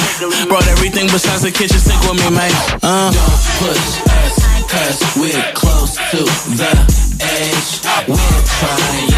Brought 0.65 0.77
everything 0.81 1.05
besides 1.13 1.45
the 1.45 1.53
kitchen 1.53 1.77
sink 1.77 2.01
with 2.09 2.17
me, 2.17 2.29
man. 2.33 2.49
Uh. 2.81 3.13
Don't 3.13 3.41
push 3.61 3.85
us, 4.01 4.33
cause 4.65 4.97
we're 5.13 5.45
close 5.53 5.93
to 6.09 6.25
the 6.57 6.73
edge. 7.21 7.69
We're 8.09 8.41
trying 8.49 9.13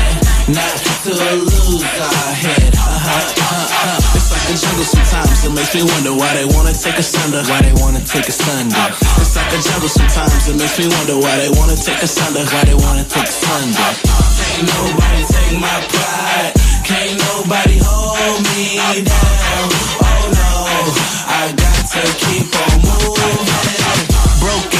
not 0.52 0.76
to 1.08 1.16
lose 1.48 1.88
our 1.88 2.32
head. 2.36 2.72
Uh-huh, 2.76 3.32
uh-huh. 3.32 4.18
It's 4.20 4.28
like 4.28 4.44
a 4.44 4.56
jungle 4.60 4.88
sometimes. 4.92 5.40
It 5.48 5.54
makes 5.56 5.72
me 5.72 5.88
wonder 5.88 6.12
why 6.20 6.36
they 6.36 6.44
wanna 6.52 6.76
take 6.76 7.00
us 7.00 7.16
under. 7.16 7.40
Why 7.48 7.64
they 7.64 7.76
wanna 7.80 8.04
take 8.04 8.28
us 8.28 8.44
under? 8.44 8.76
It's 9.24 9.36
like 9.40 9.48
a 9.48 9.60
jungle 9.64 9.88
sometimes. 9.88 10.52
It 10.52 10.58
makes 10.60 10.76
me 10.76 10.92
wonder 10.92 11.16
why 11.16 11.32
they 11.40 11.52
wanna 11.56 11.80
take 11.80 12.04
us 12.04 12.20
under. 12.28 12.44
Why 12.44 12.64
they 12.68 12.76
wanna 12.76 13.08
take 13.08 13.24
us 13.24 13.40
under? 13.48 13.88
Can't 14.36 14.68
nobody 14.68 15.24
take 15.32 15.56
my 15.64 15.78
pride. 15.96 16.52
Can't 16.84 17.16
nobody 17.16 17.80
hold 17.80 18.44
me 18.52 19.00
down. 19.08 20.07
I 21.48 21.54
got 21.54 21.88
to 21.88 22.26
keep 22.26 22.54
on 22.60 22.82
moving. 22.82 23.17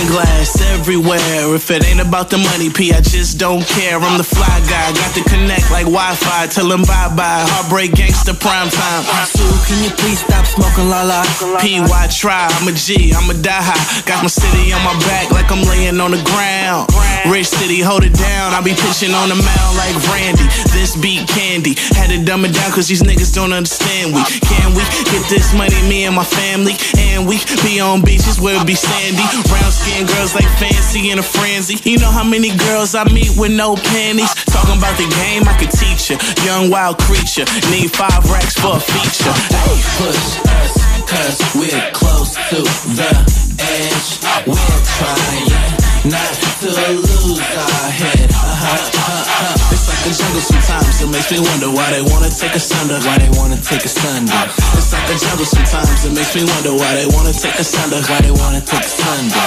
Glass 0.08 0.62
everywhere. 0.72 1.52
If 1.54 1.70
it 1.70 1.84
ain't 1.84 2.00
about 2.00 2.30
the 2.30 2.38
money, 2.40 2.72
P, 2.72 2.94
I 2.94 3.02
just 3.02 3.38
don't 3.38 3.66
care. 3.68 4.00
I'm 4.00 4.18
the 4.18 4.24
fly 4.24 4.48
guy, 4.72 4.96
got 4.96 5.12
to 5.20 5.24
connect 5.28 5.68
like 5.70 5.84
Wi-Fi. 5.84 6.48
Tell 6.48 6.70
them 6.70 6.88
bye-bye. 6.88 7.44
Heartbreak 7.52 7.92
gangster 7.92 8.34
prime 8.34 8.72
time. 8.72 9.04
Sue, 9.28 9.44
can 9.68 9.84
you 9.84 9.92
please 10.00 10.24
stop 10.24 10.48
smoking 10.48 10.88
la 10.88 11.04
la? 11.04 11.28
P, 11.60 11.84
why 11.84 12.08
try? 12.08 12.48
I'm 12.56 12.68
a 12.68 12.72
G, 12.72 13.12
I'm 13.12 13.28
a 13.28 13.36
die 13.36 13.60
high. 13.60 13.84
Got 14.08 14.24
my 14.24 14.32
city 14.32 14.72
on 14.72 14.80
my 14.88 14.96
back 15.12 15.28
like 15.32 15.52
I'm 15.52 15.68
laying 15.68 16.00
on 16.00 16.16
the 16.16 16.24
ground. 16.24 16.88
Rich 17.28 17.52
city, 17.52 17.84
hold 17.84 18.08
it 18.08 18.16
down. 18.16 18.56
I 18.56 18.64
be 18.64 18.72
pitching 18.72 19.12
on 19.12 19.28
the 19.28 19.36
mound 19.36 19.72
like 19.76 19.96
Randy. 20.08 20.48
This 20.72 20.96
beat 20.96 21.28
candy. 21.28 21.76
Had 22.00 22.16
to 22.16 22.24
dumb 22.24 22.48
it 22.48 22.56
down 22.56 22.72
cause 22.72 22.88
these 22.88 23.04
niggas 23.04 23.36
don't 23.36 23.52
understand 23.52 24.16
we. 24.16 24.24
Can 24.40 24.72
we 24.72 24.88
get 25.12 25.28
this 25.28 25.52
money, 25.52 25.76
me 25.92 26.08
and 26.08 26.16
my 26.16 26.24
family? 26.24 26.80
And 26.96 27.28
we 27.28 27.44
be 27.68 27.84
on 27.84 28.08
beaches 28.08 28.40
where 28.40 28.56
it 28.56 28.64
be 28.64 28.76
sandy. 28.76 29.28
Brown 29.52 29.72
skin 29.72 29.97
girls 30.06 30.36
like 30.36 30.46
fancy 30.60 31.10
in 31.10 31.18
a 31.20 31.24
frenzy. 31.24 31.80
You 31.90 31.98
know 31.98 32.12
how 32.12 32.24
many 32.24 32.56
girls 32.70 32.94
I 32.94 33.04
meet 33.12 33.34
with 33.38 33.52
no 33.52 33.76
panties? 33.76 34.34
Talking 34.46 34.78
about 34.78 34.98
the 34.98 35.10
game, 35.24 35.48
I 35.48 35.58
could 35.58 35.72
teach 35.72 36.10
you. 36.12 36.18
Young 36.46 36.70
wild 36.70 37.00
creature. 37.00 37.46
Need 37.72 37.96
five 37.96 38.22
racks 38.30 38.54
for 38.60 38.78
a 38.78 38.80
feature. 38.80 39.34
Hey, 39.50 39.78
push 39.98 40.38
us, 40.62 40.74
cause 41.10 41.38
we're 41.56 41.92
close 41.92 42.36
to 42.50 42.62
the 42.94 43.12
edge. 43.58 44.10
We're 44.46 44.84
trying 44.86 45.87
not 46.06 46.34
to 46.62 46.70
lose 46.70 47.42
our 47.42 47.90
head. 47.90 48.30
Uh-huh, 48.30 48.78
uh-huh. 48.78 49.74
It's 49.74 49.88
like 49.90 50.04
a 50.06 50.12
jungle 50.14 50.42
sometimes. 50.42 51.02
It 51.02 51.10
makes 51.10 51.32
me 51.32 51.40
wonder 51.40 51.70
why 51.74 51.90
they 51.92 52.02
wanna 52.02 52.30
take 52.30 52.54
us 52.54 52.70
under. 52.82 53.00
Why 53.02 53.18
they 53.18 53.32
wanna 53.38 53.58
take 53.58 53.86
us 53.86 53.98
under. 54.14 54.38
It's 54.78 54.94
like 54.94 55.10
a 55.10 55.18
jungle 55.18 55.46
sometimes. 55.46 56.06
It 56.06 56.14
makes 56.14 56.36
me 56.36 56.44
wonder 56.46 56.74
why 56.78 56.92
they 56.96 57.08
wanna 57.10 57.34
take 57.34 57.58
us 57.58 57.74
under. 57.82 57.98
Why 58.06 58.22
they 58.22 58.32
wanna 58.32 58.62
take 58.62 58.86
us 58.86 59.00
under. 59.02 59.46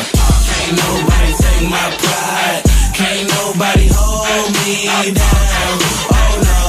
Can't 0.51 0.75
nobody 0.75 1.33
take 1.39 1.65
my 1.71 1.87
pride. 2.03 2.63
Can't 2.95 3.25
nobody 3.31 3.87
hold 3.93 4.51
me 4.65 5.15
down. 5.15 5.77
Oh 6.11 6.35
no, 6.43 6.61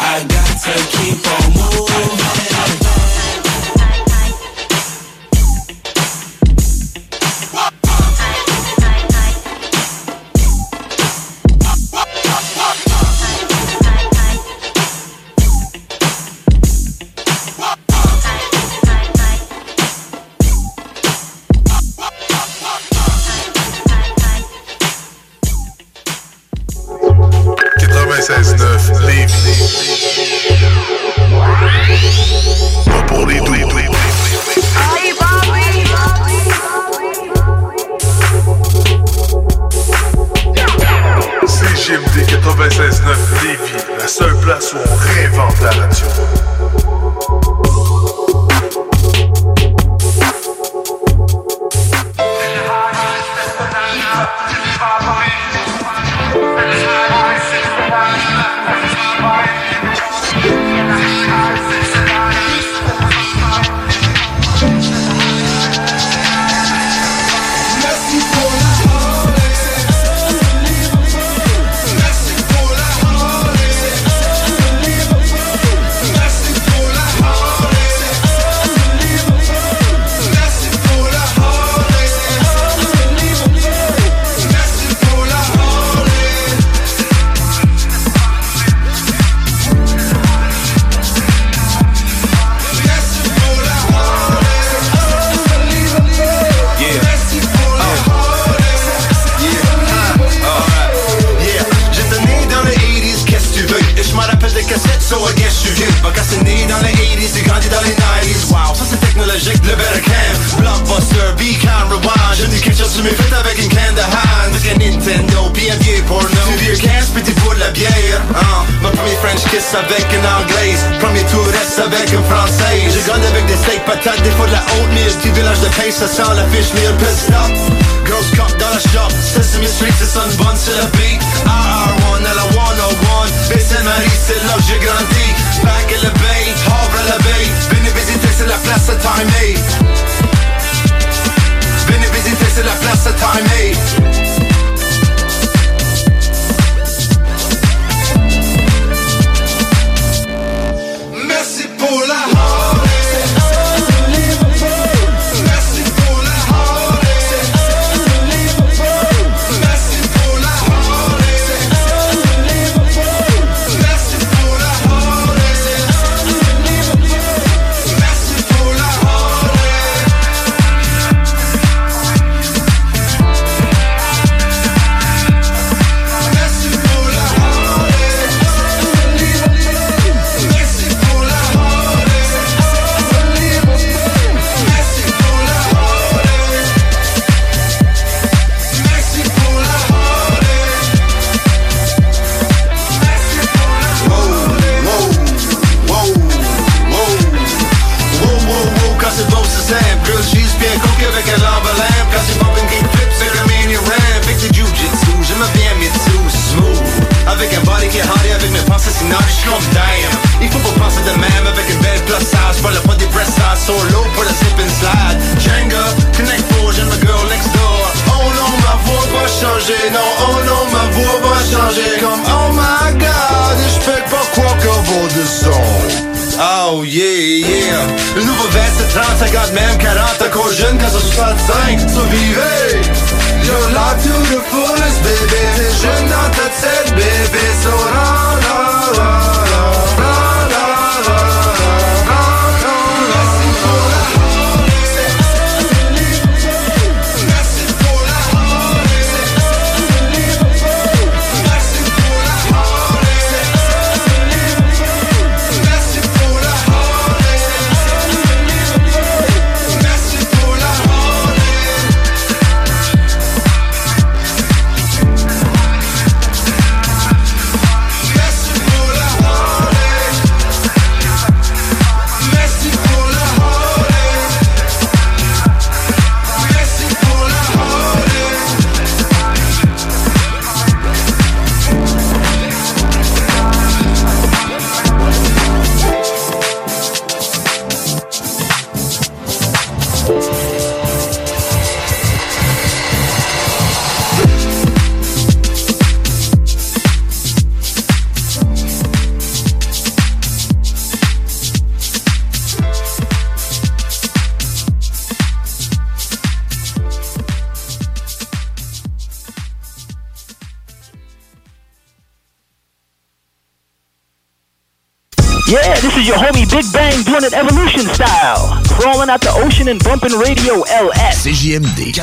I 0.00 0.24
got 0.24 0.52
to 0.64 0.74
keep 0.96 1.20
on 1.20 1.46
moving. 1.52 2.21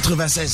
96. 0.10 0.48